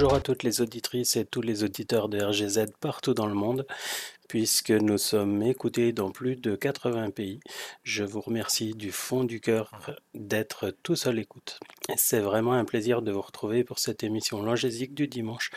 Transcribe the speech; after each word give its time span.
bonjour 0.00 0.16
à 0.16 0.20
toutes 0.22 0.44
les 0.44 0.62
auditrices 0.62 1.16
et 1.16 1.26
tous 1.26 1.42
les 1.42 1.62
auditeurs 1.62 2.08
de 2.08 2.18
RGZ 2.18 2.72
partout 2.80 3.12
dans 3.12 3.26
le 3.26 3.34
monde, 3.34 3.66
puisque 4.28 4.70
nous 4.70 4.96
sommes 4.96 5.42
écoutés 5.42 5.92
dans 5.92 6.10
plus 6.10 6.36
de 6.36 6.56
80 6.56 7.10
pays. 7.10 7.40
Je 7.82 8.02
vous 8.02 8.22
remercie 8.22 8.72
du 8.72 8.92
fond 8.92 9.24
du 9.24 9.42
cœur 9.42 9.70
d'être 10.14 10.74
tous 10.82 11.06
à 11.06 11.12
l'écoute. 11.12 11.60
C'est 11.96 12.20
vraiment 12.20 12.54
un 12.54 12.64
plaisir 12.64 13.02
de 13.02 13.12
vous 13.12 13.20
retrouver 13.20 13.62
pour 13.62 13.78
cette 13.78 14.02
émission 14.02 14.42
langésique 14.42 14.94
du 14.94 15.06
dimanche. 15.06 15.50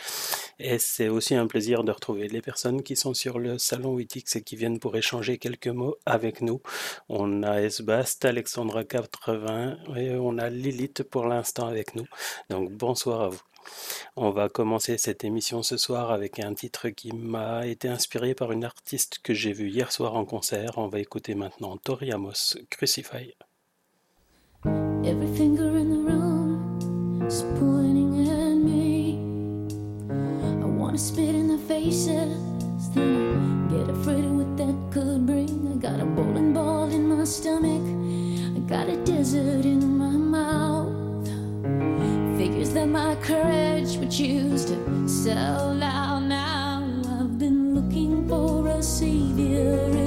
Et 0.58 0.78
c'est 0.78 1.08
aussi 1.08 1.34
un 1.34 1.46
plaisir 1.46 1.82
de 1.82 1.92
retrouver 1.92 2.28
les 2.28 2.42
personnes 2.42 2.82
qui 2.82 2.96
sont 2.96 3.14
sur 3.14 3.38
le 3.38 3.56
salon 3.56 3.94
Witix 3.94 4.36
et 4.36 4.42
qui 4.42 4.56
viennent 4.56 4.78
pour 4.78 4.94
échanger 4.94 5.38
quelques 5.38 5.68
mots 5.68 5.96
avec 6.04 6.42
nous. 6.42 6.60
On 7.08 7.44
a 7.44 7.62
Esbast, 7.62 8.26
Alexandra 8.26 8.84
80 8.84 9.78
et 9.96 10.10
on 10.16 10.36
a 10.36 10.50
Lilith 10.50 11.02
pour 11.02 11.24
l'instant 11.24 11.66
avec 11.66 11.94
nous. 11.94 12.04
Donc 12.50 12.70
bonsoir 12.72 13.22
à 13.22 13.28
vous. 13.30 13.40
On 14.16 14.30
va 14.30 14.48
commencer 14.48 14.98
cette 14.98 15.24
émission 15.24 15.62
ce 15.62 15.76
soir 15.76 16.10
avec 16.10 16.40
un 16.40 16.54
titre 16.54 16.88
qui 16.88 17.12
m'a 17.12 17.66
été 17.66 17.88
inspiré 17.88 18.34
par 18.34 18.52
une 18.52 18.64
artiste 18.64 19.18
que 19.22 19.34
j'ai 19.34 19.52
vue 19.52 19.70
hier 19.70 19.92
soir 19.92 20.14
en 20.16 20.24
concert. 20.24 20.78
On 20.78 20.88
va 20.88 21.00
écouter 21.00 21.34
maintenant 21.34 21.76
Tori 21.76 22.12
Amos, 22.12 22.56
Crucify. 22.70 23.34
My 42.86 43.16
courage 43.16 43.96
would 43.96 44.10
choose 44.10 44.66
to 44.66 45.08
sell 45.08 45.82
out 45.82 46.20
now. 46.20 46.84
I've 47.18 47.38
been 47.38 47.74
looking 47.74 48.28
for 48.28 48.68
a 48.68 48.82
savior 48.82 50.03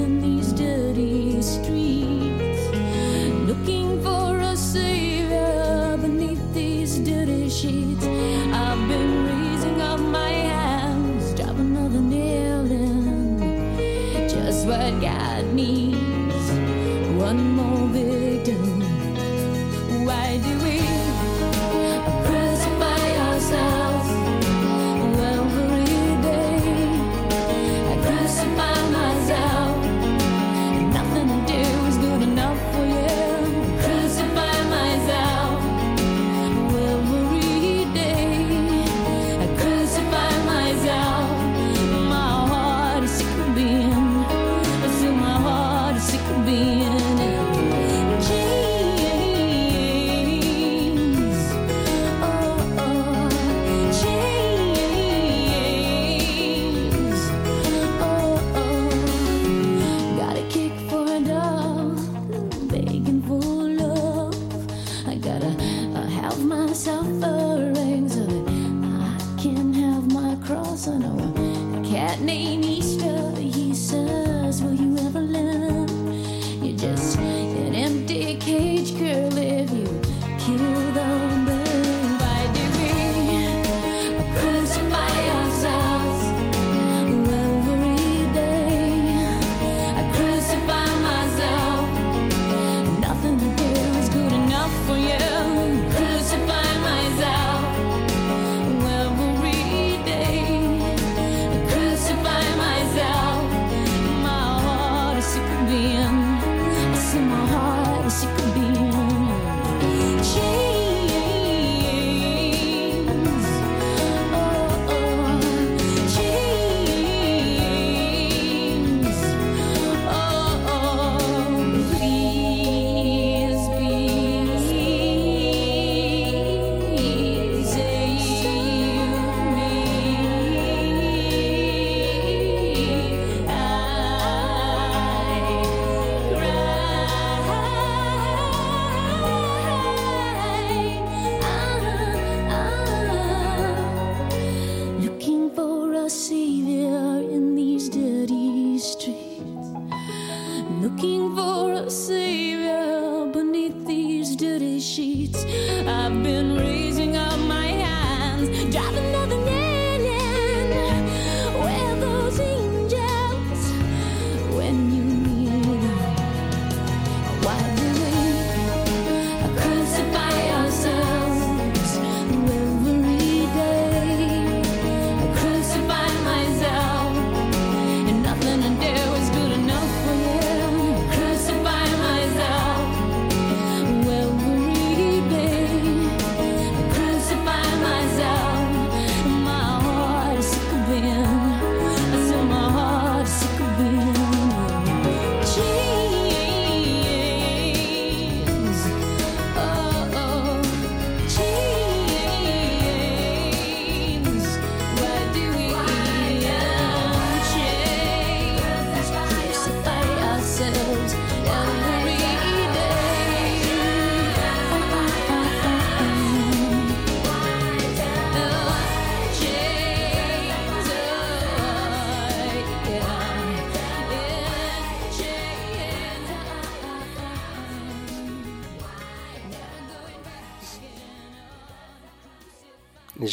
know 70.86 71.80
a 71.80 71.84
cat 71.84 72.20
named 72.20 72.64
Easter. 72.64 73.32
He 73.36 73.74
says, 73.74 74.62
Will 74.62 74.74
you 74.74 74.96
ever 74.98 75.20
learn? 75.20 75.37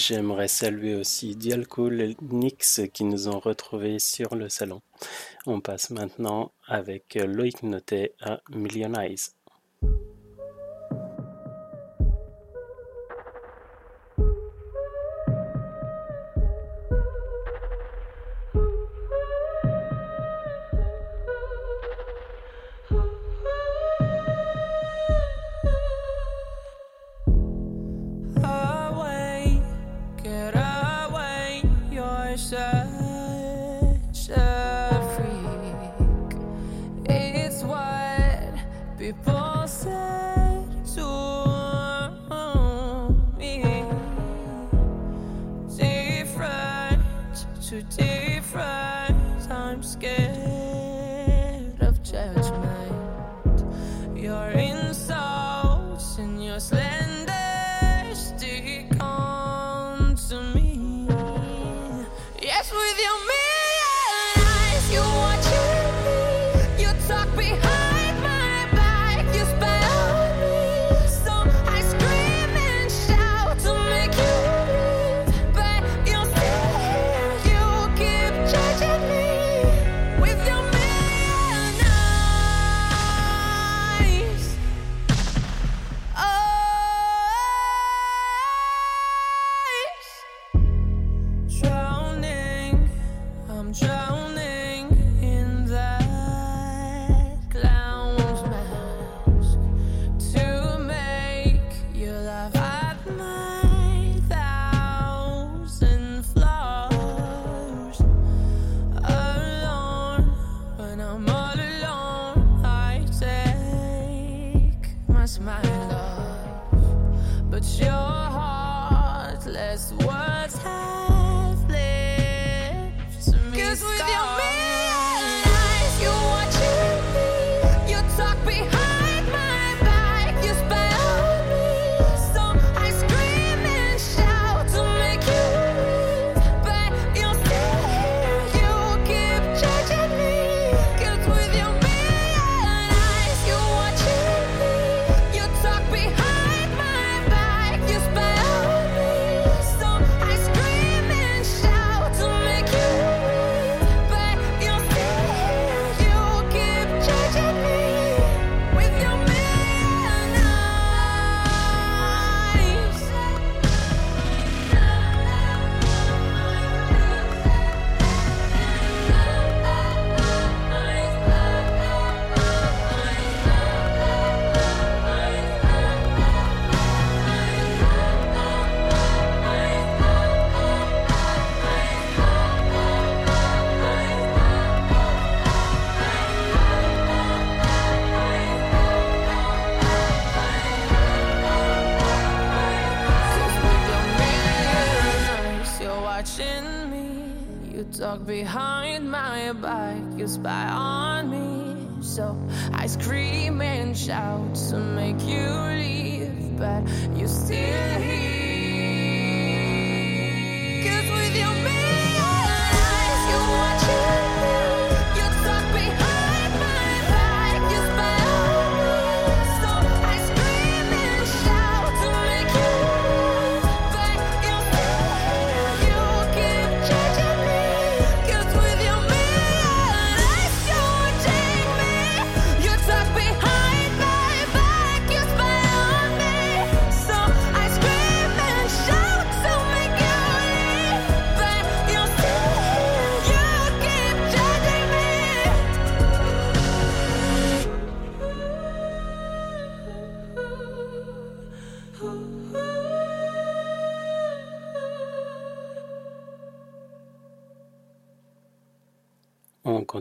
J'aimerais 0.07 0.47
saluer 0.47 0.93
aussi 0.93 1.35
Dialco 1.35 1.89
Nix 1.89 2.81
qui 2.93 3.05
nous 3.05 3.27
ont 3.27 3.39
retrouvés 3.39 3.97
sur 3.97 4.35
le 4.35 4.49
salon. 4.49 4.83
On 5.47 5.61
passe 5.61 5.89
maintenant 5.89 6.51
avec 6.67 7.15
Loïc 7.15 7.63
Notet 7.63 8.13
à 8.21 8.39
Million 8.51 8.93
Eyes. 8.93 9.31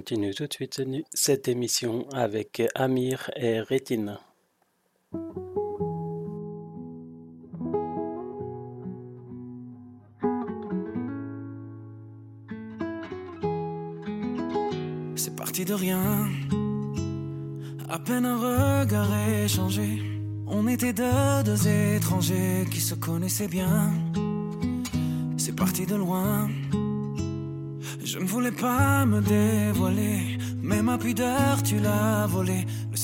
Continue 0.04 0.34
tout 0.34 0.46
de 0.46 0.52
suite 0.52 0.82
cette 1.14 1.49
émission 1.49 2.06
avec 2.12 2.62
Amir 2.75 3.30
et 3.37 3.61
Rétine. 3.61 4.18
C'est 15.16 15.34
parti 15.34 15.64
de 15.64 15.73
rien, 15.73 16.28
à 17.88 17.99
peine 17.99 18.26
un 18.26 18.37
regard 18.37 19.08
échangé. 19.42 20.02
On 20.46 20.68
était 20.68 20.92
deux, 20.92 21.42
deux 21.46 21.66
étrangers 21.96 22.66
qui 22.70 22.80
se 22.80 22.94
connaissaient 22.94 23.49
bien. 23.49 23.90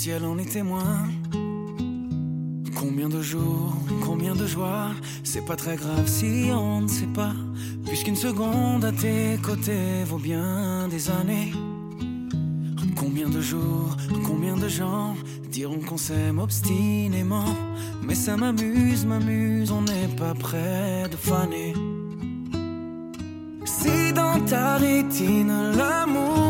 Ciel 0.01 0.25
en 0.25 0.39
est 0.39 0.51
témoin. 0.51 1.09
Combien 2.75 3.11
de 3.11 3.21
jours, 3.21 3.77
combien 4.03 4.35
de 4.35 4.47
joies, 4.47 4.93
c'est 5.23 5.45
pas 5.45 5.57
très 5.57 5.77
grave 5.77 6.07
si 6.07 6.49
on 6.51 6.81
ne 6.81 6.89
sait 6.89 7.13
pas, 7.15 7.35
puisqu'une 7.85 8.17
seconde 8.17 8.83
à 8.83 8.93
tes 8.93 9.37
côtés 9.43 10.05
vaut 10.07 10.23
bien 10.31 10.89
des 10.89 11.11
années. 11.11 11.53
Combien 12.97 13.29
de 13.29 13.43
jours, 13.43 13.95
combien 14.27 14.57
de 14.57 14.69
gens 14.69 15.17
diront 15.53 15.81
qu'on 15.81 15.99
s'aime 15.99 16.39
obstinément, 16.39 17.55
mais 18.03 18.15
ça 18.15 18.39
m'amuse, 18.39 19.05
m'amuse, 19.05 19.71
on 19.71 19.83
n'est 19.83 20.15
pas 20.17 20.33
près 20.33 21.11
de 21.11 21.17
faner. 21.17 21.75
Si 23.67 24.15
dans 24.15 24.41
ta 24.47 24.79
rétine 24.79 25.73
l'amour 25.77 26.50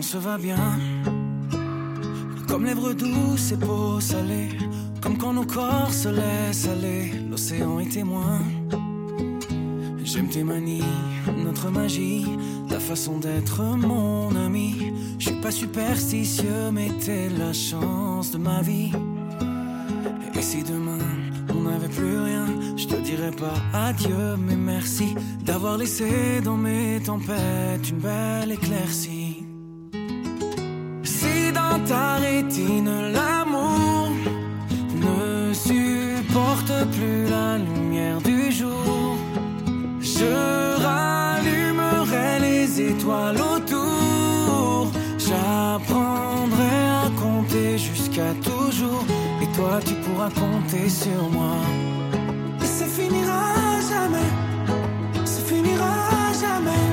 qu'on 0.00 0.06
se 0.06 0.16
va 0.16 0.38
bien, 0.38 0.78
comme 2.48 2.64
lèvres 2.64 2.94
douces 2.94 3.52
et 3.52 3.56
peau 3.58 4.00
salée, 4.00 4.48
comme 5.02 5.18
quand 5.18 5.34
nos 5.34 5.44
corps 5.44 5.92
se 5.92 6.08
laissent 6.08 6.68
aller, 6.68 7.12
l'océan 7.30 7.80
est 7.80 7.92
témoin. 7.92 8.38
J'aime 10.02 10.28
tes 10.28 10.42
manies, 10.42 10.82
notre 11.44 11.68
magie, 11.70 12.24
ta 12.70 12.80
façon 12.80 13.18
d'être 13.18 13.62
mon 13.62 14.34
ami. 14.36 14.92
Je 15.18 15.26
suis 15.26 15.40
pas 15.42 15.50
superstitieux, 15.50 16.70
mais 16.72 16.88
t'es 17.04 17.28
la 17.28 17.52
chance 17.52 18.30
de 18.30 18.38
ma 18.38 18.62
vie. 18.62 18.92
Et 20.34 20.42
si 20.42 20.62
demain 20.62 21.04
on 21.54 21.62
n'avait 21.68 21.88
plus 21.88 22.18
rien, 22.18 22.46
je 22.76 22.86
te 22.86 22.96
dirais 22.96 23.32
pas 23.32 23.56
adieu, 23.74 24.36
mais 24.38 24.56
merci 24.56 25.14
d'avoir 25.44 25.76
laissé 25.76 26.40
dans 26.42 26.56
mes 26.56 27.00
tempêtes 27.04 27.90
une 27.90 27.98
belle 27.98 28.52
éclaircie. 28.52 29.29
Ta 31.90 32.18
rétine 32.18 33.10
l'amour 33.10 34.12
ne 34.94 35.52
supporte 35.52 36.72
plus 36.92 37.24
la 37.28 37.58
lumière 37.58 38.20
du 38.20 38.52
jour, 38.52 39.16
je 40.00 40.30
rallumerai 40.86 42.38
les 42.42 42.80
étoiles 42.80 43.38
autour. 43.38 44.92
J'apprendrai 45.18 46.76
à 47.02 47.10
compter 47.20 47.76
jusqu'à 47.76 48.34
toujours. 48.40 49.04
Et 49.42 49.48
toi, 49.56 49.80
tu 49.84 49.94
pourras 49.94 50.30
compter 50.30 50.88
sur 50.88 51.22
moi. 51.32 51.56
Et 52.62 52.66
ça 52.66 52.84
finira 52.86 53.80
jamais. 53.90 54.30
Ça 55.24 55.42
finira 55.42 55.96
jamais. 56.40 56.89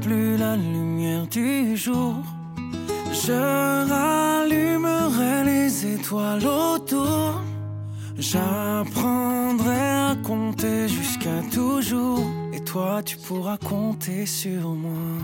Plus 0.00 0.36
la 0.36 0.56
lumière 0.56 1.26
du 1.26 1.76
jour, 1.76 2.14
je 3.12 3.32
rallumerai 3.88 5.44
les 5.44 5.94
étoiles 5.94 6.46
autour. 6.46 7.42
J'apprendrai 8.16 9.80
à 9.80 10.16
compter 10.24 10.88
jusqu'à 10.88 11.42
toujours. 11.52 12.24
Et 12.52 12.64
toi, 12.64 13.02
tu 13.02 13.16
pourras 13.18 13.58
compter 13.58 14.26
sur 14.26 14.70
moi. 14.70 15.18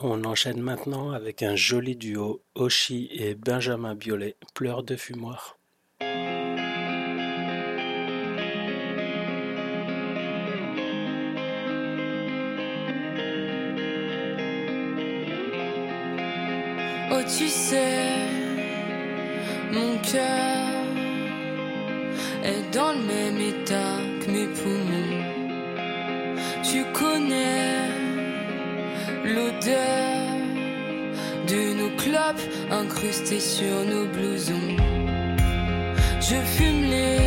On 0.00 0.24
enchaîne 0.24 0.60
maintenant 0.60 1.10
avec 1.10 1.42
un 1.42 1.56
joli 1.56 1.94
duo, 1.94 2.42
Oshi 2.54 3.08
et 3.12 3.34
Benjamin 3.34 3.94
Biolay, 3.94 4.36
Pleurs 4.54 4.82
de 4.82 4.96
fumoir. 4.96 5.58
Tu 17.36 17.48
sais, 17.48 18.26
mon 19.72 19.96
cœur 19.98 20.66
est 22.44 22.74
dans 22.74 22.92
le 22.92 23.02
même 23.14 23.40
état 23.40 23.98
que 24.20 24.30
mes 24.30 24.46
poumons. 24.58 25.22
Tu 26.62 26.84
connais 26.92 27.88
l'odeur 29.24 30.20
de 31.46 31.74
nos 31.80 31.90
clopes 31.96 32.46
incrustées 32.70 33.40
sur 33.40 33.84
nos 33.92 34.06
blousons. 34.06 34.76
Je 36.20 36.36
fume 36.56 36.82
les 36.90 37.18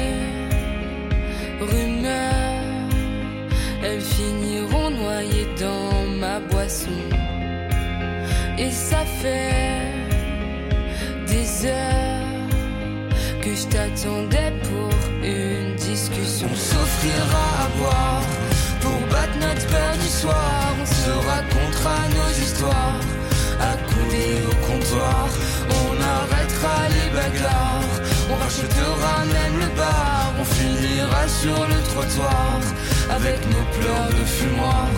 rumeurs, 1.59 2.89
elles 3.83 4.01
finiront 4.01 4.89
noyées 4.91 5.47
dans 5.59 6.19
ma 6.19 6.39
boisson. 6.39 6.99
Et 8.57 8.69
ça 8.69 9.03
fait 9.21 9.92
des 11.33 11.65
heures 11.65 12.47
que 13.41 13.51
je 13.59 13.65
t'attendais 13.73 14.51
pour 14.67 14.93
une 15.23 15.75
discussion. 15.75 16.47
On 16.51 16.59
s'offrira 16.69 17.45
à 17.65 17.67
boire 17.79 18.25
pour 18.81 18.99
battre 19.11 19.37
notre 19.45 19.65
peur 19.73 19.93
du 20.03 20.11
soir. 20.21 20.59
On 20.81 20.87
se 21.01 21.11
racontera 21.31 21.97
nos 22.17 22.31
histoires 22.43 23.01
accoudés 23.71 24.37
au 24.51 24.55
comptoir. 24.67 25.27
On 25.81 25.91
arrêtera 26.17 26.77
les 26.95 27.09
bagarres. 27.17 27.95
On 28.31 28.35
rachètera 28.43 29.15
même 29.37 29.55
le 29.63 29.69
bar. 29.81 30.33
On 30.41 30.45
finira 30.57 31.23
sur 31.41 31.59
le 31.71 31.79
trottoir 31.91 32.59
avec 33.17 33.39
nos 33.53 33.65
pleurs 33.77 34.11
de 34.19 34.25
fumoir. 34.37 34.89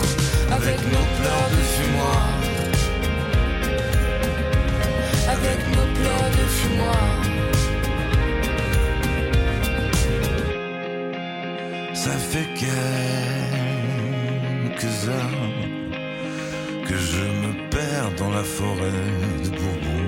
Avec 0.57 0.77
nos 0.93 1.07
pleurs 1.17 1.49
de 1.55 1.61
fumoir 1.75 2.24
avec 5.37 5.59
nos 5.75 5.87
pleurs 5.97 6.29
de 6.37 6.45
fumoir. 6.57 7.13
Ça 11.93 12.15
fait 12.31 12.49
quelques 12.63 12.73
heures 15.13 15.51
que 16.87 16.97
je 17.11 17.23
me 17.41 17.51
perds 17.73 18.11
dans 18.17 18.31
la 18.31 18.43
forêt 18.43 19.03
de 19.43 19.49
Bourbon. 19.57 20.05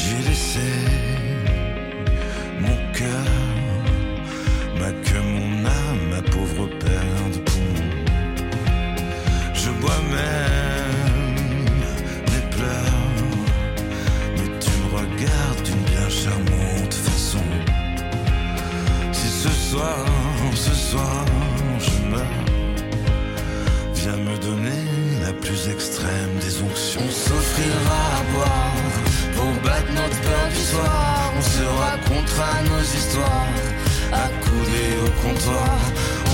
J'ai 0.00 0.20
laissé 0.28 0.70
mon 2.60 2.78
cœur, 2.98 3.37
À 27.60 28.22
boire 28.32 28.76
pour 29.34 29.52
battre 29.64 29.90
notre 29.92 30.20
peur 30.20 30.48
du 30.48 30.62
soir. 30.62 31.32
On 31.36 31.42
se 31.42 31.64
racontera 31.64 32.62
nos 32.70 32.82
histoires, 32.82 33.48
accoudés 34.12 34.94
au 35.04 35.10
comptoir. 35.22 35.78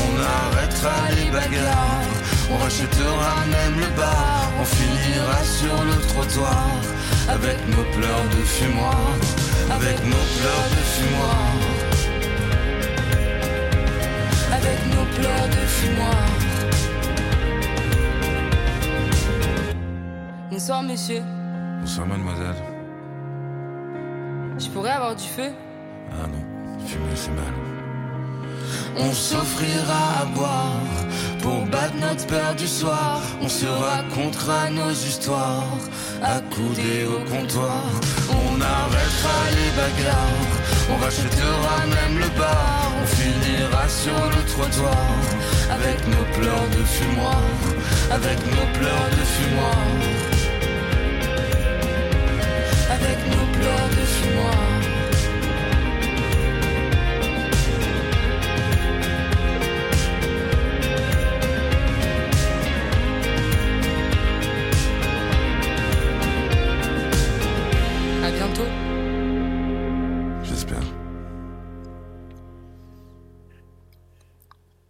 On 0.04 0.12
arrêtera 0.20 0.98
les 1.16 1.30
bagarres, 1.30 2.12
on 2.50 2.56
rachètera 2.58 3.34
même 3.50 3.80
le 3.80 3.88
bar. 3.96 4.52
On 4.60 4.64
finira 4.66 5.42
sur 5.44 5.76
le 5.84 5.96
trottoir 6.08 6.68
avec 7.28 7.56
nos 7.68 7.84
pleurs 7.96 8.28
de 8.36 8.42
fumoir, 8.44 9.08
avec 9.70 9.96
nos 10.04 10.24
pleurs 10.36 10.68
de 10.76 10.82
fumoir. 10.94 11.46
Avec 14.52 14.78
nos 14.94 15.06
pleurs 15.16 15.48
de 15.48 15.66
fumoir. 15.66 16.33
Bonsoir 20.66 20.82
monsieur, 20.82 21.20
Bonsoir 21.80 22.06
mademoiselle. 22.06 22.54
je 24.58 24.66
pourrais 24.68 24.92
avoir 24.92 25.14
du 25.14 25.24
feu? 25.24 25.52
Ah 26.10 26.26
non, 26.26 26.86
fumer 26.86 27.04
c'est 27.14 27.32
mal. 27.32 27.52
On 28.96 29.12
s'offrira 29.12 30.22
à 30.22 30.24
boire 30.24 30.80
pour 31.42 31.66
battre 31.66 31.96
notre 32.00 32.26
peur 32.26 32.54
du 32.54 32.66
soir. 32.66 33.20
On 33.42 33.48
se 33.50 33.66
racontera 33.66 34.70
nos 34.70 34.90
histoires, 34.90 35.76
accoudés 36.22 37.04
au 37.04 37.20
comptoir. 37.28 37.84
On 38.30 38.58
arrêtera 38.58 39.40
les 39.58 39.70
bagarres, 39.76 40.56
on 40.90 40.96
rachètera 40.96 41.76
même 41.98 42.18
le 42.18 42.38
bar. 42.38 42.90
On 43.02 43.06
finira 43.06 43.86
sur 43.86 44.16
le 44.34 44.42
trottoir 44.46 45.12
avec 45.70 45.98
nos 46.08 46.24
pleurs 46.40 46.68
de 46.70 46.82
fumoir, 46.84 47.42
avec 48.10 48.38
nos 48.46 48.78
pleurs 48.78 49.10
de 49.10 49.24
fumoir. 49.34 50.13
Pleurs 53.64 53.88
de 53.88 54.04
fumoir. 54.04 54.52
À 54.52 54.73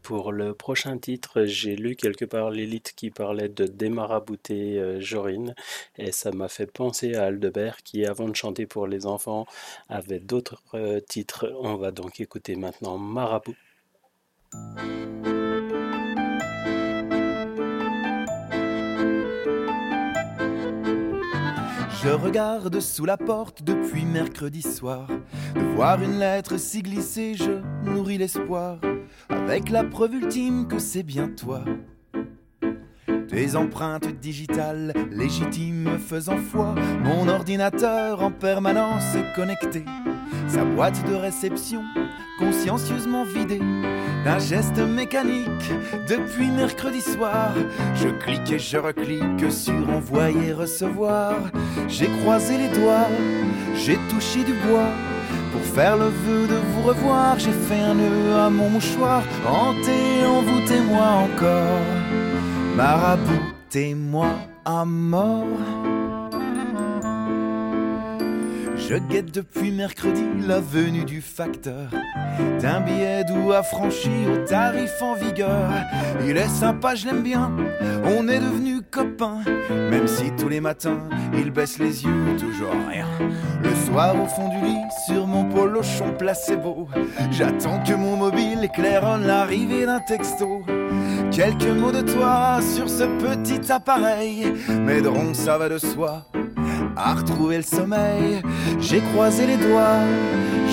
Pour 0.05 0.33
le 0.33 0.53
prochain 0.53 0.99
titre, 0.99 1.45
j'ai 1.47 1.77
lu 1.77 1.97
quelque 1.97 2.27
part 2.27 2.51
l'élite 2.51 2.93
qui 2.95 3.11
parlait 3.11 3.49
de 3.49 3.65
démarabouter 3.65 4.79
euh, 4.79 5.01
Jorine 5.01 5.55
et 5.97 6.13
ça 6.13 6.31
m'a 6.31 6.49
fait 6.49 6.71
penser 6.71 7.15
à 7.15 7.25
Aldebert 7.25 7.83
qui, 7.83 8.05
avant 8.05 8.29
de 8.29 8.37
chanter 8.37 8.67
pour 8.67 8.87
les 8.87 9.07
enfants, 9.07 9.47
avait 9.89 10.21
d'autres 10.21 10.63
euh, 10.75 11.01
titres. 11.01 11.51
On 11.59 11.77
va 11.77 11.91
donc 11.91 12.21
écouter 12.21 12.55
maintenant 12.55 12.99
Marabout. 12.99 13.57
Je 22.05 22.11
regarde 22.11 22.81
sous 22.81 23.07
la 23.07 23.17
porte 23.17 23.63
depuis 23.63 24.05
mercredi 24.05 24.61
soir. 24.61 25.09
De 25.55 25.61
voir 25.75 26.03
une 26.03 26.19
lettre 26.19 26.59
s'y 26.59 26.83
glisser, 26.83 27.35
je 27.35 27.63
nourris 27.83 28.19
l'espoir. 28.19 28.77
Avec 29.31 29.71
la 29.71 29.85
preuve 29.85 30.17
ultime 30.17 30.69
que 30.69 30.79
c'est 30.79 31.03
bien 31.03 31.29
toi. 31.29 31.65
Tes 33.29 33.57
empreintes 33.57 34.09
digitales 34.21 34.93
légitimes 35.11 35.91
me 35.93 35.99
faisant 35.99 36.39
foi. 36.39 36.75
Mon 37.03 37.29
ordinateur 37.29 38.23
en 38.23 38.31
permanence 38.31 39.17
connecté. 39.35 39.85
Sa 40.49 40.65
boîte 40.65 41.03
de 41.09 41.15
réception 41.15 41.83
consciencieusement 42.39 43.25
vidée 43.25 43.61
d'un 44.25 44.39
geste 44.39 44.79
mécanique 44.79 45.73
depuis 46.09 46.51
mercredi 46.51 47.01
soir. 47.01 47.53
Je 47.95 48.09
clique 48.09 48.51
et 48.53 48.59
je 48.59 48.77
reclique 48.77 49.51
sur 49.51 49.89
envoyer 49.91 50.53
recevoir. 50.53 51.35
J'ai 51.89 52.09
croisé 52.21 52.59
les 52.59 52.69
doigts, 52.69 53.09
j'ai 53.75 53.99
touché 54.11 54.45
du 54.45 54.55
bois. 54.67 54.91
Pour 55.53 55.63
faire 55.63 55.97
le 55.97 56.07
vœu 56.07 56.49
de 56.49 56.57
vous 56.73 56.83
revoir, 56.83 57.39
j'ai 57.39 57.53
fait 57.53 57.81
un 57.81 57.95
nœud 57.95 58.35
à 58.35 58.51
mon 58.51 58.71
mouchoir. 58.71 59.23
Hanté, 59.47 60.27
envoûtez-moi 60.27 61.07
encore. 61.27 62.24
Maraboutez-moi 62.77 64.27
à 64.65 64.85
mort. 64.85 65.45
Je 68.77 68.97
guette 68.97 69.33
depuis 69.33 69.71
mercredi 69.71 70.25
la 70.47 70.61
venue 70.61 71.05
du 71.05 71.21
facteur 71.23 71.89
d'un 72.61 72.81
billet 72.81 73.25
doux 73.25 73.53
affranchi 73.53 74.11
au 74.27 74.45
tarif 74.47 75.01
en 75.01 75.15
vigueur. 75.15 75.71
Il 76.27 76.37
est 76.37 76.49
sympa, 76.49 76.95
je 76.95 77.07
l'aime 77.07 77.23
bien, 77.23 77.53
on 78.05 78.29
est 78.29 78.41
devenus 78.41 78.83
copains. 78.91 79.41
Même 79.71 80.09
si 80.09 80.33
tous 80.33 80.49
les 80.49 80.61
matins 80.61 81.09
il 81.33 81.51
baisse 81.51 81.79
les 81.79 82.05
yeux, 82.05 82.37
toujours 82.39 82.75
rien. 82.91 83.07
Le 83.63 83.75
soir 83.87 84.21
au 84.21 84.27
fond 84.27 84.49
du 84.49 84.67
lit, 84.67 84.83
sur 85.07 85.27
mon 85.27 85.45
polochon 85.45 86.13
placebo, 86.19 86.89
j'attends 87.31 87.83
que 87.85 87.95
mon 87.95 88.17
mobile 88.17 88.65
éclaire 88.65 89.19
l'arrivée 89.19 89.87
d'un 89.87 90.01
texto. 90.01 90.63
Quelques 91.35 91.67
mots 91.67 91.91
de 91.91 92.01
toi 92.01 92.61
sur 92.63 92.89
ce 92.89 93.03
petit 93.03 93.73
appareil 93.73 94.53
m'aideront, 94.69 95.35
ça 95.35 95.59
va 95.59 95.69
de 95.69 95.79
soi 95.79 96.23
à 96.97 97.15
retrouver 97.15 97.57
le 97.57 97.65
sommeil. 97.65 98.41
J'ai 98.79 99.01
croisé 99.01 99.49
les 99.49 99.57
doigts, 99.57 100.05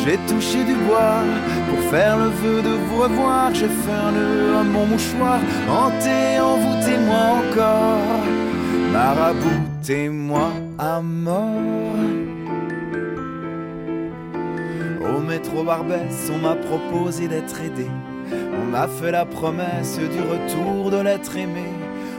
j'ai 0.06 0.18
touché 0.32 0.64
du 0.64 0.76
bois 0.76 1.24
pour 1.68 1.80
faire 1.90 2.16
le 2.16 2.26
vœu 2.26 2.62
de 2.62 2.76
vous 2.88 3.02
revoir. 3.02 3.52
J'ai 3.56 3.70
fait 3.70 3.92
un 3.92 4.12
nœud 4.12 4.56
à 4.60 4.64
mon 4.64 4.86
mouchoir, 4.86 5.40
hanté, 5.68 6.40
envoûtez-moi 6.40 7.24
encore, 7.40 8.22
maraboutez-moi 8.94 10.52
à 10.78 11.02
mort. 11.02 11.96
Au 15.10 15.20
métro 15.22 15.64
Barbès, 15.64 16.30
on 16.32 16.38
m'a 16.38 16.54
proposé 16.54 17.28
d'être 17.28 17.60
aidé. 17.62 17.88
On 18.32 18.66
m'a 18.66 18.88
fait 18.88 19.12
la 19.12 19.26
promesse 19.26 19.98
du 19.98 20.20
retour 20.20 20.92
de 20.92 20.98
l'être 20.98 21.36
aimé. 21.36 21.66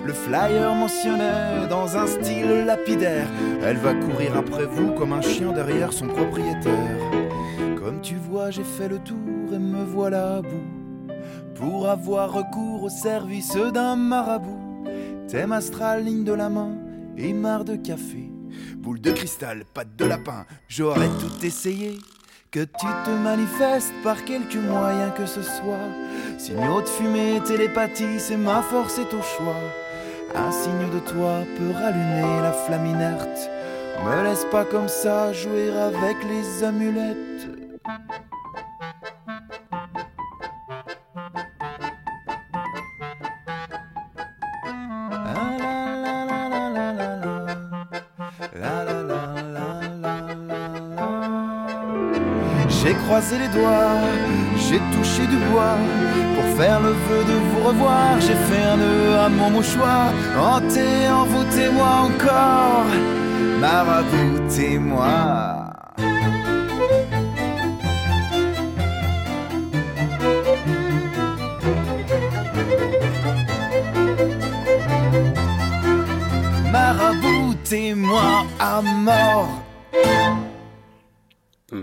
Le 0.05 0.12
flyer 0.12 0.75
mentionnait 0.75 1.68
dans 1.70 1.96
un 1.96 2.07
style 2.07 2.64
lapidaire 2.66 3.29
Elle 3.62 3.77
va 3.77 3.94
courir 3.94 4.37
après 4.37 4.66
vous 4.66 4.92
comme 4.92 5.12
un 5.12 5.22
chien 5.22 5.53
derrière 5.53 5.92
son 5.92 6.09
propriétaire. 6.09 6.98
Comme 7.79 8.01
tu 8.01 8.16
vois, 8.16 8.51
j'ai 8.51 8.64
fait 8.64 8.88
le 8.88 8.98
tour 8.98 9.53
et 9.53 9.59
me 9.59 9.85
voilà 9.85 10.37
à 10.37 10.42
bout. 10.42 10.66
Pour 11.55 11.88
avoir 11.88 12.33
recours 12.33 12.83
au 12.83 12.88
service 12.88 13.57
d'un 13.72 13.96
marabout. 13.96 14.85
Thème 15.29 15.53
astral, 15.53 16.05
ligne 16.05 16.25
de 16.25 16.33
la 16.33 16.48
main 16.48 16.77
et 17.16 17.33
marre 17.33 17.64
de 17.64 17.77
café. 17.77 18.31
Boule 18.77 19.01
de 19.01 19.12
cristal, 19.12 19.64
patte 19.72 19.96
de 19.96 20.05
lapin, 20.05 20.44
j'aurais 20.68 21.09
tout 21.09 21.46
essayé. 21.46 21.98
Que 22.53 22.65
tu 22.65 22.87
te 23.07 23.11
manifestes 23.11 23.95
par 24.05 24.23
quelque 24.27 24.59
moyen 24.59 25.09
que 25.12 25.25
ce 25.25 25.41
soit. 25.41 25.88
Signaux 26.37 26.83
de 26.83 26.87
fumée, 26.87 27.41
télépathie, 27.47 28.21
c'est 28.21 28.37
ma 28.37 28.61
force 28.61 28.99
et 28.99 29.07
ton 29.07 29.23
choix. 29.23 29.57
Un 30.35 30.53
signe 30.53 30.91
de 30.93 30.99
toi 30.99 31.38
peut 31.57 31.71
rallumer 31.73 32.43
la 32.43 32.53
flamme 32.53 32.85
inerte. 32.85 33.49
Me 34.05 34.25
laisse 34.25 34.45
pas 34.51 34.67
comme 34.67 34.88
ça 34.88 35.33
jouer 35.33 35.71
avec 35.71 36.19
les 36.29 36.62
amulettes. 36.62 37.49
croisé 53.12 53.37
les 53.38 53.48
doigts, 53.48 54.01
j'ai 54.57 54.81
touché 54.94 55.27
du 55.27 55.37
bois 55.51 55.77
pour 56.35 56.46
faire 56.59 56.81
le 56.81 56.92
vœu 57.05 57.22
de 57.31 57.37
vous 57.48 57.68
revoir. 57.68 58.18
J'ai 58.20 58.38
fait 58.48 58.64
un 58.72 58.79
nœud 58.79 59.18
à 59.27 59.29
mon 59.29 59.51
mouchoir, 59.51 60.07
hanté, 60.40 60.87
envoûtez-moi 61.11 61.90
encore, 62.07 62.87
maraboutez-moi. 63.61 65.09
Maraboutez-moi 76.72 78.46
à 78.59 78.81
mort 78.81 79.62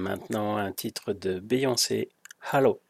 maintenant 0.09 0.57
un 0.57 0.71
titre 0.71 1.13
de 1.13 1.39
Beyoncé, 1.39 2.09
Halo. 2.51 2.81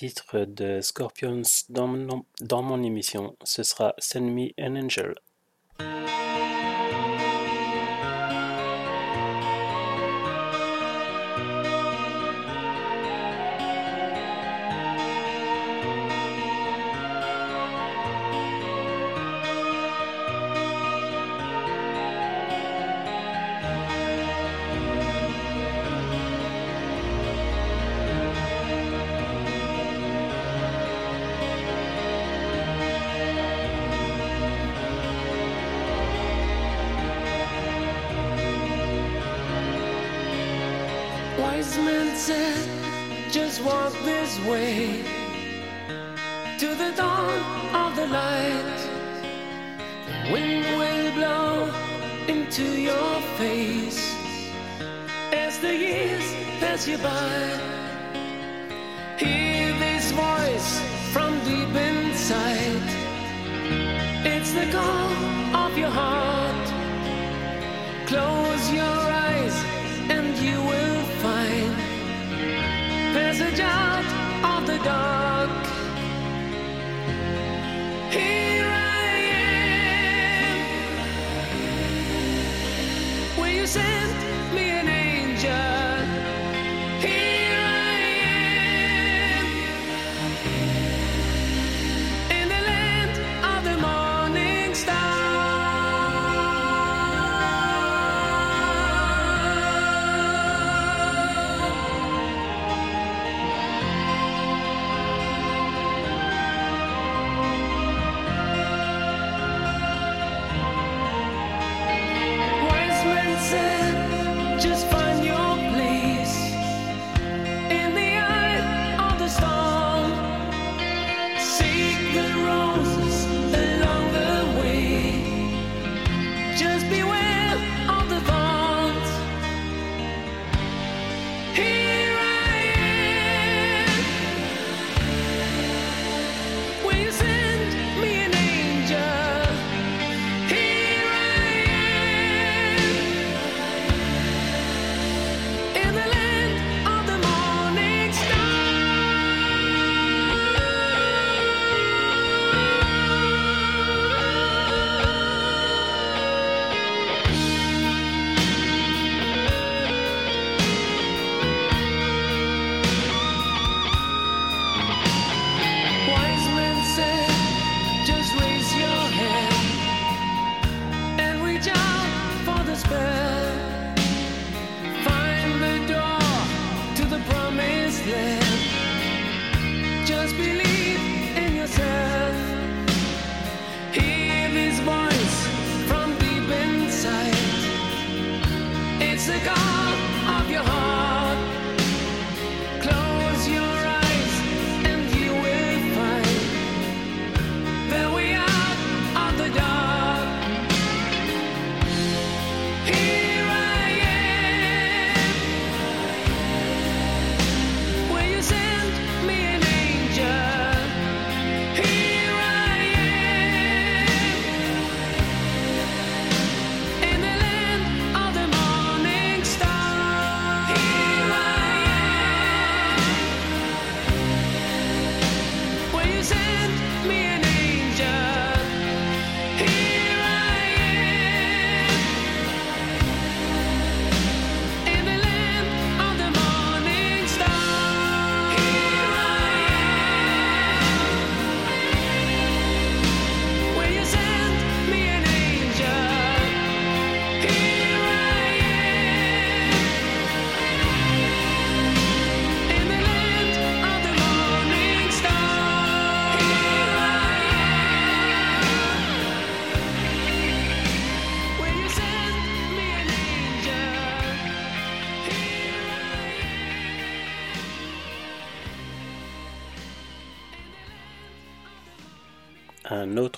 titre 0.00 0.46
de 0.46 0.80
Scorpions 0.80 1.42
dans 1.68 1.86
mon, 1.86 2.24
dans 2.40 2.62
mon 2.62 2.82
émission, 2.82 3.36
ce 3.44 3.62
sera 3.62 3.94
Send 3.98 4.32
Me 4.32 4.48
an 4.58 4.74
Angel. 4.74 5.14
of 65.70 65.78
your 65.78 65.90
heart. 65.90 66.68
Close 68.06 68.72
your 68.72 68.98
eyes 69.26 69.54
and 70.08 70.36
you 70.38 70.58
will 70.70 71.02
find 71.22 71.74
passage 73.14 73.60
out 73.60 74.04
of 74.52 74.66
the 74.66 74.78
dark. 74.78 75.66
Here 78.10 78.66
I 78.66 79.14
am, 80.56 80.58
where 83.38 83.52
you 83.52 83.66
send? 83.66 84.19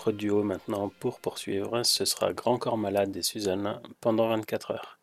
autre 0.03 0.11
duo 0.11 0.43
maintenant 0.43 0.91
pour 0.99 1.21
poursuivre, 1.21 1.85
ce 1.85 2.05
sera 2.05 2.33
Grand 2.33 2.59
Corps 2.59 2.77
Malade 2.77 3.17
et 3.17 3.23
Suzanne 3.23 3.79
pendant 4.01 4.29
24 4.31 4.73
heures. 4.73 4.99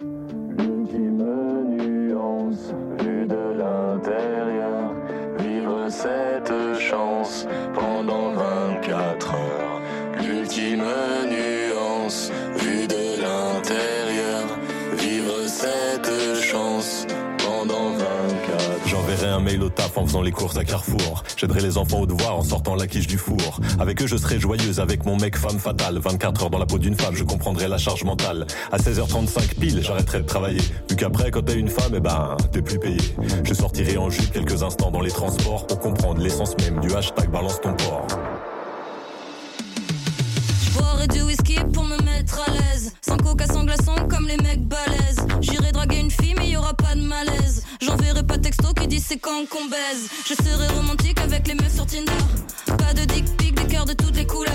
L'ultime 0.00 1.22
nuance, 1.68 2.72
vue 2.98 3.26
de 3.26 3.52
l'intérieur, 3.56 4.92
vivre 5.38 5.88
cette 5.88 6.80
chance 6.80 7.46
pendant 7.74 8.32
24 8.32 9.34
heures. 9.34 9.82
L'ultime 10.20 10.82
nuance, 11.30 12.32
un 19.38 19.40
mail 19.40 19.62
au 19.62 19.68
taf 19.68 19.96
en 19.96 20.04
faisant 20.04 20.20
les 20.20 20.32
courses 20.32 20.56
à 20.56 20.64
Carrefour. 20.64 21.22
J'aiderai 21.36 21.60
les 21.60 21.78
enfants 21.78 22.00
au 22.00 22.06
devoir 22.06 22.36
en 22.36 22.42
sortant 22.42 22.74
la 22.74 22.88
quiche 22.88 23.06
du 23.06 23.18
four. 23.18 23.60
Avec 23.78 24.02
eux, 24.02 24.06
je 24.08 24.16
serai 24.16 24.40
joyeuse 24.40 24.80
avec 24.80 25.06
mon 25.06 25.16
mec 25.16 25.36
femme 25.36 25.60
fatale. 25.60 25.98
24 25.98 26.42
heures 26.42 26.50
dans 26.50 26.58
la 26.58 26.66
peau 26.66 26.78
d'une 26.78 26.96
femme, 26.96 27.14
je 27.14 27.22
comprendrai 27.22 27.68
la 27.68 27.78
charge 27.78 28.02
mentale. 28.02 28.46
À 28.72 28.78
16h35 28.78 29.54
pile, 29.60 29.80
j'arrêterai 29.80 30.22
de 30.22 30.26
travailler. 30.26 30.60
Vu 30.90 30.96
qu'après, 30.96 31.30
quand 31.30 31.42
t'as 31.42 31.54
une 31.54 31.68
femme, 31.68 31.92
eh 31.94 32.00
ben, 32.00 32.36
t'es 32.50 32.62
plus 32.62 32.80
payé. 32.80 32.98
Je 33.44 33.54
sortirai 33.54 33.96
en 33.96 34.10
jupe 34.10 34.32
quelques 34.32 34.64
instants 34.64 34.90
dans 34.90 35.02
les 35.02 35.12
transports 35.12 35.68
pour 35.68 35.78
comprendre 35.78 36.20
l'essence 36.20 36.56
même 36.58 36.80
du 36.80 36.92
hashtag 36.92 37.30
balance 37.30 37.60
ton 37.60 37.74
corps. 37.74 38.07
Je 49.70 50.34
serai 50.34 50.66
romantique 50.68 51.20
avec 51.20 51.46
les 51.46 51.54
meufs 51.54 51.74
sur 51.74 51.84
Tinder. 51.84 52.12
Pas 52.66 52.94
de 52.94 53.04
dick 53.04 53.24
pic, 53.36 53.54
des 53.54 53.66
cœurs 53.66 53.84
de 53.84 53.92
toutes 53.92 54.16
les 54.16 54.26
couleurs. 54.26 54.52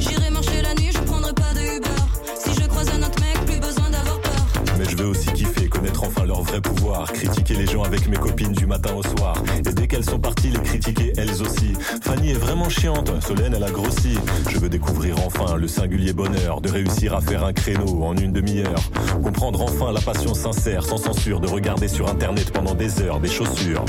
J'irai 0.00 0.30
marcher 0.30 0.60
la 0.60 0.74
nuit, 0.74 0.90
je 0.92 0.98
prendrai 0.98 1.32
pas 1.34 1.54
de 1.54 1.76
Uber. 1.76 1.88
Si 2.36 2.50
je 2.60 2.66
croise 2.66 2.88
un 2.90 2.98
autre 2.98 3.20
mec, 3.20 3.46
plus 3.46 3.60
besoin 3.60 3.90
d'avoir 3.90 4.20
peur. 4.20 4.32
Mais 4.76 4.84
je 4.88 4.96
veux 4.96 5.06
aussi 5.06 5.32
kiffer, 5.32 5.68
connaître 5.68 6.02
enfin 6.02 6.24
leur 6.24 6.42
vrai 6.42 6.60
pouvoir. 6.60 7.12
Critiquer 7.12 7.54
les 7.54 7.66
gens 7.66 7.84
avec 7.84 8.08
mes 8.08 8.16
copines 8.16 8.52
du 8.52 8.66
matin 8.66 8.92
au 8.94 9.02
soir. 9.04 9.40
Et 9.58 9.72
dès 9.72 9.86
qu'elles 9.86 10.04
sont 10.04 10.18
parties, 10.18 10.50
les 10.50 10.60
critiquer 10.60 11.12
elles 11.16 11.42
aussi. 11.42 11.72
Fanny 12.02 12.32
est 12.32 12.38
vraiment 12.38 12.68
chiante, 12.68 13.10
Solène 13.22 13.54
elle 13.54 13.64
a 13.64 13.70
grossi. 13.70 14.18
Je 14.50 14.58
veux 14.58 14.68
découvrir 14.68 15.16
enfin 15.24 15.56
le 15.56 15.68
singulier 15.68 16.12
bonheur 16.12 16.60
de 16.60 16.70
réussir 16.70 17.14
à 17.14 17.20
faire 17.20 17.44
un 17.44 17.52
créneau 17.52 18.02
en 18.02 18.16
une 18.16 18.32
demi-heure. 18.32 18.82
Comprendre 19.22 19.62
enfin 19.62 19.92
la 19.92 20.00
passion 20.00 20.34
sincère, 20.34 20.84
sans 20.84 20.98
censure, 20.98 21.38
de 21.38 21.48
regarder 21.48 21.86
sur 21.86 22.08
internet 22.08 22.50
pendant 22.52 22.74
des 22.74 23.00
heures 23.00 23.20
des 23.20 23.30
chaussures. 23.30 23.84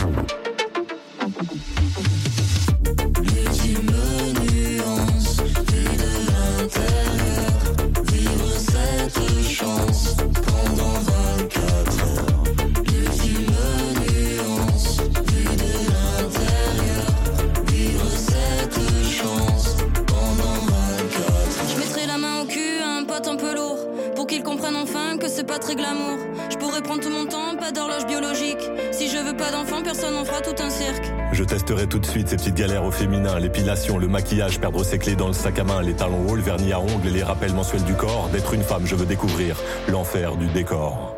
Ses 34.87 34.99
clés 34.99 35.17
dans 35.17 35.27
le 35.27 35.33
sac 35.33 35.59
à 35.59 35.65
main, 35.65 35.81
les 35.81 35.93
talons 35.93 36.25
hauts, 36.29 36.35
le 36.35 36.41
vernis 36.41 36.71
à 36.71 36.79
ongles 36.79 37.07
et 37.07 37.11
les 37.11 37.23
rappels 37.23 37.53
mensuels 37.53 37.83
du 37.83 37.93
corps. 37.93 38.29
D'être 38.31 38.53
une 38.53 38.63
femme, 38.63 38.85
je 38.85 38.95
veux 38.95 39.05
découvrir 39.05 39.57
l'enfer 39.89 40.37
du 40.37 40.47
décor. 40.47 41.16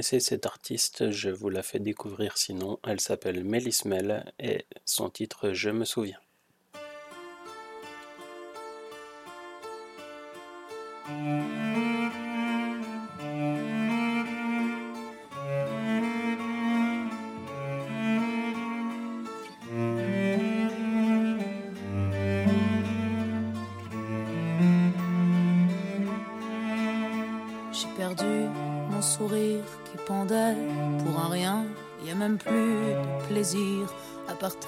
Connaissez 0.00 0.20
cette 0.20 0.46
artiste 0.46 1.10
Je 1.10 1.28
vous 1.28 1.50
la 1.50 1.62
fais 1.62 1.78
découvrir 1.78 2.38
sinon. 2.38 2.78
Elle 2.86 3.00
s'appelle 3.00 3.44
Mélis 3.44 3.82
Mel 3.84 4.32
et 4.38 4.64
son 4.86 5.10
titre 5.10 5.52
Je 5.52 5.68
me 5.68 5.84
souviens. 5.84 6.18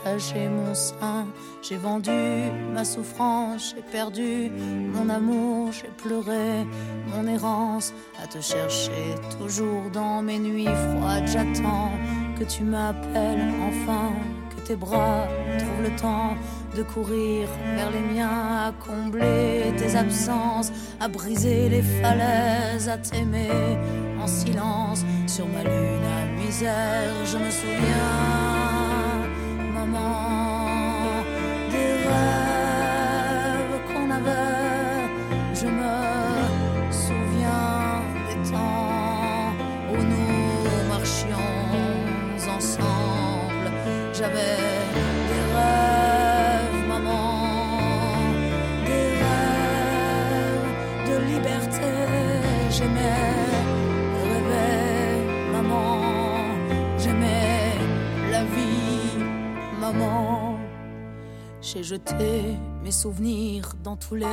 Mon 0.04 0.74
sein. 0.74 1.26
J'ai 1.62 1.76
vendu 1.76 2.10
ma 2.74 2.84
souffrance, 2.84 3.74
j'ai 3.74 3.82
perdu 3.82 4.50
mon 4.92 5.08
amour, 5.08 5.70
j'ai 5.72 5.90
pleuré 6.02 6.66
mon 7.14 7.26
errance 7.26 7.92
à 8.22 8.26
te 8.26 8.40
chercher 8.40 9.14
toujours 9.38 9.90
dans 9.92 10.22
mes 10.22 10.38
nuits 10.38 10.64
froides. 10.66 11.28
J'attends 11.28 11.92
que 12.38 12.44
tu 12.44 12.64
m'appelles 12.64 13.52
enfin, 13.68 14.12
que 14.50 14.66
tes 14.66 14.76
bras 14.76 15.28
trouvent 15.58 15.82
le 15.82 15.96
temps 15.96 16.34
de 16.76 16.82
courir 16.82 17.48
vers 17.76 17.90
les 17.90 18.14
miens, 18.14 18.68
à 18.68 18.72
combler 18.84 19.72
tes 19.76 19.94
absences, 19.94 20.72
à 21.00 21.08
briser 21.08 21.68
les 21.68 21.82
falaises, 21.82 22.88
à 22.88 22.98
t'aimer 22.98 23.50
en 24.20 24.26
silence 24.26 25.04
sur 25.26 25.46
ma 25.46 25.62
lune 25.62 26.06
à 26.18 26.42
misère. 26.42 27.12
Je 27.24 27.36
me 27.38 27.50
souviens, 27.50 28.51
maman, 29.92 30.31
J'ai 61.82 61.96
jeté 61.96 62.58
mes 62.84 62.92
souvenirs 62.92 63.72
dans 63.82 63.96
tous 63.96 64.14
les 64.14 64.26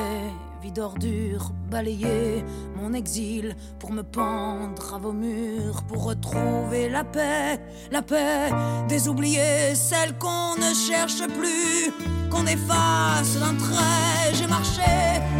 vides 0.62 0.76
d'ordures, 0.76 1.52
balayé 1.72 2.46
mon 2.76 2.94
exil 2.94 3.56
pour 3.80 3.92
me 3.92 4.04
pendre 4.04 4.94
à 4.94 5.00
vos 5.00 5.14
murs, 5.14 5.82
pour 5.88 6.04
retrouver 6.04 6.90
la 6.90 7.04
paix, 7.04 7.60
la 7.92 8.04
paix 8.04 8.52
des 8.88 9.08
oubliés, 9.08 9.74
celle 9.74 10.16
qu'on 10.20 10.56
ne 10.58 10.74
cherche 10.76 11.26
plus, 11.28 11.92
qu'on 12.30 12.46
efface 12.46 13.40
d'un 13.40 13.56
trait. 13.56 14.34
J'ai 14.34 14.48
marché 14.48 14.84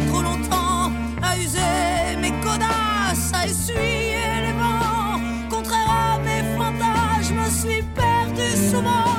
trop 0.08 0.22
longtemps 0.22 0.90
à 1.22 1.38
user 1.38 2.16
mes 2.20 2.32
codasses, 2.40 3.30
à 3.32 3.46
essuyer 3.46 4.40
les 4.46 4.52
vents, 4.52 5.20
contraire 5.48 5.88
à 5.88 6.18
mes 6.18 6.42
fantasmes, 6.58 7.22
je 7.22 7.34
me 7.34 7.50
suis 7.50 7.82
perdu 7.94 8.68
souvent 8.68 9.09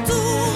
verrait 0.00 0.06
sur 0.06 0.16
ma 0.16 0.46
tour. 0.46 0.55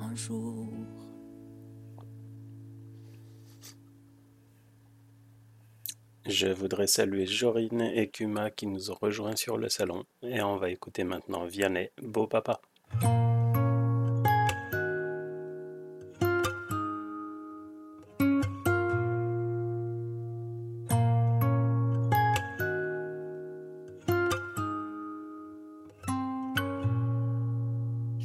Un 0.00 0.14
jour. 0.14 0.68
Je 6.26 6.48
voudrais 6.48 6.86
saluer 6.86 7.26
Jorine 7.26 7.80
et 7.80 8.10
Kuma 8.10 8.50
qui 8.50 8.66
nous 8.66 8.90
ont 8.90 8.98
rejoints 9.00 9.36
sur 9.36 9.56
le 9.56 9.68
salon. 9.68 10.04
Et 10.22 10.42
on 10.42 10.56
va 10.56 10.70
écouter 10.70 11.04
maintenant 11.04 11.46
Vianney, 11.46 11.90
Beau 12.02 12.26
Papa. 12.26 12.60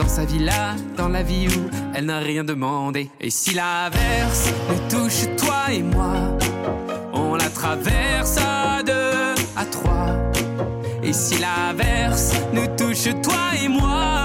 dans 0.00 0.08
sa 0.08 0.24
villa, 0.24 0.76
dans 0.96 1.08
la 1.08 1.22
vie 1.22 1.46
où 1.48 1.70
elle 1.94 2.06
n'a 2.06 2.20
rien 2.20 2.42
demandé. 2.42 3.10
Et 3.20 3.28
si 3.28 3.52
l'averse 3.52 4.50
nous 4.70 4.88
touche 4.88 5.26
toi 5.36 5.70
et 5.70 5.82
moi, 5.82 6.14
on 7.12 7.34
la 7.34 7.50
traverse 7.50 8.38
à 8.38 8.82
deux, 8.82 9.34
à 9.56 9.64
trois. 9.66 10.16
Et 11.02 11.12
si 11.12 11.36
l'averse 11.38 12.32
nous 12.54 12.66
touche 12.78 13.08
toi 13.22 13.50
et 13.62 13.68
moi, 13.68 14.19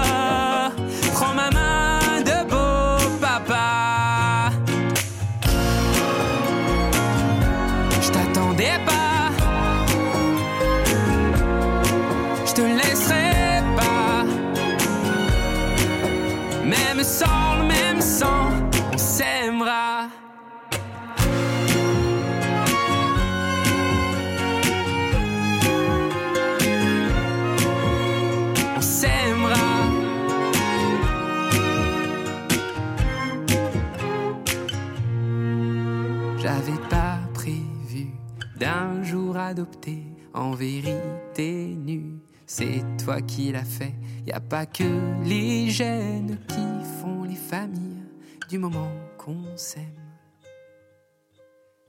en 40.34 40.52
vérité 40.52 41.76
nu. 41.76 42.18
C'est 42.46 42.82
toi 43.04 43.20
qui 43.20 43.52
l'as 43.52 43.64
fait. 43.64 43.94
Y 44.26 44.32
a 44.32 44.40
pas 44.40 44.66
que 44.66 44.84
les 45.24 45.70
gènes 45.70 46.38
qui 46.48 47.00
font 47.00 47.24
les 47.24 47.36
familles 47.36 48.04
du 48.48 48.58
moment 48.58 48.90
qu'on 49.18 49.44
s'aime. 49.56 49.82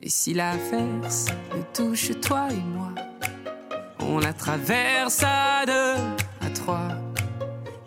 Et 0.02 0.10
si 0.10 0.34
l'averse 0.34 1.28
nous 1.56 1.64
touche 1.74 2.12
toi 2.22 2.48
et 2.52 2.64
moi, 2.76 2.94
on 4.00 4.20
la 4.20 4.34
traverse 4.34 5.24
à 5.24 5.66
deux, 5.66 6.46
à 6.46 6.50
trois. 6.54 6.90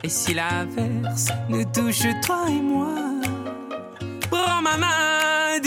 Et 0.03 0.09
si 0.09 0.35
l'averse 0.35 1.29
nous 1.49 1.65
touche 1.65 2.07
toi 2.25 2.47
et 2.49 2.61
moi, 2.61 2.95
prends 4.31 4.63
ma 4.63 4.77
main, 4.77 5.61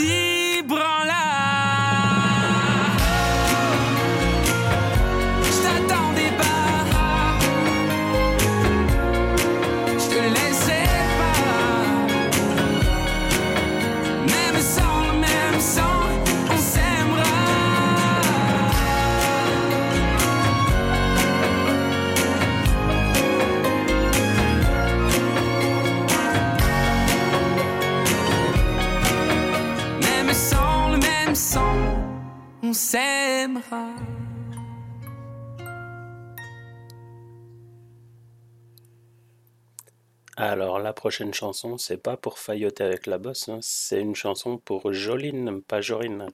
Alors 40.36 40.80
la 40.80 40.92
prochaine 40.92 41.32
chanson, 41.32 41.78
c'est 41.78 42.02
pas 42.02 42.16
pour 42.16 42.40
failloter 42.40 42.82
avec 42.82 43.06
la 43.06 43.18
bosse, 43.18 43.48
hein, 43.48 43.60
c'est 43.62 44.00
une 44.00 44.16
chanson 44.16 44.58
pour 44.58 44.92
Joline, 44.92 45.62
pas 45.62 45.80
Jorine. 45.80 46.26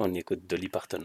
On 0.00 0.12
écoute 0.12 0.44
Dolly 0.48 0.68
Parton. 0.68 1.04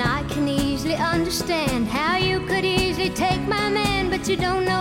And 0.00 0.08
I 0.08 0.22
can 0.32 0.48
easily 0.48 0.94
understand 0.94 1.86
how 1.86 2.16
you 2.16 2.40
could 2.46 2.64
easily 2.64 3.10
take 3.10 3.42
my 3.42 3.68
man, 3.68 4.08
but 4.08 4.26
you 4.26 4.36
don't 4.36 4.64
know 4.64 4.79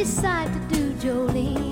decide 0.00 0.50
to 0.54 0.60
do, 0.74 0.92
Jolene? 0.94 1.69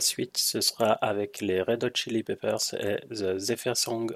la 0.00 0.02
suite, 0.02 0.38
ce 0.38 0.62
sera 0.62 0.92
avec 0.92 1.42
les 1.42 1.60
Red 1.60 1.84
Hot 1.84 1.90
Chili 1.94 2.22
Peppers 2.22 2.72
et 2.72 3.06
The 3.10 3.36
Zephyr 3.36 3.76
Song. 3.76 4.10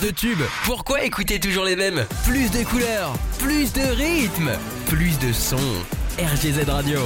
De 0.00 0.10
tubes. 0.10 0.42
Pourquoi 0.64 1.04
écouter 1.04 1.38
toujours 1.38 1.64
les 1.64 1.76
mêmes? 1.76 2.04
Plus 2.24 2.50
de 2.50 2.64
couleurs, 2.64 3.12
plus 3.38 3.72
de 3.72 3.80
rythme, 3.80 4.50
plus 4.86 5.18
de 5.18 5.32
sons. 5.32 5.56
RGZ 6.18 6.68
Radio. 6.68 7.00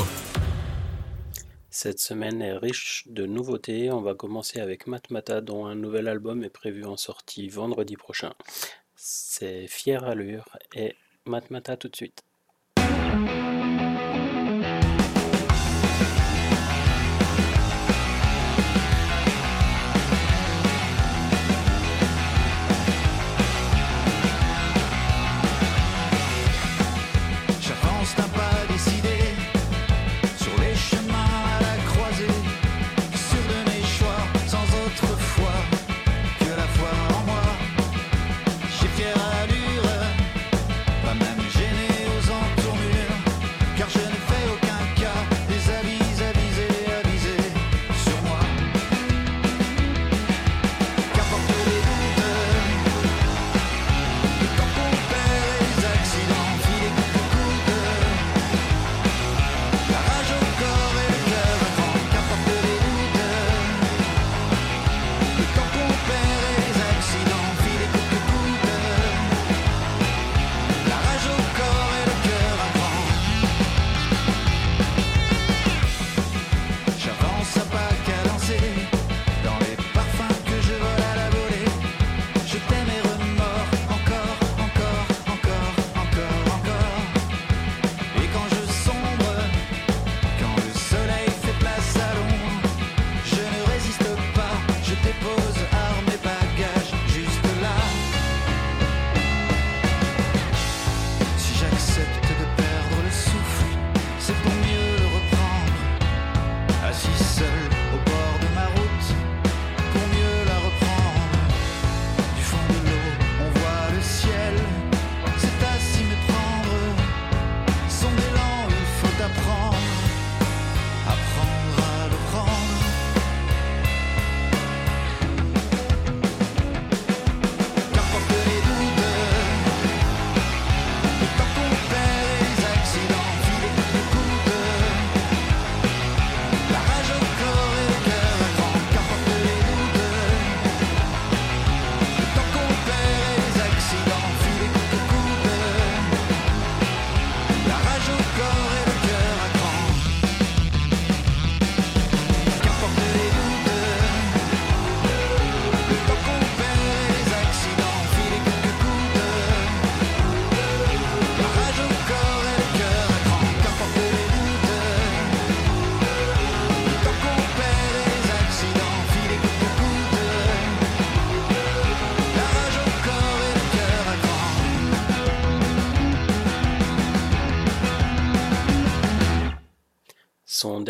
Cette 1.70 1.98
semaine 1.98 2.40
est 2.42 2.56
riche 2.56 3.04
de 3.06 3.26
nouveautés. 3.26 3.90
On 3.90 4.00
va 4.00 4.14
commencer 4.14 4.60
avec 4.60 4.86
Matmata, 4.86 5.40
dont 5.40 5.66
un 5.66 5.74
nouvel 5.74 6.08
album 6.08 6.44
est 6.44 6.50
prévu 6.50 6.84
en 6.84 6.96
sortie 6.96 7.48
vendredi 7.48 7.96
prochain. 7.96 8.32
C'est 8.94 9.66
Fière 9.66 10.04
Allure 10.04 10.48
et 10.74 10.94
Matmata 11.26 11.76
tout 11.76 11.88
de 11.88 11.96
suite. 11.96 12.22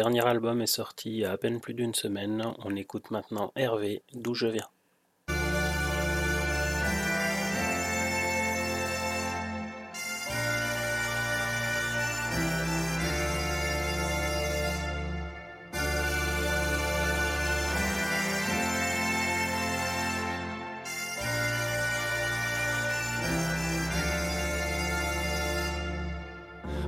Dernier 0.06 0.24
album 0.24 0.62
est 0.62 0.66
sorti 0.66 1.10
il 1.10 1.16
y 1.16 1.24
a 1.24 1.32
à 1.32 1.36
peine 1.36 1.60
plus 1.60 1.74
d'une 1.74 1.92
semaine. 1.92 2.40
On 2.64 2.76
écoute 2.76 3.10
maintenant 3.10 3.50
Hervé, 3.56 4.04
d'où 4.14 4.34
je 4.34 4.46
viens. 4.46 4.68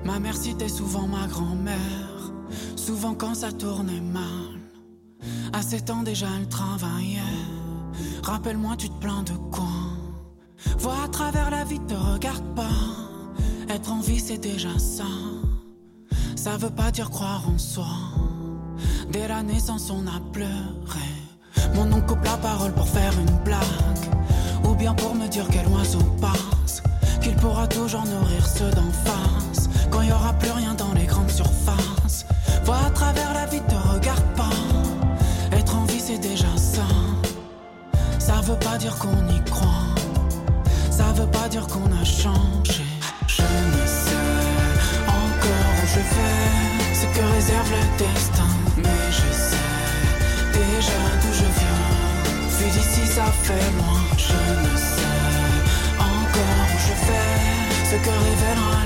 Ma 0.04 0.20
mère 0.20 0.36
citait 0.36 0.68
souvent 0.68 1.06
ma 1.08 1.26
grand-mère, 1.26 1.76
souvent 2.88 3.12
quand 3.12 3.34
ça 3.34 3.52
tournait 3.52 4.00
mal. 4.00 4.56
À 5.52 5.60
7 5.60 5.90
ans 5.90 6.02
déjà 6.02 6.26
elle 6.40 6.48
travaillait. 6.48 7.36
Rappelle-moi, 8.22 8.76
tu 8.78 8.88
te 8.88 8.98
plains 8.98 9.24
de 9.24 9.34
quoi? 9.52 9.76
Vois 10.78 11.02
à 11.04 11.08
travers 11.08 11.50
la 11.50 11.64
vie, 11.64 11.80
te 11.80 11.92
regarde 11.92 12.54
pas. 12.54 12.80
Être 13.68 13.92
en 13.92 14.00
vie, 14.00 14.20
c'est 14.20 14.38
déjà 14.38 14.78
ça. 14.78 15.12
Ça 16.34 16.56
veut 16.56 16.70
pas 16.70 16.90
dire 16.90 17.10
croire 17.10 17.42
en 17.46 17.58
soi. 17.58 17.92
Dès 19.12 19.28
la 19.28 19.42
naissance, 19.42 19.90
on 19.90 20.06
a 20.06 20.18
pleuré. 20.32 21.10
Mon 21.74 21.92
oncle 21.92 22.06
coupe 22.06 22.24
la 22.24 22.38
parole 22.38 22.72
pour 22.72 22.88
faire 22.88 23.12
une 23.20 23.44
blague. 23.44 24.02
Ou 24.64 24.74
bien 24.74 24.94
pour 24.94 25.14
me 25.14 25.28
dire 25.28 25.46
quel 25.52 25.66
oiseau 25.68 26.04
passe. 26.22 26.82
Qu'il 27.20 27.36
pourra 27.36 27.66
toujours 27.68 28.06
nourrir 28.06 28.46
ceux 28.46 28.70
d'en 28.70 28.90
face. 29.04 29.68
Quand 29.90 30.00
il 30.00 30.08
y 30.08 30.12
aura 30.12 30.32
plus 30.32 30.52
rien 30.52 30.72
dans 30.72 30.94
les 30.94 31.04
grandes 31.04 31.30
surfaces. 31.30 31.77
Vois 32.64 32.78
à 32.86 32.90
travers 32.90 33.34
la 33.34 33.46
vie, 33.46 33.60
te 33.60 33.74
regarde 33.74 34.24
pas. 34.34 34.50
Être 35.52 35.76
en 35.76 35.84
vie, 35.84 36.00
c'est 36.00 36.18
déjà 36.18 36.48
ça. 36.56 36.86
Ça 38.18 38.40
veut 38.42 38.58
pas 38.58 38.78
dire 38.78 38.96
qu'on 38.98 39.28
y 39.28 39.42
croit. 39.44 39.94
Ça 40.90 41.12
veut 41.14 41.30
pas 41.30 41.48
dire 41.48 41.66
qu'on 41.66 41.90
a 41.92 42.04
changé. 42.04 42.84
Je 43.26 43.42
ne 43.42 43.86
sais 43.86 44.38
encore 45.06 45.74
où 45.82 45.86
je 45.94 46.00
vais, 46.14 46.94
ce 46.94 47.06
que 47.14 47.24
réserve 47.34 47.70
le 47.70 47.84
destin. 47.98 48.50
Mais 48.76 49.10
je 49.10 49.32
sais 49.32 49.68
déjà 50.52 51.02
d'où 51.20 51.32
je 51.32 51.48
viens. 51.58 51.84
Vu 52.58 52.70
d'ici, 52.70 53.06
ça 53.06 53.26
fait 53.42 53.70
loin. 53.78 54.00
Je 54.16 54.40
ne 54.64 54.76
sais 54.76 55.18
encore 55.98 56.68
où 56.74 56.78
je 56.88 56.94
vais, 57.06 57.40
ce 57.90 57.96
que 58.04 58.10
révélera 58.10 58.77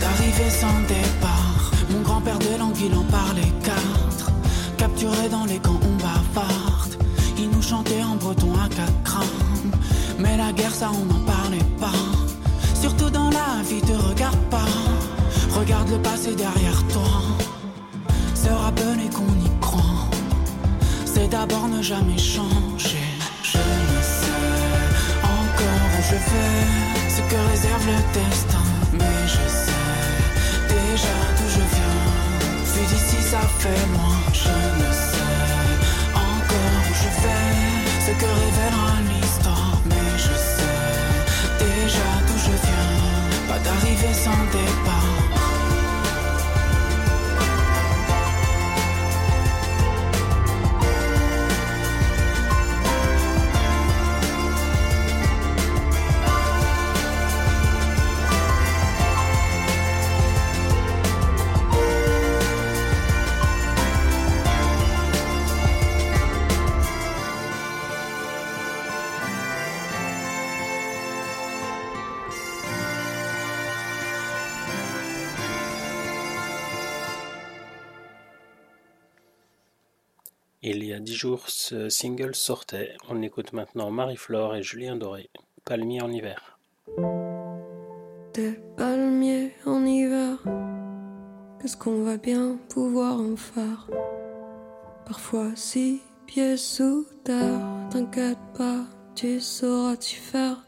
d'arrivée 0.00 0.50
sans 0.50 0.80
départ. 0.88 1.70
Mon 1.90 2.00
grand-père 2.00 2.38
de 2.38 2.58
l'anguille 2.58 2.94
en 2.94 3.04
parlait 3.04 3.52
quatre. 3.62 4.30
Capturé 4.76 5.28
dans 5.28 5.44
les 5.44 5.58
camps, 5.58 5.80
on 5.82 5.96
bavarde. 5.96 6.94
Il 7.38 7.50
nous 7.50 7.62
chantait 7.62 8.02
en 8.02 8.16
breton 8.16 8.52
à 8.54 8.68
quatre. 8.68 9.24
Mais 10.18 10.36
la 10.36 10.52
guerre, 10.52 10.74
ça, 10.74 10.90
on 10.92 11.04
n'en 11.04 11.24
parlait 11.24 11.68
pas. 11.78 12.02
Surtout 12.74 13.10
dans 13.10 13.30
la 13.30 13.62
vie, 13.68 13.80
te 13.80 13.92
regarde 13.92 14.42
pas. 14.50 14.70
Regarde 15.58 15.90
le 15.90 15.98
passé 15.98 16.34
derrière 16.34 16.82
toi. 16.88 17.10
Se 18.34 18.48
rappeler 18.48 19.08
qu'on 19.14 19.34
y 19.46 19.60
croit. 19.60 19.80
d'abord 21.30 21.68
ne 21.68 21.80
jamais 21.82 22.18
changer. 22.18 23.06
Je 23.42 23.58
ne 23.58 24.02
sais 24.02 24.50
encore 25.22 25.82
où 25.96 26.02
je 26.10 26.18
vais, 26.30 27.10
ce 27.14 27.20
que 27.30 27.38
réserve 27.50 27.86
le 27.86 27.98
destin. 28.14 28.59
Fait 33.58 33.86
loin. 33.92 34.16
Je 34.32 34.56
ne 34.80 34.92
sais 34.92 35.70
encore 36.14 36.82
où 36.90 36.94
je 37.02 37.10
vais, 37.22 37.56
ce 38.06 38.12
que 38.20 38.30
révélera 38.42 38.92
l'histoire. 39.10 39.80
Mais 39.86 40.10
je 40.16 40.34
sais 40.54 41.64
déjà 41.64 42.10
d'où 42.26 42.36
je 42.46 42.54
viens. 42.66 42.90
Pas 43.48 43.58
d'arrivée 43.58 44.14
sans 44.14 44.42
départ. 44.52 44.99
Dix 81.00 81.14
jours, 81.14 81.48
ce 81.48 81.88
single 81.88 82.34
sortait. 82.34 82.92
On 83.08 83.22
écoute 83.22 83.52
maintenant 83.52 83.90
Marie-Flore 83.90 84.54
et 84.54 84.62
Julien 84.62 84.96
Doré, 84.96 85.30
Palmier 85.64 86.02
en 86.02 86.12
hiver. 86.12 86.58
Des 88.34 88.60
palmiers 88.76 89.52
en 89.66 89.84
hiver, 89.84 90.38
qu'est-ce 91.60 91.76
qu'on 91.76 92.02
va 92.04 92.16
bien 92.16 92.58
pouvoir 92.68 93.20
en 93.20 93.36
faire? 93.36 93.88
Parfois 95.06 95.50
six 95.56 96.00
pieds 96.26 96.56
sous 96.56 97.06
terre, 97.24 97.60
t'inquiète 97.90 98.38
pas, 98.56 98.84
tu 99.14 99.40
sauras 99.40 99.96
t'y 99.96 100.14
faire. 100.14 100.64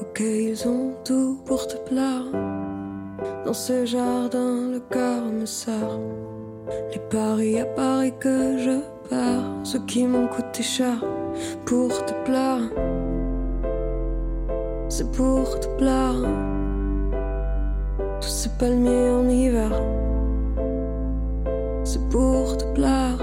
Ok, 0.00 0.20
ils 0.20 0.68
ont 0.68 0.94
tout 1.04 1.42
pour 1.46 1.66
te 1.66 1.76
plaire. 1.88 2.30
Dans 3.44 3.54
ce 3.54 3.84
jardin, 3.84 4.70
le 4.70 4.80
cœur 4.80 5.24
me 5.24 5.46
serre. 5.46 5.98
Les 6.92 7.00
paris 7.10 7.60
à 7.60 7.64
Paris 7.64 8.12
que 8.20 8.58
je 8.58 8.80
perds, 9.08 9.50
ceux 9.64 9.80
qui 9.86 10.04
m'ont 10.04 10.26
coûté 10.26 10.62
cher 10.62 11.04
pour 11.64 12.04
te 12.04 12.12
plaire. 12.24 12.60
C'est 14.88 15.10
pour 15.12 15.58
te 15.58 15.68
plaire. 15.78 16.20
Tous 18.20 18.28
ces 18.28 18.50
palmiers 18.50 19.10
en 19.10 19.28
hiver, 19.28 19.72
c'est 21.82 22.08
pour 22.10 22.56
te 22.56 22.64
plaire. 22.74 23.18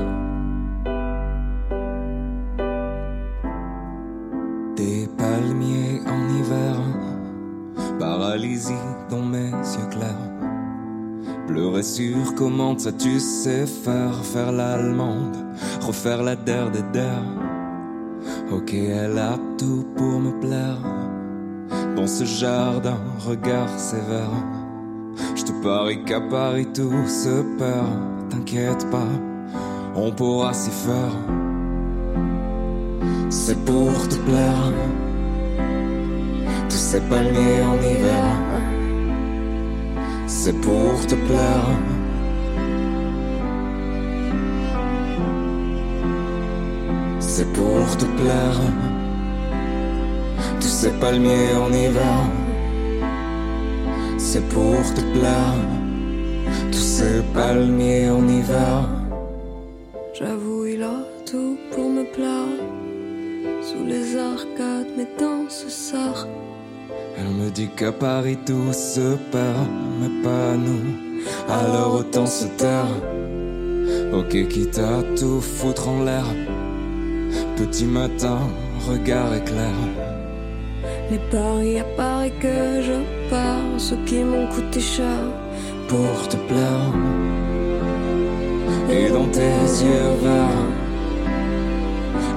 Des 4.76 5.08
palmiers 5.18 6.02
en 6.08 6.22
hiver, 6.38 6.76
paralysie 8.00 8.74
Pleurer 11.60 11.84
sur 11.84 12.36
comment 12.38 12.78
ça 12.78 12.94
tu 12.94 13.20
sais 13.20 13.66
faire, 13.66 14.16
faire 14.24 14.54
l'allemande, 14.54 15.36
refaire 15.82 16.24
la 16.24 16.38
der 16.38 16.72
des 16.72 16.84
der. 16.94 17.22
Ok, 18.50 18.74
elle 18.74 19.18
a 19.18 19.38
tout 19.58 19.86
pour 19.98 20.22
me 20.22 20.40
plaire. 20.40 20.80
Dans 21.98 22.08
ce 22.08 22.24
jardin, 22.24 22.98
regard 23.28 23.78
sévère. 23.78 24.32
Je 25.36 25.44
te 25.44 25.52
parie 25.62 26.02
qu'à 26.06 26.22
Paris 26.22 26.70
tout 26.74 27.06
se 27.06 27.42
perd. 27.58 28.30
T'inquiète 28.30 28.90
pas, 28.90 29.12
on 29.98 30.14
pourra 30.14 30.54
s'y 30.54 30.72
faire. 30.72 31.18
C'est 33.30 33.60
pour 33.66 34.08
te 34.08 34.16
plaire. 34.16 34.72
Tous 36.70 36.84
ces 36.92 37.02
palmiers 37.02 37.64
en 37.64 37.76
hiver. 37.76 38.79
C'est 40.32 40.54
pour 40.62 41.08
te 41.08 41.16
plaire. 41.16 41.70
C'est 47.20 47.52
pour 47.52 47.98
te 47.98 48.06
plaire. 48.06 48.62
Tous 50.62 50.68
ces 50.82 50.92
palmiers 51.00 51.56
en 51.56 51.74
hiver. 51.74 52.22
C'est 54.20 54.48
pour 54.50 54.84
te 54.94 55.02
plaire. 55.14 55.56
Tous 56.72 56.88
ces 56.98 57.24
palmiers 57.34 58.12
en 58.12 58.28
hiver. 58.28 58.88
J'avoue, 60.14 60.68
il 60.68 60.84
a 60.84 61.00
tout 61.26 61.58
pour 61.72 61.90
me 61.90 62.04
plaire. 62.04 62.56
Sous 63.64 63.84
les 63.84 64.16
arcades, 64.16 64.92
mes 64.96 65.08
danses 65.20 65.68
s'arrêtent. 65.68 66.49
Elle 67.20 67.34
me 67.34 67.50
dit 67.50 67.70
qu'à 67.76 67.92
Paris 67.92 68.38
tout 68.46 68.72
se 68.72 69.16
perd, 69.32 69.68
mais 70.00 70.24
pas 70.24 70.56
nous. 70.56 71.10
Alors 71.50 71.96
autant 71.96 72.26
se 72.26 72.46
taire. 72.46 72.96
Ok, 74.14 74.48
quitte 74.48 74.80
à 74.80 75.04
tout 75.18 75.42
foutre 75.42 75.90
en 75.90 76.04
l'air. 76.04 76.26
Petit 77.58 77.86
matin, 77.86 78.40
regard 78.88 79.34
éclair. 79.36 79.76
Les 81.12 81.20
paris 81.30 81.80
à 81.80 81.84
Paris 81.98 82.32
que 82.40 82.82
je 82.82 83.30
pars, 83.30 83.78
ceux 83.78 83.98
qui 84.06 84.24
m'ont 84.24 84.48
coûté 84.48 84.80
cher 84.80 85.20
pour 85.88 86.28
te 86.30 86.38
plaire. 86.38 86.94
Et 88.92 89.10
dans 89.10 89.28
tes 89.28 89.62
yeux 89.84 90.14
verts, 90.24 90.68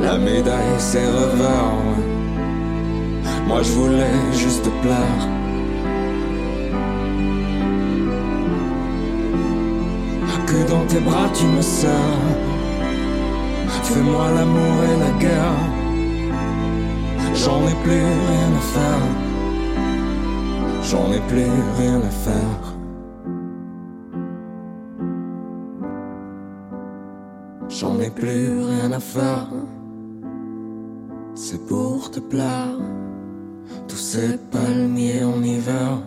la 0.00 0.18
médaille 0.18 0.78
c'est 0.78 1.06
revers. 1.06 2.21
Moi 3.52 3.62
je 3.62 3.72
voulais 3.72 4.32
juste 4.32 4.64
te 4.64 4.70
plaire. 4.80 5.28
Que 10.46 10.68
dans 10.70 10.86
tes 10.86 11.00
bras 11.00 11.28
tu 11.34 11.44
me 11.44 11.60
sers. 11.60 12.22
Fais-moi 13.82 14.30
l'amour 14.36 14.76
et 14.90 14.96
la 15.04 15.10
guerre. 15.18 15.64
J'en 17.34 17.60
ai 17.68 17.76
plus 17.84 18.06
rien 18.30 18.50
à 18.56 18.64
faire. 18.74 19.06
J'en 20.88 21.12
ai 21.12 21.20
plus 21.28 21.52
rien 21.78 21.98
à 21.98 22.12
faire. 22.26 22.62
J'en 27.68 28.00
ai 28.00 28.08
plus 28.08 28.64
rien 28.70 28.92
à 28.92 29.00
faire. 29.00 29.48
C'est 31.34 31.66
pour 31.66 32.10
te 32.10 32.20
plaire. 32.20 33.01
Tous 34.12 34.18
ces 34.18 34.36
palmiers 34.36 35.24
en 35.24 35.42
hiver. 35.42 36.02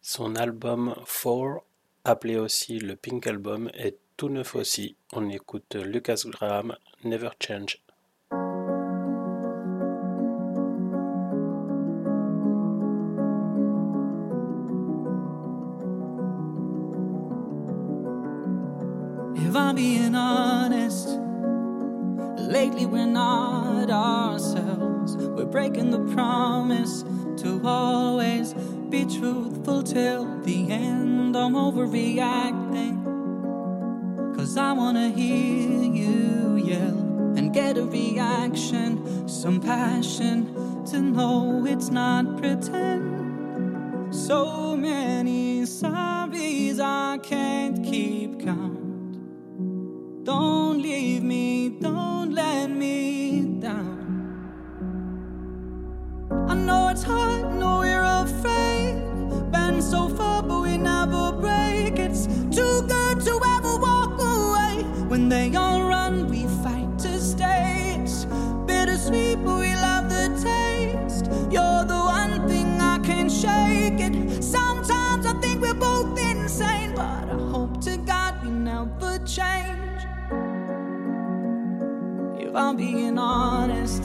Son 0.00 0.36
album 0.36 0.94
4, 1.04 1.64
appelé 2.04 2.36
aussi 2.36 2.78
le 2.78 2.94
Pink 2.94 3.26
Album, 3.26 3.68
est 3.74 3.98
tout 4.16 4.28
neuf 4.28 4.54
aussi. 4.54 4.96
On 5.12 5.28
écoute 5.30 5.74
Lucas 5.74 6.22
Graham, 6.26 6.76
Never 7.02 7.30
Change. 7.40 7.82
If 19.34 19.56
I'm 19.56 19.74
being 19.74 20.14
honest, 20.14 20.55
lately 22.46 22.86
we're 22.86 23.06
not 23.06 23.90
ourselves. 23.90 25.16
We're 25.16 25.44
breaking 25.46 25.90
the 25.90 26.00
promise 26.14 27.04
to 27.42 27.60
always 27.64 28.54
be 28.88 29.04
truthful 29.04 29.82
till 29.82 30.40
the 30.42 30.70
end. 30.70 31.36
I'm 31.36 31.54
overreacting. 31.54 33.04
Cause 34.36 34.56
I 34.56 34.72
wanna 34.72 35.10
hear 35.10 35.82
you 35.82 36.56
yell 36.56 37.34
and 37.36 37.52
get 37.52 37.76
a 37.78 37.84
reaction, 37.84 39.28
some 39.28 39.60
passion 39.60 40.84
to 40.86 41.00
know 41.00 41.64
it's 41.66 41.90
not 41.90 42.38
pretend. 42.38 44.14
So 44.14 44.76
many 44.76 45.62
sorries 45.62 46.80
I 46.80 47.18
can't 47.18 47.84
keep 47.84 48.40
count. 48.40 48.85
Don't 50.26 50.82
leave 50.82 51.22
me, 51.22 51.68
don't 51.68 52.34
let 52.34 52.68
me 52.68 53.42
down. 53.60 54.42
I 56.48 56.54
know 56.54 56.88
it's 56.88 57.04
hard, 57.04 57.54
know 57.54 57.78
we're 57.78 58.02
afraid. 58.02 58.96
Been 59.52 59.80
so 59.80 60.08
far, 60.08 60.42
but 60.42 60.62
we 60.62 60.78
never 60.78 61.30
break. 61.30 62.00
It's 62.00 62.26
too 62.26 62.82
good 62.88 63.20
to 63.20 63.40
ever 63.54 63.76
walk 63.78 64.18
away. 64.18 64.82
When 65.06 65.28
they 65.28 65.54
all 65.54 65.84
run, 65.84 66.26
we 66.28 66.48
fight 66.64 66.98
to 67.04 67.20
stay. 67.20 67.96
It's 68.02 68.24
bittersweet, 68.66 69.36
but 69.44 69.60
we 69.60 69.76
love 69.76 70.08
the 70.10 70.26
taste. 70.42 71.26
You're 71.52 71.84
the 71.84 72.02
one 72.18 72.48
thing 72.48 72.80
I 72.80 72.98
can't 72.98 73.30
shake 73.30 74.00
it. 74.00 74.42
Sometimes 74.42 75.24
I 75.24 75.34
think 75.34 75.60
we're 75.62 75.74
both 75.74 76.18
insane, 76.18 76.96
but 76.96 77.30
I 77.30 77.38
hope 77.52 77.80
to 77.82 77.96
God 77.98 78.42
we 78.42 78.50
never 78.50 79.20
change. 79.24 79.85
I'm 82.56 82.76
being 82.78 83.18
honest, 83.18 84.04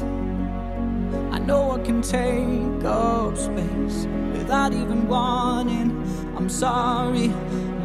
I 1.31 1.39
know 1.39 1.71
I 1.71 1.79
can 1.85 2.01
take 2.01 2.83
up 2.83 3.37
space 3.37 4.05
without 4.33 4.73
even 4.73 5.07
wanting. 5.07 5.91
I'm 6.35 6.49
sorry, 6.49 7.29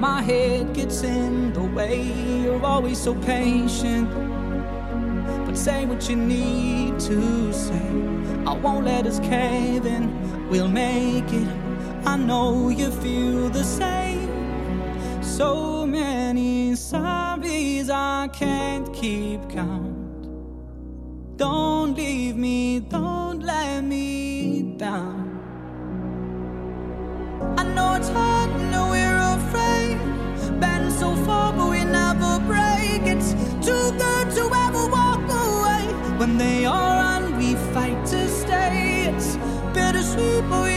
my 0.01 0.23
head 0.23 0.75
gets 0.75 1.05
in 1.05 1.53
the 1.53 1.63
way. 1.63 2.03
You're 2.43 2.65
always 2.67 2.99
so 2.99 3.15
patient. 3.15 4.11
But 5.47 5.57
say 5.57 5.87
what 5.87 6.09
you 6.11 6.17
need 6.17 6.99
to 6.99 7.53
say. 7.53 7.89
I 8.45 8.55
won't 8.55 8.87
let 8.87 9.07
us 9.07 9.21
cave 9.21 9.87
in. 9.87 10.49
We'll 10.49 10.67
make 10.67 11.33
it. 11.33 11.49
I 12.05 12.17
know 12.17 12.71
you 12.71 12.91
feel 12.91 13.51
the 13.51 13.63
same. 13.63 15.23
So 15.23 15.87
many 15.87 16.73
sorries 16.73 17.89
I 17.89 18.29
can't 18.33 18.93
keep 18.93 19.49
count. 19.49 19.96
Don't 21.37 21.95
leave 21.95 22.35
me, 22.35 22.81
don't 22.81 23.43
let 23.43 23.85
me 23.85 24.75
down. 24.79 25.39
I 27.59 27.63
know 27.75 27.93
it's 27.93 28.09
hard, 28.09 28.51
know 28.71 28.89
we're 28.89 29.19
afraid. 29.37 29.99
Been 30.59 30.91
so 30.91 31.15
far, 31.27 31.53
but 31.53 31.69
we 31.69 31.85
never 31.85 32.41
break. 32.47 33.03
It's 33.03 33.35
too 33.61 33.93
good 33.99 34.31
to 34.37 34.45
ever 34.65 34.89
walk 34.89 35.29
away. 35.29 35.85
When 36.17 36.39
they 36.39 36.65
are 36.65 37.21
on, 37.21 37.37
we 37.37 37.55
fight 37.75 38.07
to 38.07 38.29
stay. 38.29 39.13
It's 39.13 39.37
bittersweet, 39.75 40.43
but 40.49 40.63
we 40.65 40.76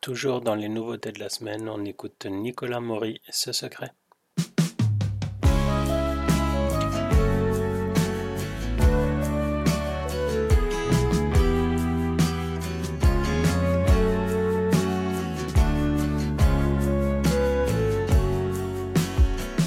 Toujours 0.00 0.40
dans 0.40 0.54
les 0.54 0.70
nouveautés 0.70 1.12
de 1.12 1.18
la 1.18 1.28
semaine, 1.28 1.68
on 1.68 1.84
écoute 1.84 2.24
Nicolas 2.24 2.80
Maury 2.80 3.20
et 3.28 3.32
ce 3.32 3.52
secret. 3.52 3.92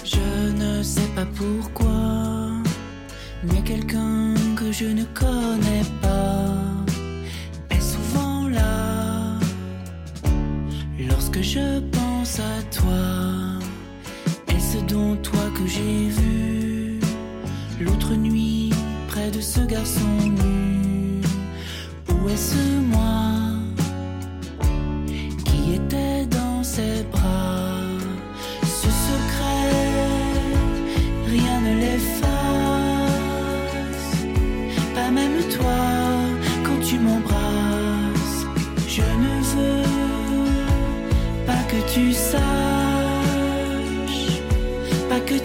Je 0.04 0.52
ne 0.58 0.82
sais 0.82 1.08
pas 1.16 1.28
pourquoi, 1.28 1.92
mais 3.44 3.62
quelqu'un 3.64 4.34
que 4.56 4.72
je 4.72 4.86
ne 4.86 5.04
connais 5.04 5.33
à 12.40 12.64
toi, 12.72 13.60
et 14.48 14.60
ce 14.60 14.78
dont 14.92 15.16
toi 15.18 15.52
que 15.56 15.68
j'ai 15.68 16.10
vu 16.10 17.00
l'autre 17.80 18.16
nuit 18.16 18.72
près 19.08 19.30
de 19.30 19.40
ce 19.40 19.60
garçon 19.62 20.08
nu, 20.22 21.22
où 22.10 22.30
est-ce 22.30 22.80
moi? 22.80 23.33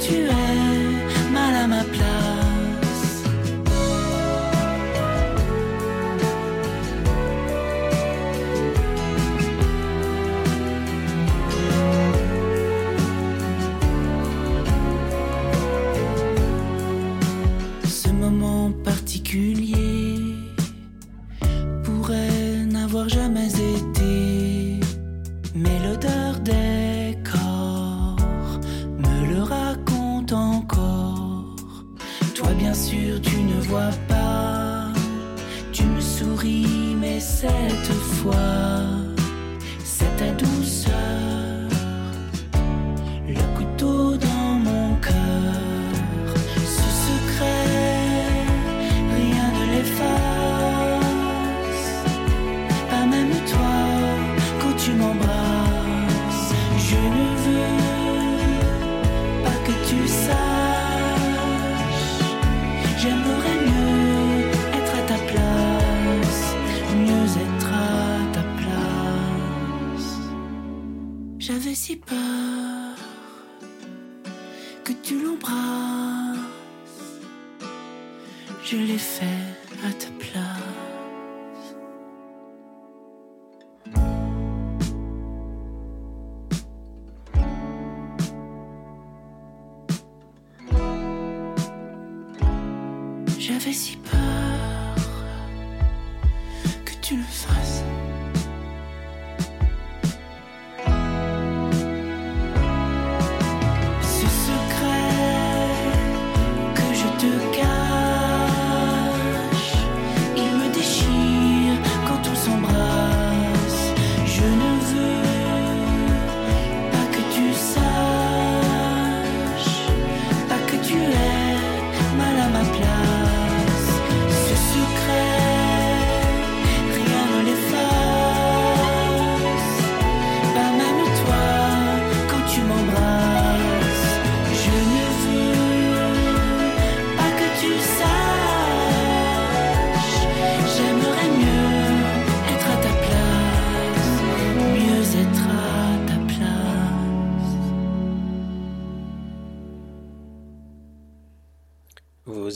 Tu 0.09 0.15
aies 0.15 0.38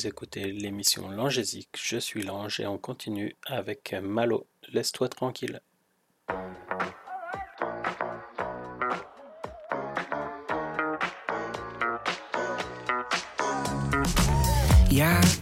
Vous 0.03 0.09
écoutez 0.09 0.51
l'émission 0.51 1.09
Langésique, 1.09 1.79
je 1.81 1.97
suis 1.97 2.25
Lange 2.25 2.59
et 2.59 2.67
on 2.67 2.77
continue 2.77 3.37
avec 3.47 3.95
Malo, 4.03 4.49
laisse-toi 4.73 5.09
tranquille. 5.09 5.61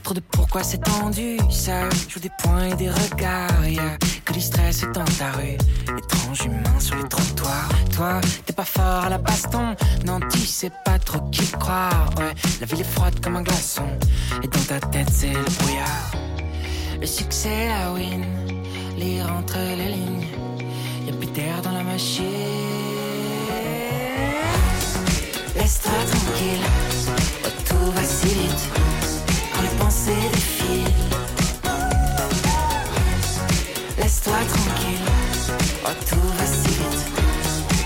Trop 0.04 0.14
de 0.14 0.20
pourquoi 0.20 0.62
c'est 0.62 0.78
tendu, 0.78 1.36
ça 1.50 1.88
joue 2.08 2.20
des 2.20 2.30
points 2.40 2.68
et 2.68 2.74
des 2.74 2.88
regards. 2.88 3.66
Y'a 3.66 3.96
que 4.24 4.32
du 4.32 4.40
stress 4.40 4.82
dans 4.94 5.04
ta 5.04 5.32
rue, 5.32 5.58
étrange 5.98 6.44
humain 6.44 6.78
sur 6.78 6.94
les 6.94 7.08
trottoirs. 7.08 7.68
Toi, 7.92 8.20
t'es 8.46 8.52
pas 8.52 8.64
fort 8.64 9.04
à 9.04 9.08
la 9.08 9.18
baston, 9.18 9.74
non, 10.06 10.20
tu 10.30 10.38
sais 10.38 10.70
pas 10.84 11.00
trop 11.00 11.18
qui 11.32 11.44
croire. 11.50 12.10
Ouais, 12.16 12.32
la 12.60 12.66
ville 12.66 12.80
est 12.80 12.92
froide 12.92 13.18
comme 13.20 13.36
un 13.36 13.42
glaçon, 13.42 13.88
et 14.40 14.46
dans 14.46 14.62
ta 14.68 14.78
tête 14.78 15.10
c'est 15.12 15.32
le 15.32 15.42
brouillard. 15.42 16.12
Le 17.00 17.06
succès, 17.06 17.68
la 17.68 17.92
win, 17.92 18.24
lire 18.96 19.32
entre 19.32 19.58
les 19.58 19.88
lignes, 19.88 20.26
y'a 21.06 21.12
plus 21.12 21.26
d'air 21.26 21.60
dans 21.62 21.72
la 21.72 21.82
machine. 21.82 22.24
Laisse-toi 25.56 25.92
tranquille, 26.08 26.66
tout 27.68 27.90
va 27.90 28.04
si 28.04 28.26
vite 28.26 29.09
les 30.06 30.12
pensées 30.12 30.28
défilent. 30.32 30.94
Laisse-toi 33.98 34.34
tranquille, 34.48 35.06
oh 35.84 35.88
tout 36.08 36.28
va 36.36 36.46
si 36.46 36.68
vite 36.68 37.06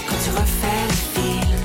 quand 0.08 0.16
tu 0.22 0.30
refais 0.30 0.84
le 0.88 0.94
film. 1.14 1.58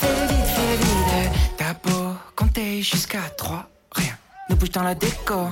Fais 0.00 0.26
vite, 0.26 0.50
fais 0.54 0.76
vite, 0.76 1.32
t'as 1.56 1.74
beau 1.88 2.14
compter 2.34 2.82
jusqu'à 2.82 3.22
trois, 3.36 3.68
rien 3.92 4.16
ne 4.50 4.54
bouge 4.54 4.70
dans 4.70 4.82
la 4.82 4.94
déco. 4.94 5.48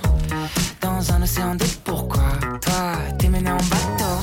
Dans 0.80 1.12
un 1.12 1.22
océan 1.22 1.54
de 1.54 1.64
pourquoi, 1.84 2.24
toi 2.60 2.96
t'es 3.18 3.28
mené 3.28 3.50
en 3.50 3.56
bateau. 3.56 4.20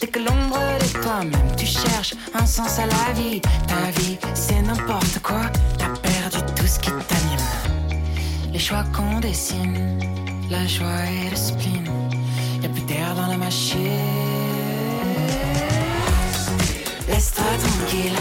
Dès 0.00 0.06
que 0.06 0.18
l'ombre 0.20 0.58
de 0.80 1.00
toi-même, 1.00 1.56
tu 1.56 1.66
cherches 1.66 2.14
un 2.34 2.46
sens 2.46 2.78
à 2.78 2.86
la 2.86 3.12
vie. 3.14 3.40
Ta 3.40 4.00
vie, 4.00 4.18
c'est 4.34 4.62
n'importe 4.62 5.18
quoi, 5.22 5.42
t'as 5.78 5.88
perdu 6.00 6.38
tout 6.54 6.66
ce 6.66 6.78
qui 6.78 6.90
t'anime. 6.90 7.31
Choix 8.64 8.84
qu'on 8.92 9.18
dessine, 9.18 9.98
la 10.48 10.64
joie 10.68 10.86
et 10.86 11.30
le 11.30 11.36
spleen. 11.36 11.84
Y'a 12.62 12.68
plus 12.68 12.82
d'air 12.82 13.12
dans 13.16 13.26
la 13.26 13.36
machine. 13.36 13.80
Laisse-toi 17.08 17.44
tranquille, 17.58 18.14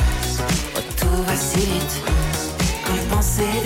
oh, 0.76 0.80
tout 0.98 1.24
va 1.28 1.36
si 1.36 1.60
vite. 1.60 2.02
Quand 2.84 2.96
les 2.96 3.16
pensées 3.16 3.62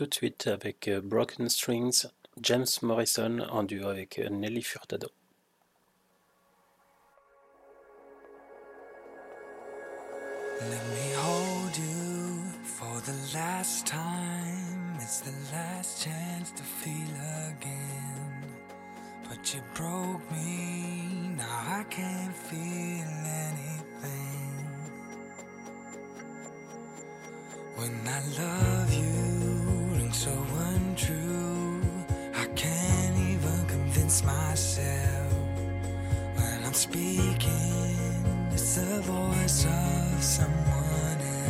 tout 0.00 0.06
de 0.06 0.14
suite 0.14 0.46
avec 0.46 0.88
euh, 0.88 1.02
Broken 1.02 1.50
Strings, 1.50 2.06
James 2.40 2.64
Morrison 2.80 3.40
en 3.50 3.64
duo 3.64 3.86
avec 3.86 4.18
euh, 4.18 4.30
Nelly 4.30 4.62
Furtado. 4.62 5.08
Let 10.62 10.70
me 10.70 11.12
hold 11.16 11.76
you 11.76 12.40
for 12.64 13.02
the 13.02 13.34
last 13.34 13.86
time. 13.86 14.96
It's 15.02 15.20
the 15.20 15.34
last 15.52 16.02
chance 16.02 16.50
to 16.52 16.62
feel 16.62 17.12
again. 17.50 18.56
But 19.28 19.52
you 19.52 19.60
broke 19.74 20.22
me, 20.32 21.34
now 21.36 21.80
I 21.80 21.84
can't 21.90 22.34
feel 22.34 23.04
anything. 23.52 24.40
When 27.76 28.00
I 28.08 28.20
love 28.38 28.94
you, 28.94 29.59
so 30.12 30.30
untrue. 30.74 31.80
I 32.34 32.46
can't 32.56 33.16
even 33.16 33.66
convince 33.66 34.24
myself 34.24 35.32
when 36.36 36.64
I'm 36.64 36.72
speaking. 36.72 37.96
It's 38.50 38.74
the 38.74 39.00
voice 39.02 39.66
of 39.66 40.22
someone 40.22 41.20
else. 41.20 41.40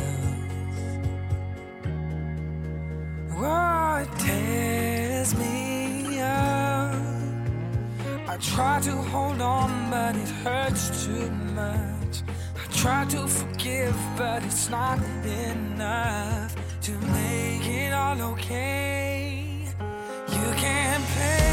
It 4.03 4.19
tears 4.19 5.35
me 5.37 6.21
up. 6.21 6.95
I 8.29 8.37
try 8.41 8.81
to 8.81 8.97
hold 8.97 9.41
on, 9.41 9.91
but 9.91 10.17
it 10.17 10.29
hurts 10.45 11.05
too 11.05 11.31
much. 11.55 12.23
I 12.57 12.73
try 12.73 13.05
to 13.07 13.27
forgive, 13.27 13.97
but 14.17 14.43
it's 14.45 14.71
not 14.71 14.99
enough 15.25 16.57
to 16.83 16.93
make 16.93 17.67
it 17.69 17.93
all 17.93 18.21
okay. 18.33 19.45
You 20.29 20.53
can't 20.57 21.05
play 21.05 21.50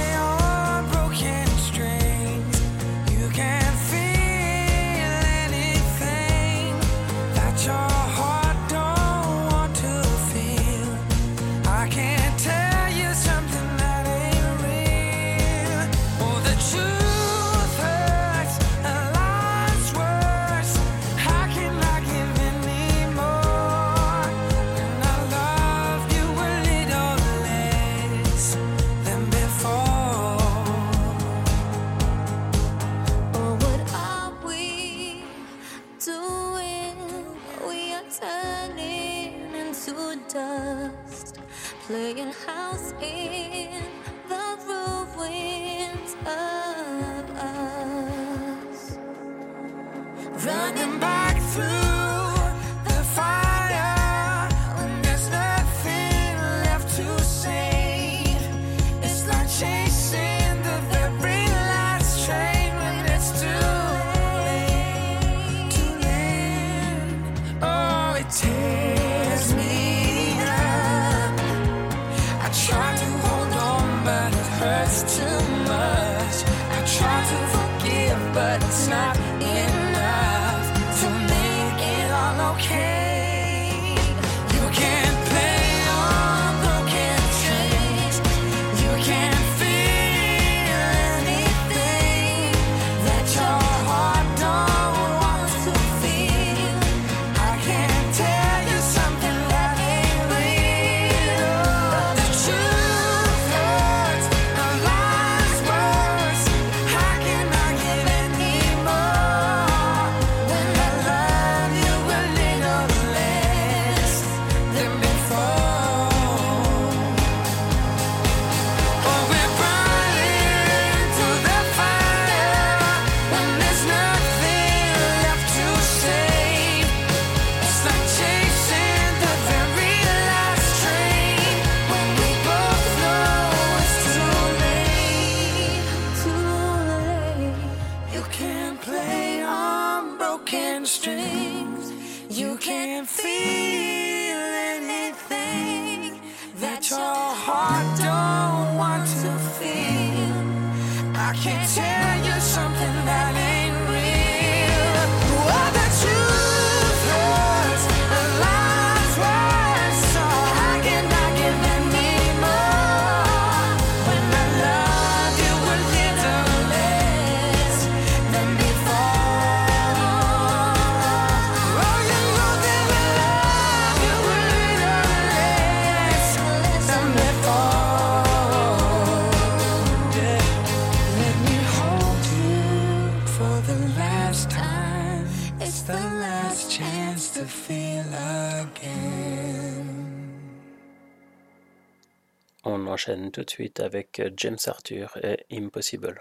enchaîne 193.08 193.32
tout 193.32 193.44
de 193.44 193.50
suite 193.50 193.80
avec 193.80 194.22
James 194.38 194.58
Arthur 194.68 195.18
et 195.24 195.46
Impossible. 195.52 196.20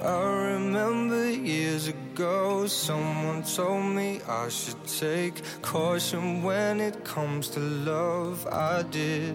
I 0.00 0.54
remember 0.54 1.28
years 1.30 1.88
ago, 1.88 2.66
someone 2.68 3.42
told 3.42 3.84
me 3.84 4.20
I 4.28 4.48
should 4.48 4.82
take 4.86 5.42
caution 5.60 6.44
when 6.44 6.80
it 6.80 7.04
comes 7.04 7.48
to 7.50 7.60
love. 7.60 8.46
I 8.46 8.84
did. 8.84 9.34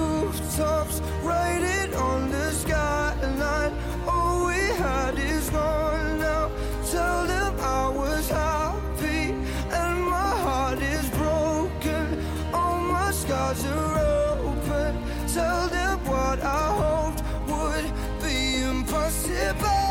rooftops, 0.51 0.99
write 1.23 1.61
it 1.61 1.93
on 1.95 2.29
the 2.29 2.51
skyline. 2.51 3.73
All 4.07 4.47
we 4.47 4.59
had 4.75 5.17
is 5.17 5.49
gone 5.49 6.19
now. 6.19 6.51
Tell 6.89 7.25
them 7.25 7.55
I 7.59 7.89
was 7.89 8.29
happy 8.29 9.33
and 9.71 10.01
my 10.03 10.35
heart 10.45 10.81
is 10.81 11.09
broken. 11.11 12.25
All 12.53 12.79
my 12.79 13.11
scars 13.11 13.65
are 13.65 13.99
open. 14.39 15.03
Tell 15.33 15.67
them 15.69 15.99
what 16.05 16.41
I 16.41 16.67
hoped 16.83 17.23
would 17.47 17.85
be 18.21 18.63
impossible. 18.63 19.31
Impossible. 19.31 19.90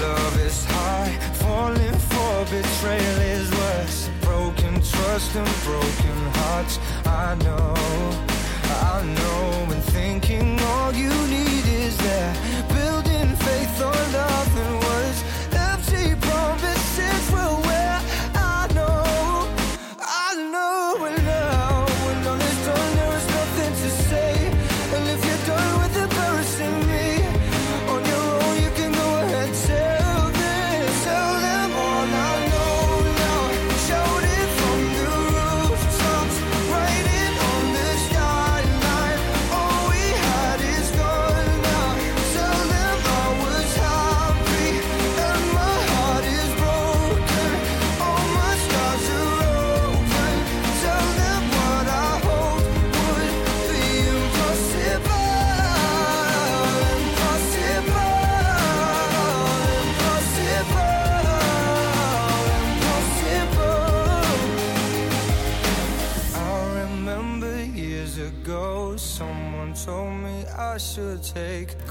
Love 0.00 0.40
is 0.40 0.64
high. 0.64 1.12
Falling 1.42 1.98
for 2.10 2.44
betrayal 2.46 3.18
is 3.36 3.50
worse. 3.50 4.08
Broken 4.22 4.74
trust 4.74 5.34
and 5.36 5.52
broken 5.64 6.18
hearts. 6.40 6.78
I 7.06 7.34
know, 7.46 7.74
I 8.92 9.02
know. 9.18 9.72
And 9.74 9.84
thinking 9.96 10.58
all 10.60 10.92
you 10.92 11.12
need 11.36 11.66
is 11.84 11.96
that. 11.98 12.32
Building 12.68 13.30
faith 13.46 13.82
on 13.82 14.12
nothing 14.12 14.49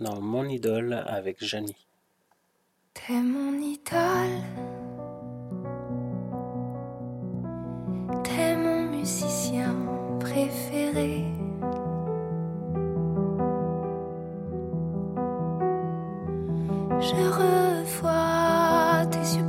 Maintenant 0.00 0.20
Mon 0.20 0.48
idole 0.48 1.04
avec 1.06 1.42
Janie. 1.44 1.76
T'es 2.94 3.20
mon 3.20 3.54
idole. 3.60 4.42
T'es 8.24 8.56
mon 8.56 8.82
musicien 8.90 9.74
préféré. 10.20 11.24
Je 17.00 17.14
revois 17.40 19.06
tes 19.06 19.36
yeux 19.36 19.46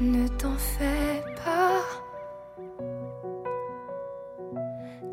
Ne 0.00 0.26
t'en 0.28 0.56
fais 0.56 1.22
pas. 1.44 1.82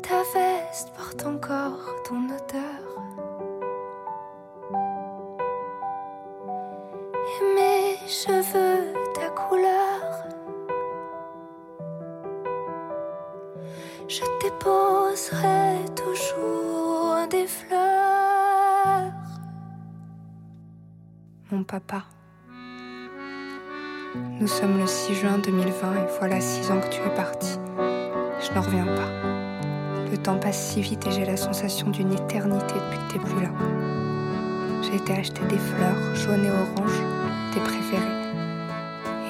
Ta 0.02 0.22
veste 0.32 0.90
porte 0.96 1.26
encore 1.26 2.02
ton 2.04 2.24
odeur. 2.24 2.82
Et 7.28 7.54
mes 7.54 8.08
cheveux, 8.08 8.94
ta 9.12 9.28
couleur. 9.28 10.24
Je 14.08 14.22
déposerai 14.42 15.84
toujours 15.94 17.28
des 17.28 17.46
fleurs. 17.46 19.12
Mon 21.50 21.62
papa. 21.62 22.04
Nous 24.40 24.46
sommes 24.46 24.78
le 24.78 24.86
6 24.86 25.14
juin 25.14 25.38
2020 25.44 25.94
et 25.94 26.06
voilà 26.20 26.40
6 26.40 26.70
ans 26.70 26.78
que 26.78 26.86
tu 26.86 27.00
es 27.00 27.14
parti. 27.16 27.58
Je 27.76 28.54
n'en 28.54 28.60
reviens 28.60 28.84
pas. 28.84 29.08
Le 30.12 30.16
temps 30.16 30.38
passe 30.38 30.56
si 30.56 30.80
vite 30.80 31.04
et 31.08 31.10
j'ai 31.10 31.24
la 31.24 31.36
sensation 31.36 31.90
d'une 31.90 32.12
éternité 32.12 32.74
depuis 32.74 32.98
que 32.98 33.12
t'es 33.14 33.18
plus 33.18 33.42
là. 33.42 33.48
J'ai 34.82 34.94
été 34.94 35.12
acheter 35.14 35.42
des 35.48 35.58
fleurs 35.58 36.14
jaunes 36.14 36.44
et 36.44 36.50
oranges, 36.50 37.00
tes 37.52 37.58
préférées. 37.58 38.06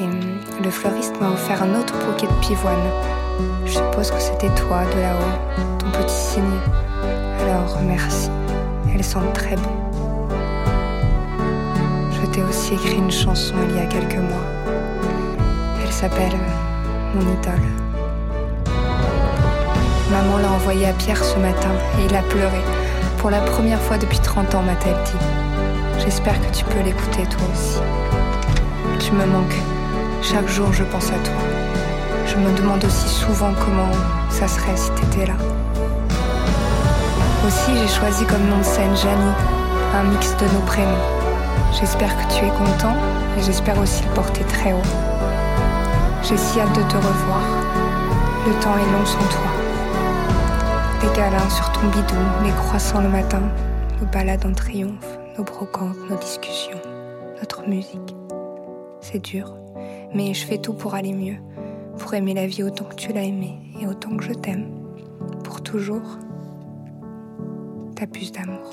Et 0.02 0.04
hum, 0.04 0.40
le 0.62 0.70
fleuriste 0.70 1.18
m'a 1.22 1.30
offert 1.30 1.62
un 1.62 1.74
autre 1.80 1.94
bouquet 2.04 2.26
de 2.26 2.46
pivoine. 2.46 2.76
Je 3.64 3.72
suppose 3.72 4.10
que 4.10 4.20
c'était 4.20 4.54
toi 4.56 4.84
de 4.94 5.00
là-haut, 5.00 5.78
ton 5.78 5.90
petit 6.02 6.14
signe. 6.14 6.60
Alors 7.40 7.78
merci, 7.82 8.28
elles 8.94 9.02
sentent 9.02 9.32
très 9.32 9.56
bon. 9.56 9.72
Je 12.12 12.26
t'ai 12.26 12.42
aussi 12.42 12.74
écrit 12.74 12.98
une 12.98 13.10
chanson 13.10 13.54
il 13.70 13.76
y 13.76 13.80
a 13.80 13.86
quelques 13.86 14.16
mois. 14.16 14.57
Elle 16.00 16.10
s'appelle 16.10 16.38
Mon 17.12 17.22
idole. 17.22 17.66
Maman 20.12 20.38
l'a 20.38 20.52
envoyée 20.52 20.86
à 20.86 20.92
Pierre 20.92 21.24
ce 21.24 21.36
matin 21.38 21.72
et 21.98 22.04
il 22.04 22.14
a 22.14 22.22
pleuré. 22.22 22.60
Pour 23.16 23.30
la 23.30 23.40
première 23.40 23.80
fois 23.80 23.98
depuis 23.98 24.20
30 24.20 24.54
ans, 24.54 24.62
m'a-t-elle 24.62 25.02
dit. 25.02 26.04
J'espère 26.04 26.40
que 26.40 26.54
tu 26.54 26.64
peux 26.66 26.78
l'écouter 26.84 27.24
toi 27.24 27.40
aussi. 27.52 27.80
Tu 29.00 29.10
me 29.10 29.26
manques. 29.26 29.58
Chaque 30.22 30.46
jour, 30.46 30.72
je 30.72 30.84
pense 30.84 31.08
à 31.08 31.18
toi. 31.18 31.34
Je 32.26 32.36
me 32.36 32.56
demande 32.56 32.84
aussi 32.84 33.08
souvent 33.08 33.52
comment 33.58 33.90
ça 34.30 34.46
serait 34.46 34.76
si 34.76 34.92
t'étais 34.92 35.26
là. 35.26 35.36
Aussi, 37.44 37.72
j'ai 37.76 37.88
choisi 37.88 38.24
comme 38.26 38.46
nom 38.48 38.58
de 38.58 38.62
scène 38.62 38.96
Janie, 38.96 39.34
un 39.96 40.04
mix 40.04 40.36
de 40.36 40.44
nos 40.54 40.64
prénoms. 40.64 41.08
J'espère 41.80 42.16
que 42.18 42.34
tu 42.34 42.44
es 42.44 42.50
content 42.50 42.94
et 43.36 43.42
j'espère 43.42 43.76
aussi 43.80 44.04
le 44.04 44.14
porter 44.14 44.44
très 44.44 44.72
haut. 44.72 45.07
J'ai 46.28 46.36
si 46.36 46.60
hâte 46.60 46.76
de 46.76 46.82
te 46.82 46.96
revoir. 46.96 47.40
Le 48.46 48.52
temps 48.62 48.76
est 48.76 48.92
long 48.92 49.06
sans 49.06 49.18
toi. 49.18 49.48
Les 51.02 51.08
câlins 51.16 51.48
sur 51.48 51.72
ton 51.72 51.88
bidon, 51.88 52.44
les 52.44 52.50
croissants 52.50 53.00
le 53.00 53.08
matin, 53.08 53.40
nos 53.98 54.06
balades 54.08 54.44
en 54.44 54.52
triomphe, 54.52 55.18
nos 55.38 55.44
brocantes, 55.44 55.96
nos 56.10 56.18
discussions, 56.18 56.76
notre 57.40 57.66
musique. 57.66 58.14
C'est 59.00 59.24
dur, 59.24 59.56
mais 60.12 60.34
je 60.34 60.44
fais 60.44 60.58
tout 60.58 60.74
pour 60.74 60.94
aller 60.94 61.14
mieux, 61.14 61.38
pour 61.96 62.12
aimer 62.12 62.34
la 62.34 62.46
vie 62.46 62.62
autant 62.62 62.84
que 62.84 62.96
tu 62.96 63.10
l'as 63.14 63.24
aimée 63.24 63.58
et 63.80 63.86
autant 63.86 64.14
que 64.14 64.24
je 64.24 64.34
t'aime. 64.34 64.66
Pour 65.44 65.62
toujours. 65.62 66.18
Ta 67.96 68.06
puce 68.06 68.32
d'amour. 68.32 68.67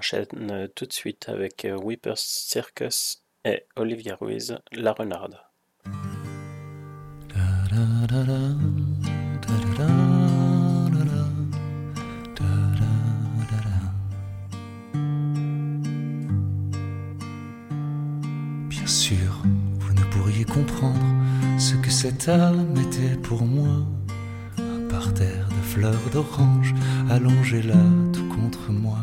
Enchaîne 0.00 0.50
euh, 0.50 0.66
tout 0.74 0.86
de 0.86 0.94
suite 0.94 1.28
avec 1.28 1.66
euh, 1.66 1.76
Whippers 1.76 2.16
Circus 2.16 3.22
et 3.44 3.66
Olivia 3.76 4.16
Ruiz, 4.18 4.56
La 4.72 4.92
Renarde. 4.92 5.38
Bien 18.70 18.86
sûr, 18.86 19.42
vous 19.80 19.92
ne 19.92 20.04
pourriez 20.12 20.44
comprendre 20.46 20.96
ce 21.58 21.74
que 21.74 21.90
cette 21.90 22.26
âme 22.30 22.74
était 22.88 23.20
pour 23.20 23.42
moi. 23.42 23.84
Un 24.58 24.88
parterre 24.88 25.46
de 25.50 25.62
fleurs 25.62 26.10
d'orange 26.10 26.74
allongé 27.10 27.60
là 27.60 27.84
tout 28.14 28.26
contre 28.28 28.70
moi. 28.70 29.02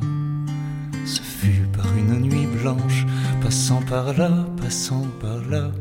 Une 1.98 2.20
nuit 2.20 2.46
blanche, 2.62 3.08
passant 3.42 3.82
par 3.82 4.14
là, 4.14 4.30
passant 4.62 5.08
par 5.20 5.40
là. 5.50 5.72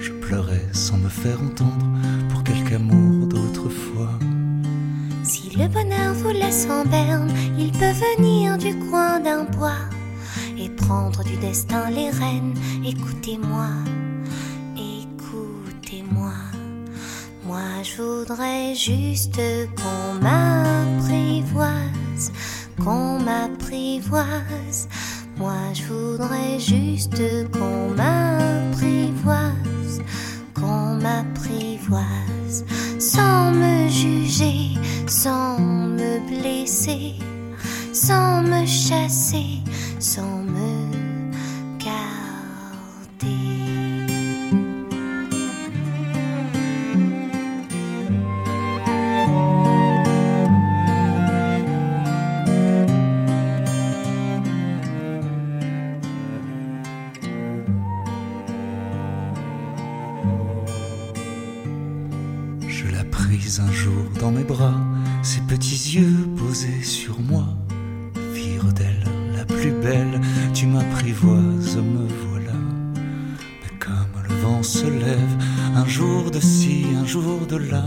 Je 0.00 0.10
pleurais 0.10 0.66
sans 0.72 0.98
me 0.98 1.08
faire 1.08 1.40
entendre 1.40 1.86
pour 2.30 2.42
quelque 2.42 2.74
amour 2.74 3.28
d'autrefois. 3.28 4.10
Si 5.22 5.50
le 5.56 5.68
bonheur 5.68 6.14
vous 6.14 6.30
laisse 6.30 6.66
en 6.68 6.84
berne, 6.84 7.30
il 7.58 7.70
peut 7.70 7.94
venir 8.16 8.58
du 8.58 8.74
coin 8.90 9.20
d'un 9.20 9.44
bois 9.44 9.78
et 10.58 10.68
prendre 10.68 11.22
du 11.22 11.36
destin 11.36 11.90
les 11.90 12.10
rênes. 12.10 12.54
Écoutez-moi, 12.84 13.68
écoutez-moi. 14.76 16.32
Moi 17.44 17.82
je 17.84 18.02
voudrais 18.02 18.74
juste 18.74 19.40
qu'on 19.76 20.14
m'apprivoise, 20.20 22.32
qu'on 22.82 23.20
m'apprivoise. 23.20 24.88
Moi 25.36 25.72
je 25.74 25.82
voudrais 25.84 26.58
juste 26.58 27.22
qu'on 27.52 27.90
m'apprivoise, 27.90 30.00
qu'on 30.54 30.96
m'apprivoise, 30.96 32.64
sans 32.98 33.52
me 33.52 33.86
juger, 33.88 34.78
sans 35.06 35.58
me 35.58 36.18
blesser, 36.26 37.16
sans 37.92 38.42
me 38.42 38.64
chasser, 38.64 39.60
sans 39.98 40.42
me 40.42 40.85
plus 69.56 69.72
belle. 69.72 70.20
Tu 70.54 70.66
m'apprivoises, 70.66 71.76
me 71.76 72.06
voilà. 72.28 72.58
Mais 73.62 73.78
comme 73.78 74.22
le 74.28 74.34
vent 74.42 74.62
se 74.62 74.86
lève, 74.86 75.36
un 75.74 75.86
jour 75.86 76.30
de 76.30 76.40
ci, 76.40 76.86
un 77.00 77.06
jour 77.06 77.46
de 77.46 77.56
là, 77.56 77.84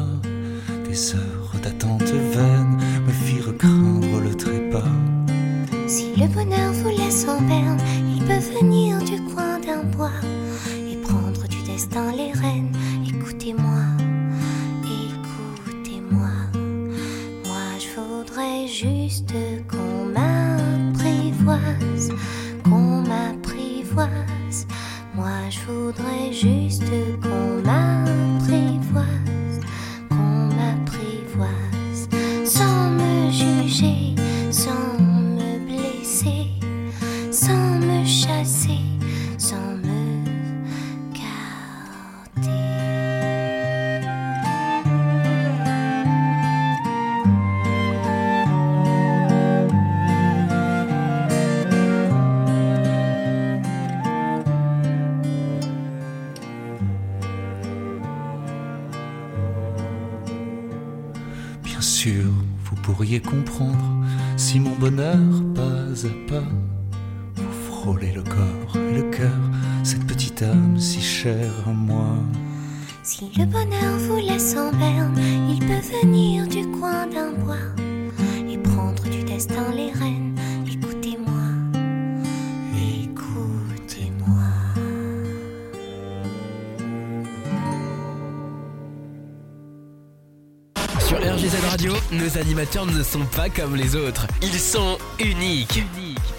des 0.88 1.16
heures 1.16 1.54
d'attente 1.64 2.04
vaine 2.04 2.78
me 3.06 3.12
firent 3.12 3.56
craindre 3.58 4.20
le 4.22 4.34
trépas. 4.36 4.96
Si 5.88 6.08
le 6.18 6.28
bonheur 6.28 6.72
vous 6.74 6.90
laisse 6.90 7.28
en 7.28 7.42
berne, 7.42 7.80
il 8.16 8.24
peut 8.24 8.60
venir 8.60 9.00
du 9.00 9.22
coin 9.34 9.60
d'un 9.60 9.84
bois 9.96 10.20
et 10.92 10.98
prendre 10.98 11.48
du 11.48 11.62
destin 11.64 12.12
les 12.12 12.32
rênes. 12.32 12.72
Écoutez-moi. 13.08 13.89
Voudrais 25.70 26.34
juste 26.34 27.19
animateurs 92.60 92.86
ne 92.88 93.04
sont 93.04 93.26
pas 93.38 93.50
comme 93.50 93.78
les 93.78 93.96
autres. 93.96 94.28
Ils 94.42 94.60
sont 94.60 94.98
uniques. 95.18 95.82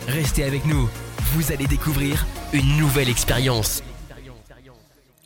Restez 0.07 0.45
avec 0.45 0.67
nous. 0.67 0.87
Vous 1.33 1.51
allez 1.51 1.67
découvrir 1.67 2.27
une 2.53 2.77
nouvelle 2.77 3.09
expérience. 3.09 3.83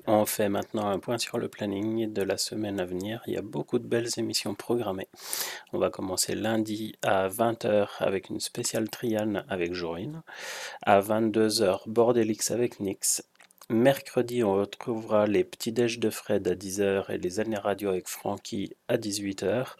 On 0.07 0.25
fait 0.25 0.49
maintenant 0.49 0.87
un 0.87 1.01
point 1.01 1.19
sur 1.19 1.39
le 1.39 1.49
planning 1.49 2.13
de 2.13 2.23
la 2.23 2.37
semaine 2.37 2.79
à 2.79 2.85
venir. 2.85 3.23
Il 3.27 3.35
y 3.35 3.37
a 3.37 3.43
beaucoup 3.43 3.81
de 3.81 3.89
belles 3.89 4.11
émissions 4.19 4.55
programmées. 4.55 5.09
On 5.73 5.79
va 5.79 5.91
commencer 5.91 6.37
lundi 6.37 6.95
à 7.03 7.29
20h 7.29 7.89
avec 7.99 8.29
une 8.29 8.39
spéciale 8.39 8.89
Triane 8.89 9.45
avec 9.49 9.75
Jorine. 9.75 10.23
À 10.83 11.01
22h, 11.01 11.89
Bordelix 11.89 12.53
avec 12.53 12.79
Nix. 12.79 13.25
Mercredi, 13.69 14.45
on 14.45 14.55
retrouvera 14.55 15.27
les 15.27 15.43
petits 15.43 15.73
déj 15.73 15.99
de 15.99 16.11
Fred 16.11 16.47
à 16.47 16.55
10h 16.55 17.11
et 17.11 17.19
les 17.19 17.41
années 17.41 17.57
radio 17.57 17.89
avec 17.89 18.07
Francky 18.07 18.77
à 18.87 18.97
18h. 18.97 19.75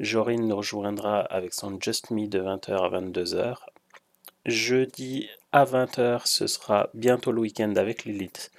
Jorine 0.00 0.46
nous 0.46 0.56
rejoindra 0.56 1.20
avec 1.20 1.52
son 1.52 1.78
Just 1.80 2.10
Me 2.10 2.28
de 2.28 2.40
20h 2.40 2.70
à 2.70 3.00
22h. 3.00 3.56
Jeudi 4.46 5.28
à 5.50 5.64
20h, 5.64 6.22
ce 6.24 6.46
sera 6.46 6.88
bientôt 6.94 7.32
le 7.32 7.40
week-end 7.40 7.74
avec 7.74 8.04
Lilith. 8.04 8.52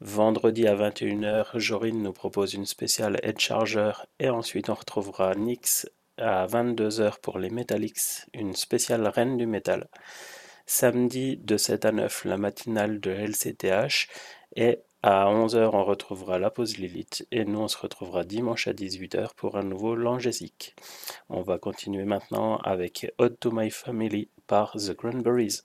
Vendredi 0.00 0.68
à 0.68 0.76
21h, 0.76 1.58
Jorine 1.58 2.02
nous 2.02 2.12
propose 2.12 2.52
une 2.52 2.66
spéciale 2.66 3.18
Head 3.22 3.38
Charger 3.38 3.92
et 4.20 4.28
ensuite 4.28 4.68
on 4.68 4.74
retrouvera 4.74 5.34
Nix 5.34 5.88
à 6.18 6.46
22h 6.46 7.20
pour 7.22 7.38
les 7.38 7.48
Metallics, 7.48 8.26
une 8.34 8.54
spéciale 8.54 9.08
Reine 9.08 9.38
du 9.38 9.46
Métal. 9.46 9.88
Samedi 10.66 11.38
de 11.38 11.56
7 11.56 11.86
à 11.86 11.92
9, 11.92 12.26
la 12.26 12.36
matinale 12.36 13.00
de 13.00 13.10
LCTH 13.10 14.08
et 14.56 14.80
à 15.08 15.26
11h 15.26 15.70
on 15.72 15.84
retrouvera 15.84 16.40
la 16.40 16.50
pause 16.50 16.78
Lilith 16.78 17.28
et 17.30 17.44
nous 17.44 17.60
on 17.60 17.68
se 17.68 17.78
retrouvera 17.78 18.24
dimanche 18.24 18.66
à 18.66 18.72
18h 18.72 19.36
pour 19.36 19.56
un 19.56 19.62
nouveau 19.62 19.94
Langésique. 19.94 20.74
On 21.28 21.42
va 21.42 21.58
continuer 21.58 22.04
maintenant 22.04 22.56
avec 22.56 23.12
Ode 23.18 23.38
to 23.38 23.52
My 23.52 23.70
Family 23.70 24.28
par 24.48 24.72
The 24.72 24.94
Cranberries. 24.94 25.62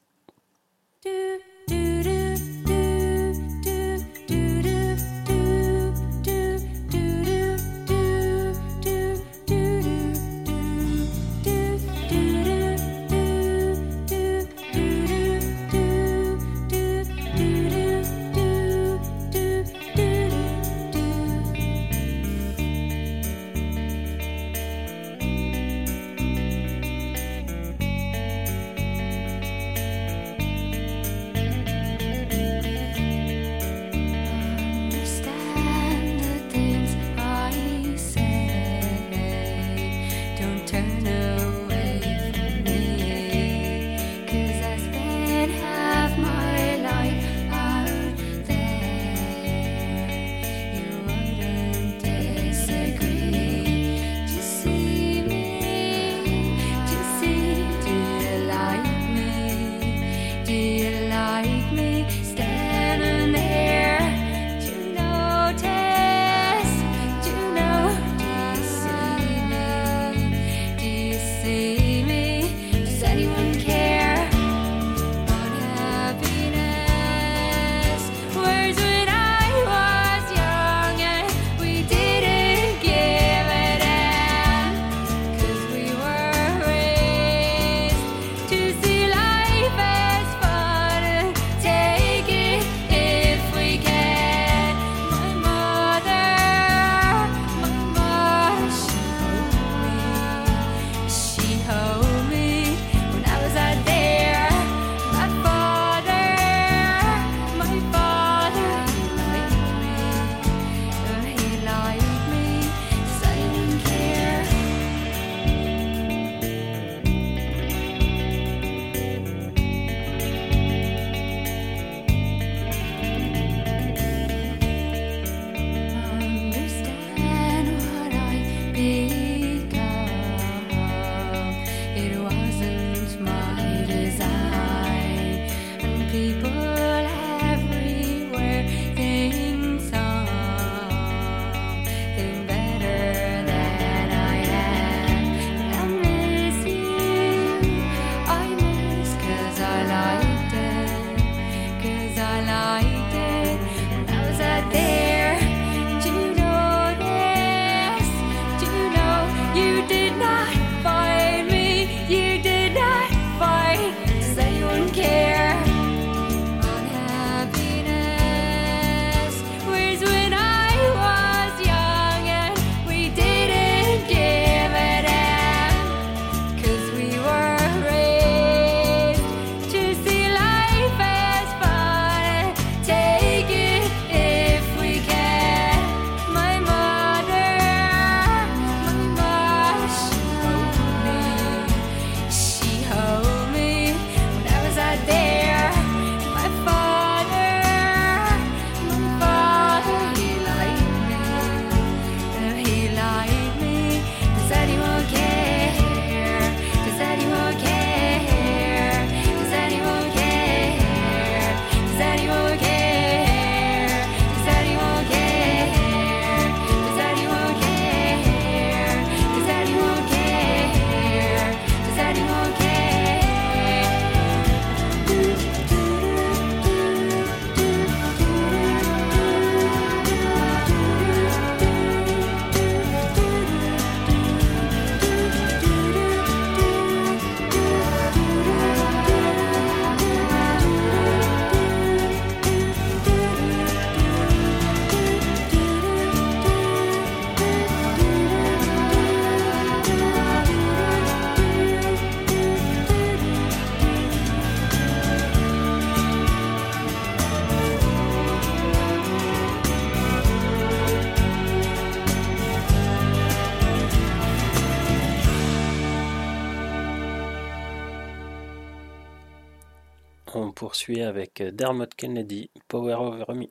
Poursuit 270.82 271.04
avec 271.04 271.42
euh, 271.42 271.52
Dermot 271.52 271.86
Kennedy, 271.96 272.50
Power 272.68 272.96
Over 272.96 273.36
Me. 273.36 273.46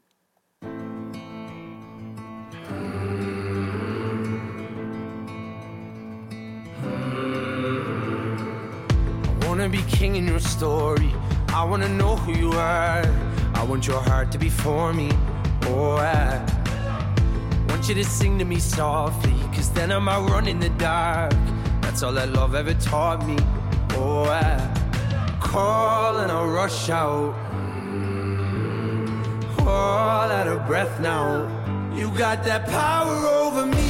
I 9.22 9.46
wanna 9.46 9.68
be 9.68 9.82
king 9.88 10.16
in 10.16 10.26
your 10.26 10.40
story. 10.40 11.12
I 11.48 11.64
wanna 11.64 11.88
know 11.88 12.16
who 12.16 12.32
you 12.32 12.52
are. 12.52 13.04
I 13.54 13.64
want 13.64 13.86
your 13.86 14.00
heart 14.00 14.32
to 14.32 14.38
be 14.38 14.48
for 14.48 14.92
me. 14.92 15.10
Oh, 15.66 15.96
I 15.98 16.40
want 17.68 17.88
you 17.88 17.94
to 17.94 18.04
sing 18.04 18.38
to 18.38 18.44
me 18.44 18.58
softly. 18.58 19.34
Cause 19.54 19.70
then 19.70 19.92
I 19.92 19.98
might 19.98 20.28
run 20.30 20.48
in 20.48 20.58
the 20.58 20.70
dark. 20.70 21.32
That's 21.82 22.02
all 22.02 22.12
that 22.14 22.30
love 22.30 22.54
ever 22.54 22.74
taught 22.74 23.24
me. 23.26 23.36
Oh, 23.92 24.24
I 24.24 24.89
call 25.40 26.18
and 26.18 26.30
I 26.30 26.44
rush 26.44 26.90
out. 26.90 27.34
All 29.60 30.30
out 30.38 30.46
of 30.46 30.66
breath 30.66 31.00
now. 31.00 31.48
You 31.94 32.10
got 32.16 32.44
that 32.44 32.66
power 32.68 33.26
over 33.26 33.66
me. 33.66 33.89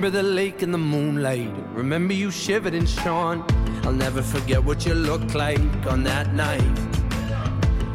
Remember 0.00 0.22
the 0.22 0.34
lake 0.34 0.62
in 0.62 0.72
the 0.72 0.78
moonlight. 0.78 1.52
Remember 1.74 2.14
you 2.14 2.30
shivered 2.30 2.72
and 2.72 2.88
shone. 2.88 3.44
I'll 3.84 3.92
never 3.92 4.22
forget 4.22 4.64
what 4.64 4.86
you 4.86 4.94
looked 4.94 5.34
like 5.34 5.60
on 5.86 6.02
that 6.04 6.32
night. 6.32 6.74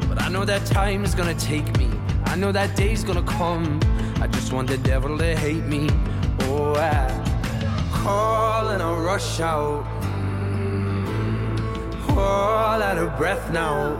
But 0.07 0.22
I 0.22 0.30
know 0.30 0.45
that 0.45 0.68
time 0.68 1.03
is 1.03 1.15
gonna 1.15 1.34
take 1.34 1.65
me. 1.80 1.90
I 2.26 2.36
know 2.36 2.52
that 2.52 2.76
day's 2.76 3.03
gonna 3.03 3.23
come. 3.23 3.80
I 4.22 4.27
just 4.27 4.53
want 4.53 4.68
the 4.68 4.77
devil 4.77 5.18
to 5.18 5.36
hate 5.36 5.65
me. 5.65 5.90
Oh, 6.41 6.76
I 6.76 7.10
call 7.91 8.68
and 8.68 8.84
I 8.84 8.94
rush 8.99 9.40
out. 9.40 9.84
All 12.11 12.84
out 12.84 12.99
of 12.99 13.18
breath 13.18 13.52
now. 13.52 13.98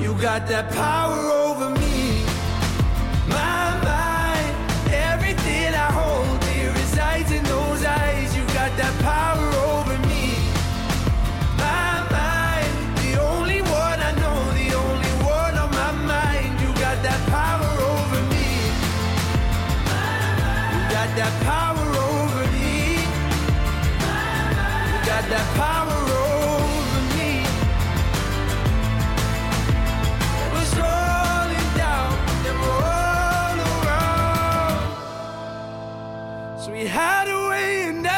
You 0.00 0.14
got 0.22 0.46
that 0.46 0.70
power 0.70 1.28
over 1.32 1.70
me. 1.70 2.22
My 3.26 3.80
mind, 3.82 3.97
that 8.78 8.94
power 9.02 9.47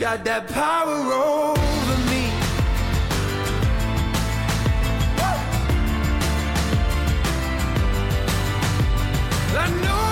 got 0.00 0.24
that 0.24 0.48
power 0.48 1.12
over 1.12 1.96
me. 2.10 2.32
I 9.58 9.68
know 9.82 10.09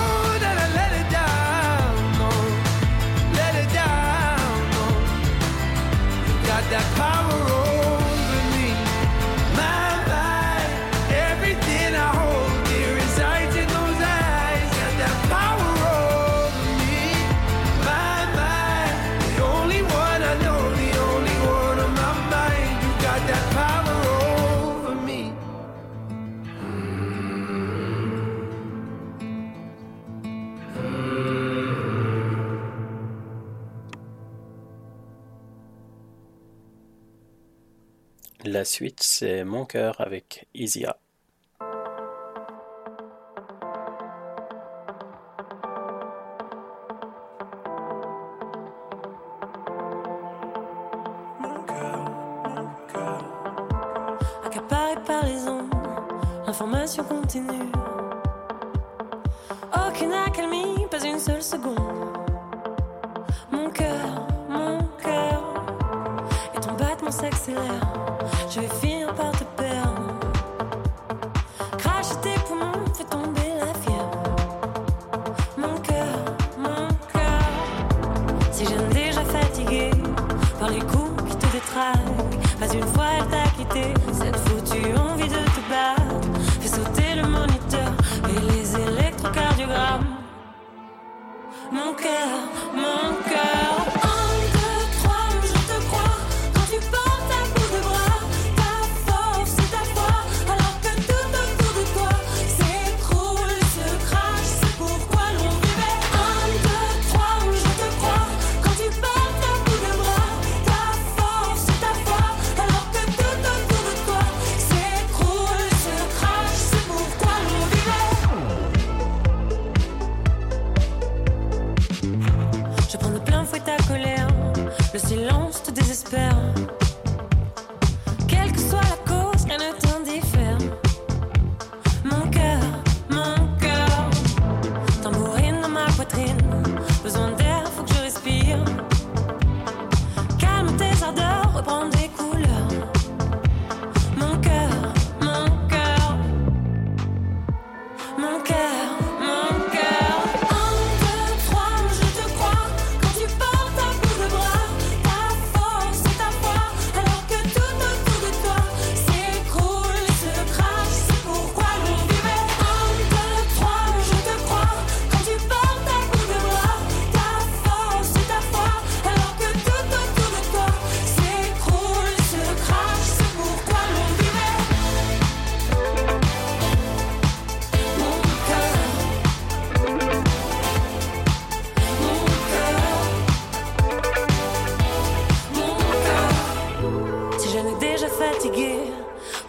La 38.51 38.65
suite, 38.65 39.03
c'est 39.03 39.43
Mon 39.43 39.63
cœur 39.67 40.01
avec 40.01 40.47
Isia. 40.55 40.99
Mon. 92.73 93.38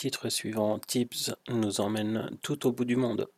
Titre 0.00 0.30
suivant, 0.30 0.78
Tips 0.78 1.30
nous 1.50 1.82
emmène 1.82 2.30
tout 2.40 2.66
au 2.66 2.72
bout 2.72 2.86
du 2.86 2.96
monde. 2.96 3.28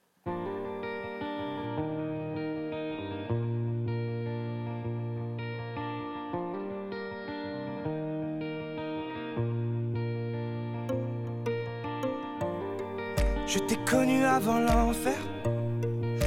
Je 13.48 13.58
t'ai 13.58 13.76
connu 13.84 14.24
avant 14.24 14.60
l'enfer. 14.60 15.18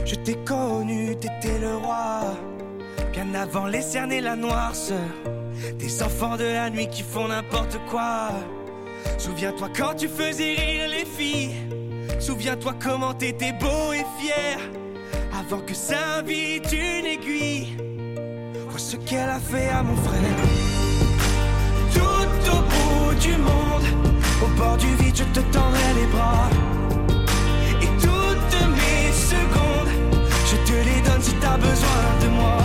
Je 0.03 0.16
t'ai 0.16 0.36
connu, 0.44 1.16
t'étais 1.16 1.60
le 1.60 1.78
roi. 1.78 2.36
Bien 3.14 3.34
avant 3.36 3.68
les 3.68 3.82
cernes 3.82 4.12
et 4.12 4.20
la 4.20 4.36
noirceur. 4.36 4.99
Des 5.80 6.03
enfants 6.03 6.36
de 6.36 6.44
la 6.44 6.70
nuit 6.70 6.90
qui 6.90 7.03
font 7.03 7.30
n'importe 7.30 7.80
quoi. 7.90 8.32
Souviens-toi 9.18 9.70
quand 9.76 9.96
tu 9.96 10.08
faisais 10.08 10.56
rire 10.56 10.90
les 10.90 11.06
filles. 11.06 11.56
Souviens-toi 12.20 12.74
comment 12.82 13.14
t'étais 13.14 13.54
beau 13.54 13.94
et 13.94 14.06
fier. 14.20 14.60
Avant 15.40 15.60
que 15.60 15.74
s'invite 15.74 16.72
une 16.72 17.06
aiguille. 17.06 17.78
Vois 18.70 18.80
ce 18.80 18.98
qu'elle 18.98 19.30
a 19.30 19.40
fait 19.40 19.70
à 19.70 19.84
mon 19.84 19.96
frère. 19.96 20.22
Tout 21.94 22.52
au 22.52 22.62
bout 22.62 23.16
du 23.20 23.32
monde, 23.38 23.86
au 24.44 24.48
bord 24.58 24.78
du 24.78 24.88
vide, 24.96 25.16
je 25.16 25.24
te 25.24 25.40
tendrai 25.52 25.94
les 25.96 26.08
bras. 26.08 26.50
Et 27.82 27.92
toutes 28.02 28.62
mes 28.78 29.12
secondes, 29.14 29.94
je 30.50 30.56
te 30.68 30.74
les 30.74 31.02
donne 31.08 31.22
si 31.22 31.34
t'as 31.36 31.58
besoin 31.58 32.04
de 32.22 32.28
moi. 32.30 32.58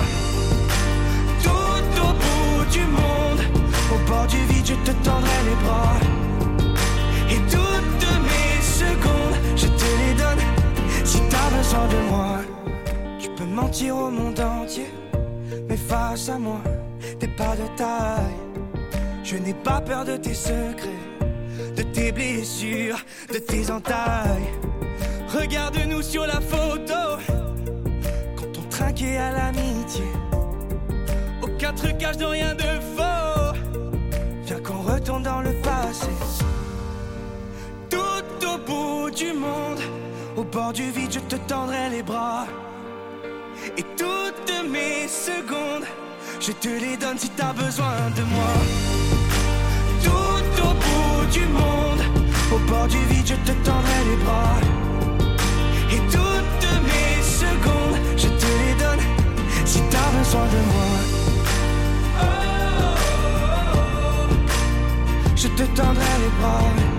Tout 1.43 2.01
au 2.02 2.12
bout 2.22 2.70
du 2.70 2.81
monde, 2.81 3.40
au 3.94 4.10
bord 4.10 4.27
du 4.27 4.39
vide, 4.52 4.66
je 4.66 4.74
te 4.74 4.97
tendrai 5.05 5.39
les 5.48 5.64
bras. 5.64 6.19
Je 9.60 9.66
te 9.66 9.88
les 10.00 10.14
donne 10.14 10.44
si 11.04 11.20
t'as 11.28 11.50
besoin 11.56 11.86
de 11.88 12.00
moi. 12.10 12.38
Tu 13.18 13.28
peux 13.36 13.44
mentir 13.44 13.96
au 13.96 14.10
monde 14.10 14.40
entier, 14.40 14.90
mais 15.68 15.76
face 15.76 16.28
à 16.28 16.38
moi, 16.38 16.60
t'es 17.18 17.28
pas 17.28 17.54
de 17.56 17.66
taille. 17.76 18.40
Je 19.22 19.36
n'ai 19.36 19.54
pas 19.54 19.80
peur 19.80 20.04
de 20.04 20.16
tes 20.16 20.34
secrets, 20.34 21.04
de 21.76 21.82
tes 21.82 22.10
blessures, 22.10 23.00
de 23.32 23.38
tes 23.38 23.70
entailles. 23.70 24.50
Regarde-nous 25.28 26.02
sur 26.02 26.26
la 26.26 26.40
photo, 26.40 27.02
quand 28.36 28.52
on 28.58 28.68
trinquait 28.68 29.18
à 29.18 29.30
l'amitié. 29.32 30.06
Aucun 31.42 31.72
trucage 31.74 32.16
de 32.16 32.24
rien 32.24 32.54
de 32.54 32.70
faux. 32.96 33.54
Viens 34.46 34.60
qu'on 34.60 34.82
retourne 34.82 35.22
dans 35.22 35.42
le 35.42 35.52
passé. 35.62 36.08
Bout 38.70 39.10
du 39.10 39.32
monde, 39.32 39.80
au 40.36 40.44
bord 40.44 40.72
du 40.72 40.92
vide, 40.92 41.10
je 41.10 41.18
te 41.18 41.34
tendrai 41.48 41.90
les 41.90 42.05
bras. 42.05 42.47
Et 43.76 43.84
toutes 43.98 44.52
mes 44.70 45.09
secondes, 45.09 45.86
je 46.38 46.52
te 46.52 46.68
les 46.68 46.97
donne 46.97 47.18
si 47.18 47.30
t'as 47.30 47.52
besoin 47.52 47.97
de 48.18 48.22
moi. 48.34 48.52
Tout 50.05 50.62
au 50.68 50.72
bout 50.84 51.26
du 51.32 51.44
monde, 51.60 52.02
au 52.55 52.59
bord 52.70 52.86
du 52.86 52.98
vide, 53.10 53.26
je 53.26 53.38
te 53.48 53.55
tendrai 53.68 54.01
les 54.10 54.18
bras. 54.24 54.56
Et 55.94 56.01
toutes 56.16 56.70
mes 56.90 57.14
secondes, 57.40 57.98
je 58.16 58.28
te 58.28 58.51
les 58.60 58.74
donne 58.84 59.02
si 59.64 59.80
t'as 59.90 60.10
besoin 60.16 60.47
de 60.56 60.60
moi. 60.72 60.90
Je 65.34 65.48
te 65.48 65.64
tendrai 65.74 66.12
les 66.22 66.32
bras. 66.40 66.89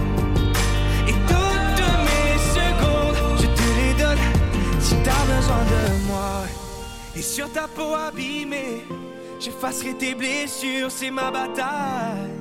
De 5.74 6.08
moi. 6.08 6.44
Et 7.16 7.22
sur 7.22 7.52
ta 7.52 7.68
peau 7.68 7.94
abîmée, 7.94 8.86
j'effacerai 9.40 9.94
tes 9.96 10.16
blessures, 10.16 10.90
c'est 10.90 11.12
ma 11.12 11.32
bataille. 11.32 12.32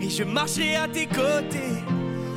Et 0.00 0.08
je 0.08 0.24
marcherai 0.24 0.76
à 0.76 0.88
tes 0.88 1.06
côtés, 1.06 1.76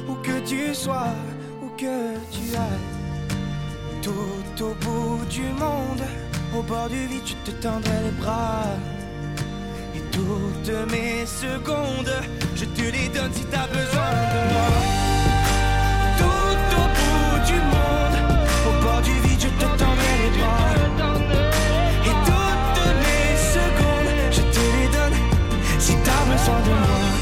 où 0.07 0.15
que 0.15 0.39
tu 0.45 0.75
sois, 0.75 1.15
où 1.61 1.69
que 1.77 2.15
tu 2.31 2.55
ailles. 2.55 4.01
Tout 4.01 4.63
au 4.63 4.73
bout 4.83 5.25
du 5.29 5.43
monde, 5.43 6.03
au 6.57 6.61
bord 6.61 6.89
du 6.89 7.07
vide, 7.07 7.23
je 7.25 7.51
te 7.51 7.55
tendrai 7.61 8.03
les 8.03 8.21
bras. 8.21 8.65
Et 9.95 10.01
toutes 10.11 10.91
mes 10.91 11.25
secondes, 11.25 12.13
je 12.55 12.65
te 12.65 12.81
les 12.81 13.07
donne 13.09 13.31
si 13.33 13.45
t'as 13.45 13.67
besoin 13.67 14.11
de 14.33 14.53
moi. 14.53 14.92
Besoin 26.43 26.61
de 26.61 26.69
moi. 26.69 27.13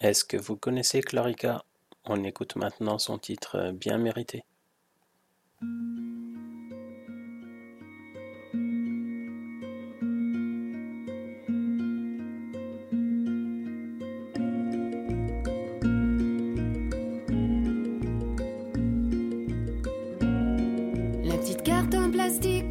Est-ce 0.00 0.24
que 0.24 0.36
vous 0.36 0.56
connaissez 0.56 1.00
Clarica 1.00 1.64
On 2.04 2.22
écoute 2.24 2.56
maintenant 2.56 2.98
son 2.98 3.18
titre 3.18 3.56
euh, 3.56 3.72
bien 3.72 3.98
mérité. 3.98 4.44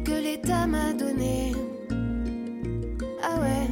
Que 0.08 0.22
l'État 0.22 0.66
m'a 0.66 0.92
donnée. 0.94 1.52
Ah 3.22 3.36
ouais, 3.42 3.68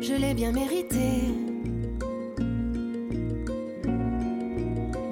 je 0.00 0.14
l'ai 0.14 0.32
bien 0.32 0.52
mérité. 0.52 1.08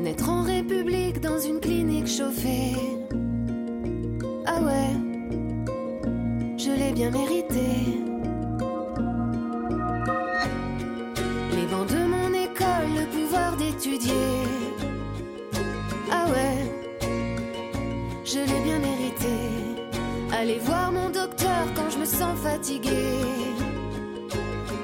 Naître 0.00 0.28
en 0.30 0.42
République 0.42 1.20
dans 1.20 1.40
une 1.40 1.58
clinique 1.58 2.06
chauffée. 2.06 2.76
Ah 4.46 4.60
ouais, 4.66 4.92
je 6.56 6.70
l'ai 6.78 6.92
bien 6.92 7.10
mérité. 7.10 7.68
Les 11.56 11.66
bancs 11.72 11.88
de 11.96 12.02
mon 12.14 12.30
école, 12.46 12.90
le 13.00 13.04
pouvoir 13.16 13.56
d'étudier. 13.56 14.37
je 18.30 18.40
l'ai 18.40 18.60
bien 18.60 18.78
mérité. 18.78 19.34
aller 20.38 20.58
voir 20.58 20.92
mon 20.92 21.08
docteur 21.08 21.62
quand 21.74 21.88
je 21.90 21.98
me 21.98 22.04
sens 22.04 22.38
fatiguée. 22.38 23.24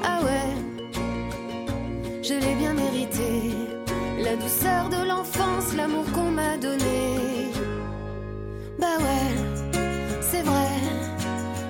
Ah 0.02 0.20
ouais, 0.24 0.50
je 2.22 2.34
l'ai 2.34 2.54
bien 2.54 2.72
mérité. 2.72 3.28
La 4.18 4.36
douceur 4.36 4.88
de 4.88 5.06
l'enfance, 5.06 5.76
l'amour 5.76 6.06
qu'on 6.14 6.30
m'a 6.30 6.56
donné. 6.56 7.50
Bah 8.78 8.96
ouais, 9.04 9.30
c'est 10.22 10.42
vrai, 10.42 10.70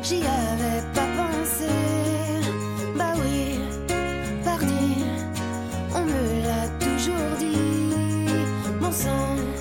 j'y 0.02 0.20
avais 0.42 0.80
pas 0.94 1.08
pensé. 1.20 1.72
Bah 2.96 3.14
oui, 3.20 3.58
pardi, 4.44 4.86
on 5.98 6.04
me 6.12 6.22
l'a 6.46 6.64
toujours 6.84 7.32
dit. 7.40 8.30
Mon 8.80 8.92
sang. 8.92 9.53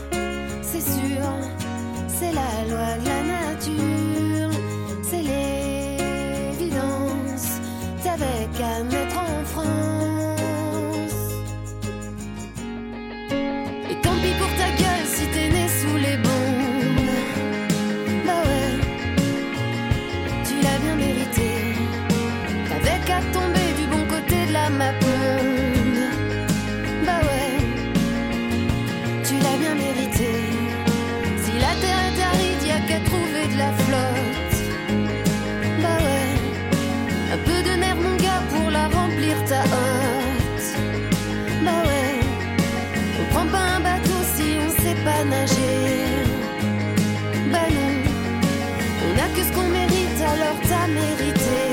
alors 50.34 50.60
t'as 50.68 50.88
mérité. 50.88 51.73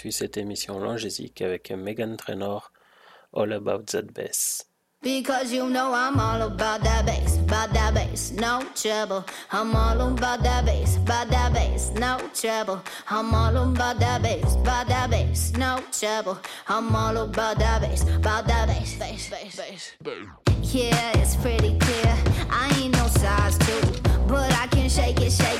poursuit 0.00 0.12
cette 0.12 0.38
émission 0.38 0.78
longésique 0.78 1.42
avec 1.42 1.70
Megan 1.72 2.16
Trainor, 2.16 2.72
All 3.34 3.52
About 3.52 3.82
That 3.92 4.04
Bass. 4.14 4.64
Because 5.02 5.52
you 5.52 5.68
know 5.68 5.92
I'm 5.94 6.18
all 6.18 6.42
about 6.42 6.82
that 6.82 7.06
bass, 7.06 7.38
about 7.38 7.72
that 7.72 7.94
bass, 7.94 8.32
no 8.32 8.62
trouble. 8.74 9.24
I'm 9.50 9.74
all 9.74 9.98
about 9.98 10.42
that 10.42 10.64
bass, 10.64 10.96
about 10.96 11.30
that 11.30 11.52
bass, 11.52 11.90
no 11.98 12.18
trouble. 12.32 12.82
I'm 13.08 13.34
all 13.34 13.56
about 13.56 13.98
that 13.98 14.22
bass, 14.22 14.56
about 14.56 14.88
that 14.88 15.10
bass, 15.10 15.52
no 15.56 15.80
trouble. 15.90 16.38
I'm 16.68 16.94
all 16.94 17.16
about 17.16 17.58
that 17.58 17.80
bass, 17.80 18.02
about 18.02 18.46
that 18.46 18.68
bass, 18.68 18.98
bass, 18.98 19.30
bass, 19.30 19.56
bass. 19.56 19.92
Yeah, 20.62 21.18
it's 21.18 21.36
pretty 21.36 21.78
clear. 21.78 22.16
I 22.50 22.70
ain't 22.80 22.94
no 22.94 23.06
size 23.06 23.56
two, 23.58 23.80
but 24.28 24.52
I 24.52 24.66
can 24.66 24.88
shake 24.90 25.20
it, 25.20 25.32
shake 25.32 25.59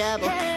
trouble. 0.00 0.49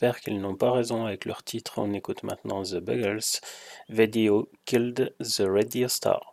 Espère 0.00 0.20
qu'ils 0.22 0.40
n'ont 0.40 0.56
pas 0.56 0.72
raison 0.72 1.04
avec 1.04 1.26
leur 1.26 1.42
titre. 1.42 1.74
On 1.76 1.92
écoute 1.92 2.22
maintenant 2.22 2.62
The 2.62 2.76
Buggles. 2.76 3.20
Video 3.90 4.48
Killed 4.64 5.14
the 5.18 5.42
Radio 5.46 5.88
Star. 5.88 6.29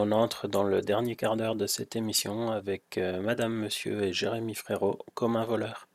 On 0.00 0.12
entre 0.12 0.46
dans 0.46 0.62
le 0.62 0.80
dernier 0.80 1.16
quart 1.16 1.36
d'heure 1.36 1.56
de 1.56 1.66
cette 1.66 1.96
émission 1.96 2.52
avec 2.52 2.98
euh, 2.98 3.20
Madame, 3.20 3.52
Monsieur 3.52 4.04
et 4.04 4.12
Jérémy 4.12 4.54
Frérot 4.54 5.00
comme 5.14 5.34
un 5.34 5.44
voleur. 5.44 5.88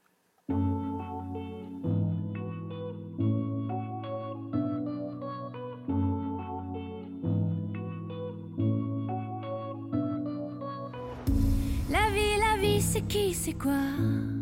La 11.89 12.09
vie, 12.11 12.37
la 12.37 12.61
vie, 12.61 12.81
c'est 12.81 13.07
qui, 13.07 13.33
c'est 13.33 13.53
quoi? 13.53 14.32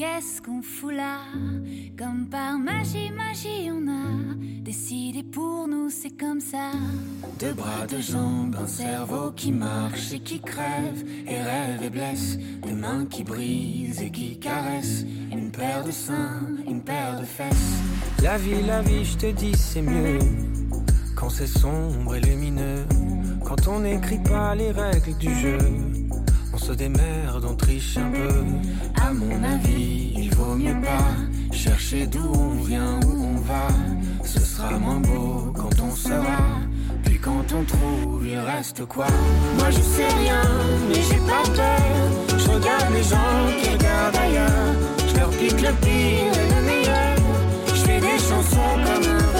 Qu'est-ce 0.00 0.40
qu'on 0.40 0.62
fout 0.62 0.94
là? 0.94 1.18
Comme 1.98 2.26
par 2.30 2.58
magie, 2.58 3.10
magie, 3.10 3.70
on 3.70 3.86
a 3.86 4.34
décidé 4.62 5.22
pour 5.22 5.68
nous, 5.68 5.90
c'est 5.90 6.16
comme 6.18 6.40
ça. 6.40 6.70
Deux 7.38 7.52
bras, 7.52 7.86
deux 7.86 8.00
jambes, 8.00 8.56
un 8.58 8.66
cerveau 8.66 9.30
qui 9.32 9.52
marche 9.52 10.10
et 10.14 10.20
qui 10.20 10.40
crève 10.40 11.04
et 11.26 11.42
rêve 11.42 11.82
et 11.82 11.90
blesse, 11.90 12.38
des 12.62 12.72
mains 12.72 13.04
qui 13.10 13.24
brisent 13.24 14.00
et 14.00 14.10
qui 14.10 14.38
caressent, 14.38 15.04
une 15.30 15.50
paire 15.50 15.84
de 15.84 15.90
seins, 15.90 16.46
une 16.66 16.80
paire 16.80 17.20
de 17.20 17.26
fesses. 17.26 17.82
La 18.22 18.38
vie, 18.38 18.62
la 18.66 18.80
vie, 18.80 19.04
je 19.04 19.18
te 19.18 19.30
dis, 19.30 19.54
c'est 19.54 19.82
mieux 19.82 20.18
quand 21.14 21.28
c'est 21.28 21.46
sombre 21.46 22.14
et 22.14 22.20
lumineux, 22.20 22.86
quand 23.44 23.68
on 23.68 23.80
n'écrit 23.80 24.22
pas 24.22 24.54
les 24.54 24.70
règles 24.70 25.18
du 25.18 25.34
jeu. 25.34 25.58
Se 26.70 26.76
démerde, 26.76 27.44
on 27.50 27.56
triche 27.56 27.96
un 27.96 28.12
peu. 28.12 28.44
À 29.04 29.12
mon 29.12 29.42
avis, 29.42 30.12
il 30.16 30.32
vaut 30.36 30.54
mieux 30.54 30.80
pas 30.80 31.16
chercher 31.52 32.06
d'où 32.06 32.32
on 32.32 32.62
vient, 32.62 33.00
où 33.08 33.24
on 33.24 33.40
va. 33.40 33.66
Ce 34.24 34.38
sera 34.38 34.78
moins 34.78 35.00
beau 35.00 35.52
quand 35.52 35.80
on 35.82 35.90
saura. 35.90 36.60
Puis 37.02 37.18
quand 37.18 37.44
on 37.58 37.64
trouve, 37.64 38.24
il 38.24 38.38
reste 38.38 38.84
quoi? 38.84 39.08
Moi 39.58 39.70
je 39.70 39.80
sais 39.80 40.14
rien, 40.20 40.42
mais 40.88 40.94
j'ai 40.94 41.22
pas 41.32 41.42
peur. 41.56 42.38
Je 42.38 42.48
regarde 42.48 42.92
les 42.94 43.02
gens 43.02 43.40
qui 43.60 43.70
regardent 43.70 44.16
ailleurs. 44.16 44.74
Je 45.08 45.18
leur 45.18 45.30
pique 45.30 45.60
le 45.60 45.72
pire 45.82 46.34
et 46.42 46.54
le 46.54 46.62
meilleur. 46.66 47.16
Je 47.66 47.80
fais 47.82 48.00
des 48.00 48.18
chansons 48.28 48.76
comme 48.86 49.39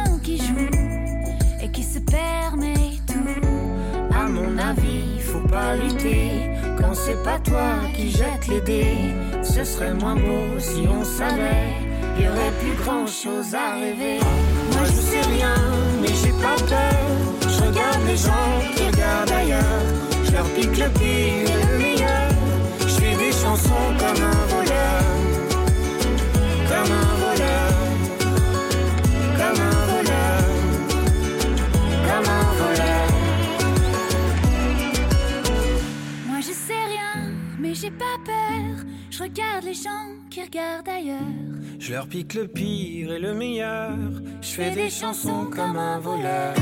permet 2.05 2.99
tout. 3.07 4.13
À 4.13 4.27
mon 4.27 4.57
avis, 4.57 5.19
faut 5.19 5.47
pas 5.47 5.75
lutter 5.75 6.49
quand 6.79 6.93
c'est 6.93 7.21
pas 7.23 7.39
toi 7.39 7.73
qui 7.95 8.11
jette 8.11 8.47
les 8.47 8.61
dés. 8.61 9.13
Ce 9.43 9.63
serait 9.63 9.93
moins 9.93 10.15
beau 10.15 10.59
si 10.59 10.87
on 10.87 11.03
savait. 11.03 11.73
Y 12.19 12.27
aurait 12.27 12.53
plus 12.59 12.75
grand 12.83 13.07
chose 13.07 13.55
à 13.55 13.75
rêver. 13.75 14.19
Moi 14.73 14.85
je 14.85 15.01
sais 15.09 15.21
rien, 15.21 15.55
mais 16.01 16.13
j'ai 16.21 16.33
pas 16.41 16.55
peur. 16.67 17.01
Je 17.41 17.63
regarde 17.63 18.03
les 18.07 18.17
gens 18.17 18.51
qui 18.75 18.83
regardent 18.83 19.31
ailleurs. 19.31 19.81
Je 20.23 20.31
leur 20.31 20.45
pique 20.55 20.77
le 20.77 20.89
pire 20.99 21.49
et 21.49 21.65
le 21.65 21.77
meilleur. 21.77 22.29
Je 22.81 22.87
fais 22.87 23.15
des 23.15 23.31
chansons 23.31 23.87
comme 23.97 24.23
un 24.23 24.45
voleur. 24.53 25.03
Comme 26.69 26.91
un 26.91 27.10
Je 39.21 39.25
regarde 39.25 39.65
les 39.65 39.75
gens 39.75 40.07
qui 40.31 40.41
regardent 40.41 40.89
ailleurs. 40.89 41.19
Je 41.77 41.93
leur 41.93 42.07
pique 42.07 42.33
le 42.33 42.47
pire 42.47 43.11
et 43.11 43.19
le 43.19 43.35
meilleur. 43.35 43.91
Je 44.41 44.47
fais 44.47 44.71
des 44.71 44.89
chansons 44.89 45.45
comme 45.45 45.77
un 45.77 45.99
voleur. 45.99 46.55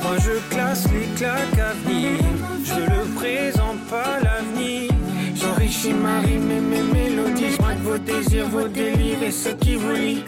Moi 0.00 0.16
je 0.18 0.54
classe 0.54 0.86
les 0.92 1.12
claques 1.16 1.58
à 1.58 1.72
venir. 1.72 2.20
Je 2.64 2.80
le 2.80 3.14
présente 3.16 3.80
pas 3.90 4.20
l'avenir. 4.20 4.92
J'enrichis 5.34 5.92
ma 5.92 6.20
rime 6.20 6.52
et 6.52 6.60
mes 6.60 6.82
mélodies. 6.82 7.50
Je 7.50 7.56
braque 7.58 7.78
vos 7.78 7.98
désirs, 7.98 8.48
vos 8.48 8.68
délires 8.68 9.22
et 9.24 9.32
ce 9.32 9.48
qui 9.48 9.74
vous 9.74 9.94
lie. 9.94 10.22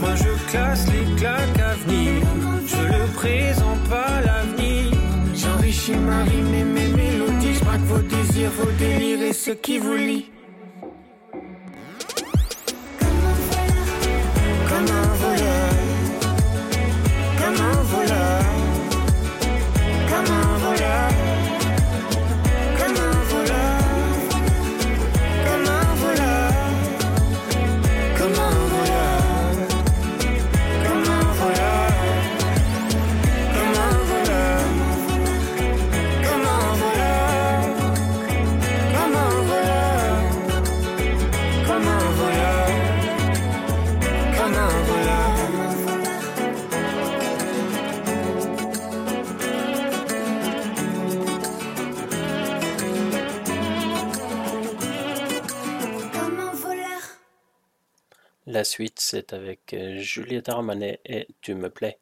Moi 0.00 0.16
je 0.16 0.50
classe 0.50 0.86
les 0.88 1.14
claques 1.14 1.60
à 1.60 1.74
venir. 1.86 2.20
Je 2.66 2.82
le 2.82 3.06
présente 3.14 3.88
pas 3.88 4.20
l'avenir. 4.22 4.90
J'enrichis 5.36 5.94
ma 5.94 6.24
rime 6.24 6.52
et 6.52 6.64
mes 6.64 6.88
mélodies. 6.88 7.54
Je 7.54 7.64
braque 7.64 7.82
vos 7.82 8.02
désirs, 8.02 8.50
vos 8.58 8.72
délires 8.72 9.22
et 9.22 9.32
ce 9.32 9.52
qui 9.52 9.78
vous 9.78 9.94
lie. 9.94 10.30
na 14.78 14.84
na 14.86 15.17
La 58.50 58.64
suite, 58.64 58.98
c'est 58.98 59.34
avec 59.34 59.74
euh, 59.74 59.98
Juliette 59.98 60.48
Armanet 60.48 61.00
et 61.04 61.28
Tu 61.42 61.54
me 61.54 61.68
plais. 61.68 61.98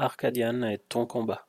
Arcadian 0.00 0.62
et 0.62 0.78
ton 0.78 1.04
combat. 1.06 1.46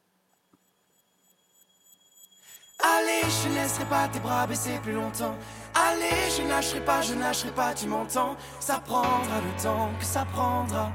Allez, 2.83 3.21
je 3.29 3.49
ne 3.49 3.55
laisserai 3.55 3.85
pas 3.85 4.07
tes 4.07 4.19
bras 4.19 4.45
baisser 4.47 4.77
plus 4.83 4.93
longtemps. 4.93 5.35
Allez, 5.73 6.29
je 6.35 6.47
lâcherai 6.47 6.83
pas, 6.83 7.01
je 7.01 7.13
lâcherai 7.13 7.51
pas, 7.51 7.73
tu 7.73 7.87
m'entends. 7.87 8.35
Ça 8.59 8.81
prendra 8.83 9.39
le 9.39 9.63
temps 9.63 9.89
que 9.99 10.05
ça 10.05 10.25
prendra. 10.25 10.91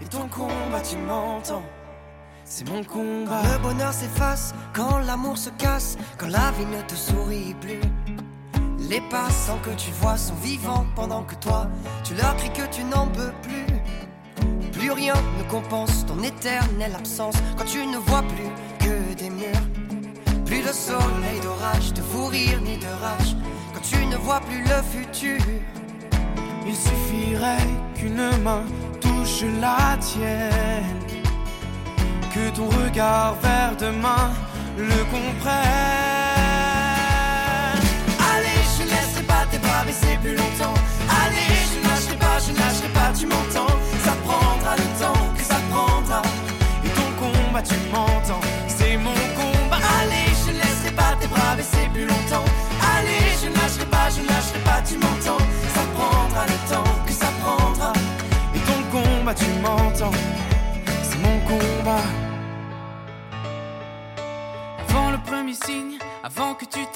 Et 0.00 0.06
ton 0.06 0.28
combat, 0.28 0.80
tu 0.82 0.96
m'entends. 0.96 1.62
C'est 2.44 2.68
mon 2.68 2.82
combat. 2.82 3.42
Le 3.42 3.58
bonheur 3.58 3.92
s'efface 3.92 4.54
quand 4.74 4.98
l'amour 4.98 5.36
se 5.36 5.50
casse, 5.50 5.96
quand 6.18 6.28
la 6.28 6.50
vie 6.52 6.66
ne 6.66 6.82
te 6.82 6.94
sourit 6.94 7.54
plus. 7.60 7.80
Les 8.88 9.00
passants 9.10 9.58
que 9.58 9.70
tu 9.70 9.90
vois 9.92 10.16
sont 10.16 10.34
vivants 10.36 10.86
pendant 10.94 11.24
que 11.24 11.34
toi, 11.36 11.68
tu 12.04 12.14
leur 12.14 12.36
cries 12.36 12.52
que 12.52 12.66
tu 12.74 12.84
n'en 12.84 13.08
peux 13.08 13.32
plus. 13.42 13.66
Plus 14.86 14.94
rien 14.94 15.14
ne 15.36 15.42
compense 15.50 16.06
ton 16.06 16.22
éternelle 16.22 16.94
absence 16.96 17.34
quand 17.56 17.64
tu 17.64 17.84
ne 17.84 17.96
vois 17.96 18.22
plus 18.22 18.52
que 18.78 19.14
des 19.14 19.30
murs. 19.30 19.66
Plus 20.44 20.62
de 20.62 20.72
soleil 20.72 21.40
d'orage, 21.42 21.92
de 21.92 22.00
fou 22.02 22.26
rire 22.26 22.60
ni 22.60 22.76
de 22.76 22.86
rage 23.02 23.34
quand 23.74 23.80
tu 23.80 24.06
ne 24.06 24.14
vois 24.14 24.38
plus 24.38 24.62
le 24.62 24.80
futur. 24.92 25.44
Il 26.64 26.76
suffirait 26.76 27.66
qu'une 27.96 28.30
main 28.44 28.62
touche 29.00 29.42
la 29.60 29.96
tienne, 29.98 31.02
que 32.32 32.48
ton 32.54 32.68
regard 32.68 33.34
vers 33.42 33.76
demain 33.76 34.30
le 34.78 35.02
comprenne. 35.10 35.56
Allez, 38.32 38.62
je 38.78 38.84
ne 38.84 38.90
laisserai 38.90 39.22
pas 39.24 39.46
tes 39.50 39.58
bras 39.58 39.82
baisser 39.84 40.16
plus 40.22 40.36
longtemps. 40.36 40.74
Allez, 41.24 41.56
je 41.72 41.78
ne 41.80 41.88
lâcherai 41.88 42.16
pas, 42.18 42.38
je 42.38 42.52
ne 42.52 42.58
lâcherai 42.58 42.88
pas, 42.90 43.12
tu 43.18 43.25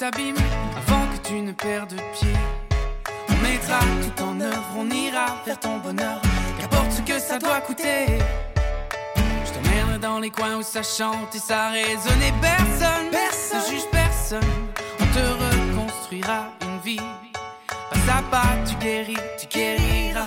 avant 0.03 0.11
que 0.11 0.17
tu 0.17 0.33
t'abîmes, 0.33 0.35
avant 0.77 1.05
que 1.07 1.27
tu 1.27 1.41
ne 1.41 1.51
perdes 1.51 1.95
pied. 2.13 2.33
On 3.29 3.43
mettra 3.43 3.79
tout 3.79 4.23
en 4.23 4.39
œuvre, 4.39 4.75
on 4.77 4.89
ira 4.89 5.37
vers 5.45 5.59
ton 5.59 5.77
bonheur, 5.77 6.21
qu'importe 6.59 6.91
ce 6.91 7.01
que 7.01 7.19
ça 7.19 7.37
doit 7.37 7.61
coûter. 7.61 8.07
Je 9.45 9.51
t'emmènerai 9.51 9.99
dans 9.99 10.19
les 10.19 10.29
coins 10.29 10.57
où 10.57 10.63
ça 10.63 10.81
chante 10.83 11.35
et 11.35 11.39
ça 11.39 11.69
résonne 11.69 12.21
et 12.21 12.33
personne, 12.41 13.09
personne, 13.11 13.59
ne 13.59 13.71
juge 13.71 13.89
personne. 13.91 14.51
On 14.99 15.05
te 15.05 15.19
reconstruira 15.19 16.45
une 16.61 16.79
vie, 16.79 17.05
pas 17.67 18.13
à 18.17 18.21
pas, 18.23 18.57
tu 18.67 18.75
guéris, 18.75 19.15
tu 19.39 19.47
guériras. 19.47 20.25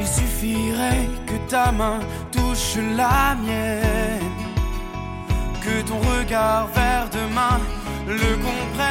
Il 0.00 0.06
suffirait 0.06 1.08
que 1.26 1.50
ta 1.50 1.70
main 1.70 2.00
touche 2.32 2.76
la 2.96 3.36
mienne, 3.36 4.20
que 5.60 5.82
ton 5.86 5.98
regard 5.98 6.66
vers 6.68 7.08
demain 7.10 7.60
le 8.06 8.36
comprenne. 8.36 8.86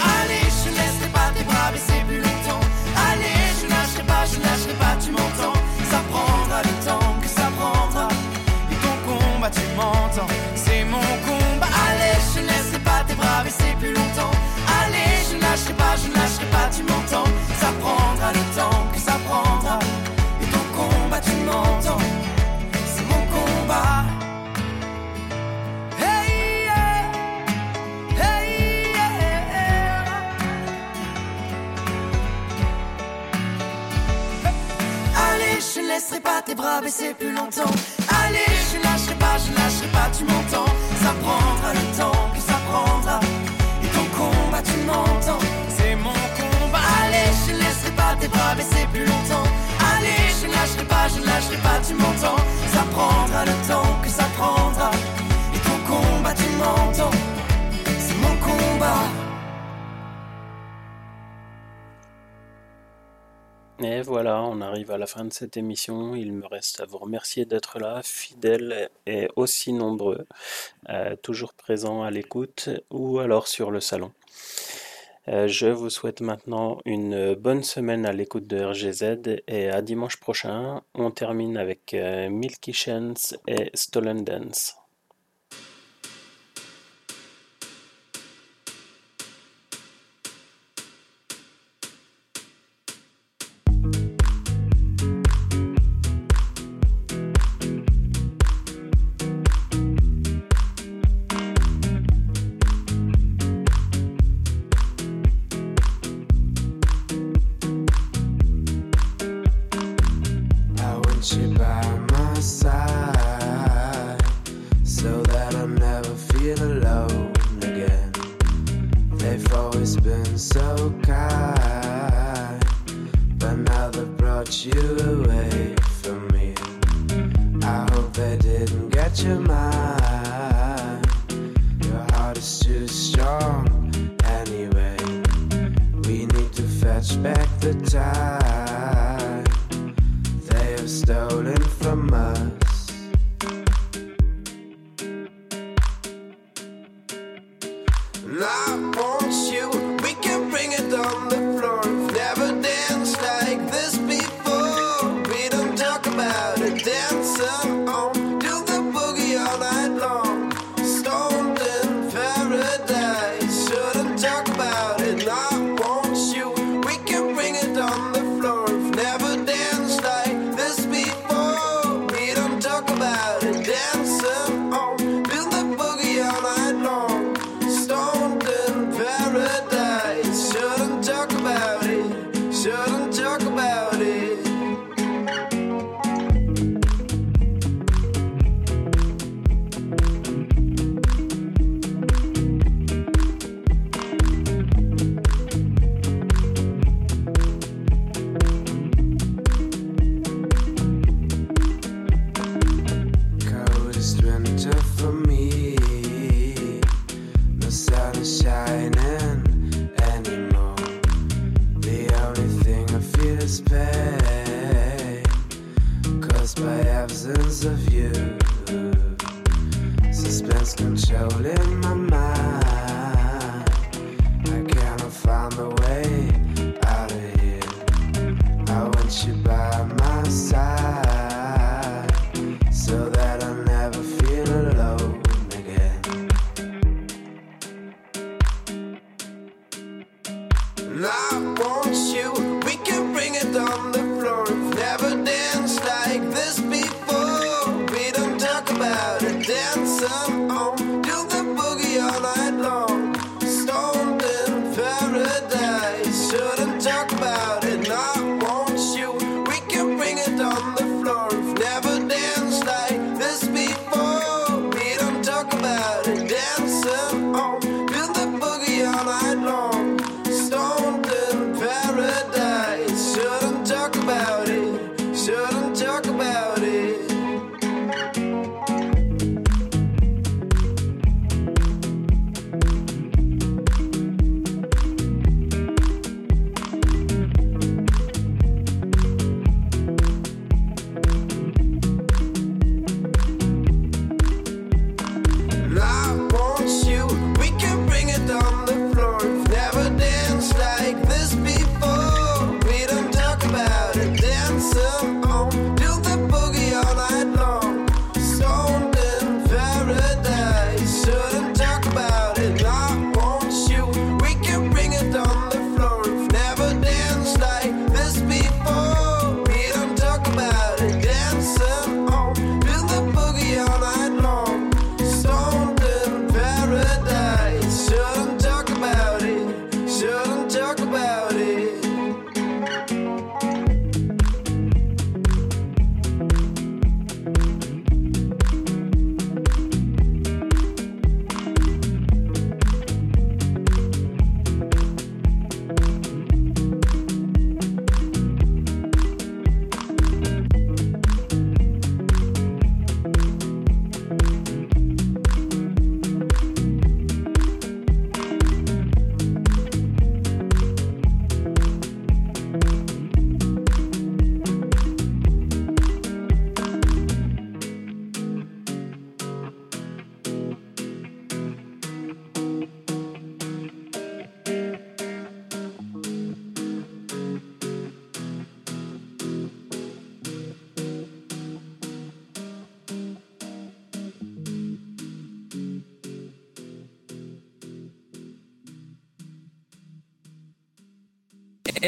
Allez, 0.00 0.46
je 0.64 0.70
ne 0.70 0.74
laisserai 0.74 1.08
pas 1.12 1.30
tes 1.36 1.44
bras 1.44 1.70
baisser 1.72 2.00
plus 2.06 2.20
longtemps. 2.20 2.60
Allez, 3.10 3.40
je 3.60 3.66
lâcherai 3.68 4.02
pas, 4.04 4.24
je 4.24 4.40
lâcherai 4.40 4.74
pas, 4.78 4.96
tu 5.02 5.10
m'entends. 5.10 5.58
Ça 5.90 6.00
prendra 6.10 6.62
le 6.62 6.74
temps 6.84 7.14
que 7.20 7.28
ça 7.28 7.48
prendra. 7.58 8.08
Et 8.72 8.76
ton 8.84 8.96
combat, 9.06 9.50
tu 9.50 9.66
m'entends. 9.76 10.32
C'est 10.54 10.84
mon 10.84 11.08
combat. 11.26 11.68
Allez, 11.88 12.18
je 12.34 12.40
ne 12.40 12.46
laisserai 12.46 12.78
pas 12.80 13.04
tes 13.06 13.14
bras 13.14 13.42
baisser 13.44 13.74
plus 13.78 13.92
longtemps. 13.92 14.34
Allez, 14.80 15.12
je 15.30 15.36
lâcherai 15.38 15.74
pas, 15.74 15.94
je 16.02 16.08
lâcherai 16.16 16.46
pas, 16.54 16.68
tu 16.74 16.82
m'entends. 16.82 17.30
Ça 17.60 17.68
prendra 17.80 18.32
le 18.32 18.44
temps 18.56 18.75
laisserai 36.16 36.20
pas 36.20 36.42
tes 36.42 36.54
bras 36.54 36.80
baisser 36.80 37.14
plus 37.14 37.32
longtemps. 37.32 37.72
Allez, 38.24 38.46
je 38.72 38.78
lâcherai 38.82 39.14
pas, 39.18 39.36
je 39.38 39.52
lâcherai 39.52 39.88
pas, 39.92 40.08
tu 40.16 40.24
m'entends. 40.24 40.72
Ça 41.02 41.12
prendra 41.22 41.72
le 41.74 41.96
temps 41.96 42.30
que 42.34 42.40
ça 42.40 42.58
prendra. 42.68 43.20
Et 43.82 43.88
ton 43.88 44.04
combat, 44.16 44.62
tu 44.62 44.78
m'entends. 44.86 45.38
C'est 45.76 45.96
mon 45.96 46.18
combat. 46.38 46.80
Allez, 47.02 47.30
je 47.46 47.52
ne 47.52 47.58
laisserai 47.58 47.90
pas 47.92 48.16
tes 48.20 48.28
bras 48.28 48.54
baisser 48.54 48.86
plus 48.92 49.04
longtemps. 49.04 49.48
Allez, 49.92 50.22
je 50.40 50.46
lâcherai 50.46 50.84
pas, 50.84 51.08
je 51.08 51.20
lâcherai 51.24 51.58
pas, 51.58 51.78
tu 51.86 51.94
m'entends. 51.94 52.42
Ça 52.72 52.82
prendra 52.92 53.44
le 53.44 53.54
temps 53.68 54.00
que 54.02 54.08
ça 54.08 54.24
prendra. 54.36 54.90
Et 55.54 55.60
ton 55.66 55.78
combat, 55.88 56.34
tu 56.34 56.48
m'entends. 56.60 57.16
C'est 57.98 58.18
mon 58.22 58.36
combat. 58.46 59.25
Et 63.82 64.00
voilà, 64.00 64.42
on 64.42 64.62
arrive 64.62 64.90
à 64.90 64.96
la 64.96 65.06
fin 65.06 65.24
de 65.26 65.32
cette 65.32 65.58
émission. 65.58 66.14
Il 66.14 66.32
me 66.32 66.46
reste 66.46 66.80
à 66.80 66.86
vous 66.86 66.96
remercier 66.96 67.44
d'être 67.44 67.78
là, 67.78 68.00
fidèles 68.02 68.88
et 69.06 69.28
aussi 69.36 69.74
nombreux, 69.74 70.26
euh, 70.88 71.14
toujours 71.16 71.52
présents 71.52 72.02
à 72.02 72.10
l'écoute 72.10 72.70
ou 72.90 73.18
alors 73.18 73.48
sur 73.48 73.70
le 73.70 73.80
salon. 73.80 74.12
Euh, 75.28 75.46
je 75.46 75.66
vous 75.66 75.90
souhaite 75.90 76.22
maintenant 76.22 76.78
une 76.86 77.34
bonne 77.34 77.62
semaine 77.62 78.06
à 78.06 78.12
l'écoute 78.12 78.46
de 78.46 78.64
RGZ 78.64 79.42
et 79.46 79.68
à 79.68 79.82
dimanche 79.82 80.16
prochain. 80.16 80.82
On 80.94 81.10
termine 81.10 81.58
avec 81.58 81.92
euh, 81.92 82.30
Milky 82.30 82.72
Chance 82.72 83.36
et 83.46 83.70
Stolen 83.74 84.24
Dance. 84.24 84.76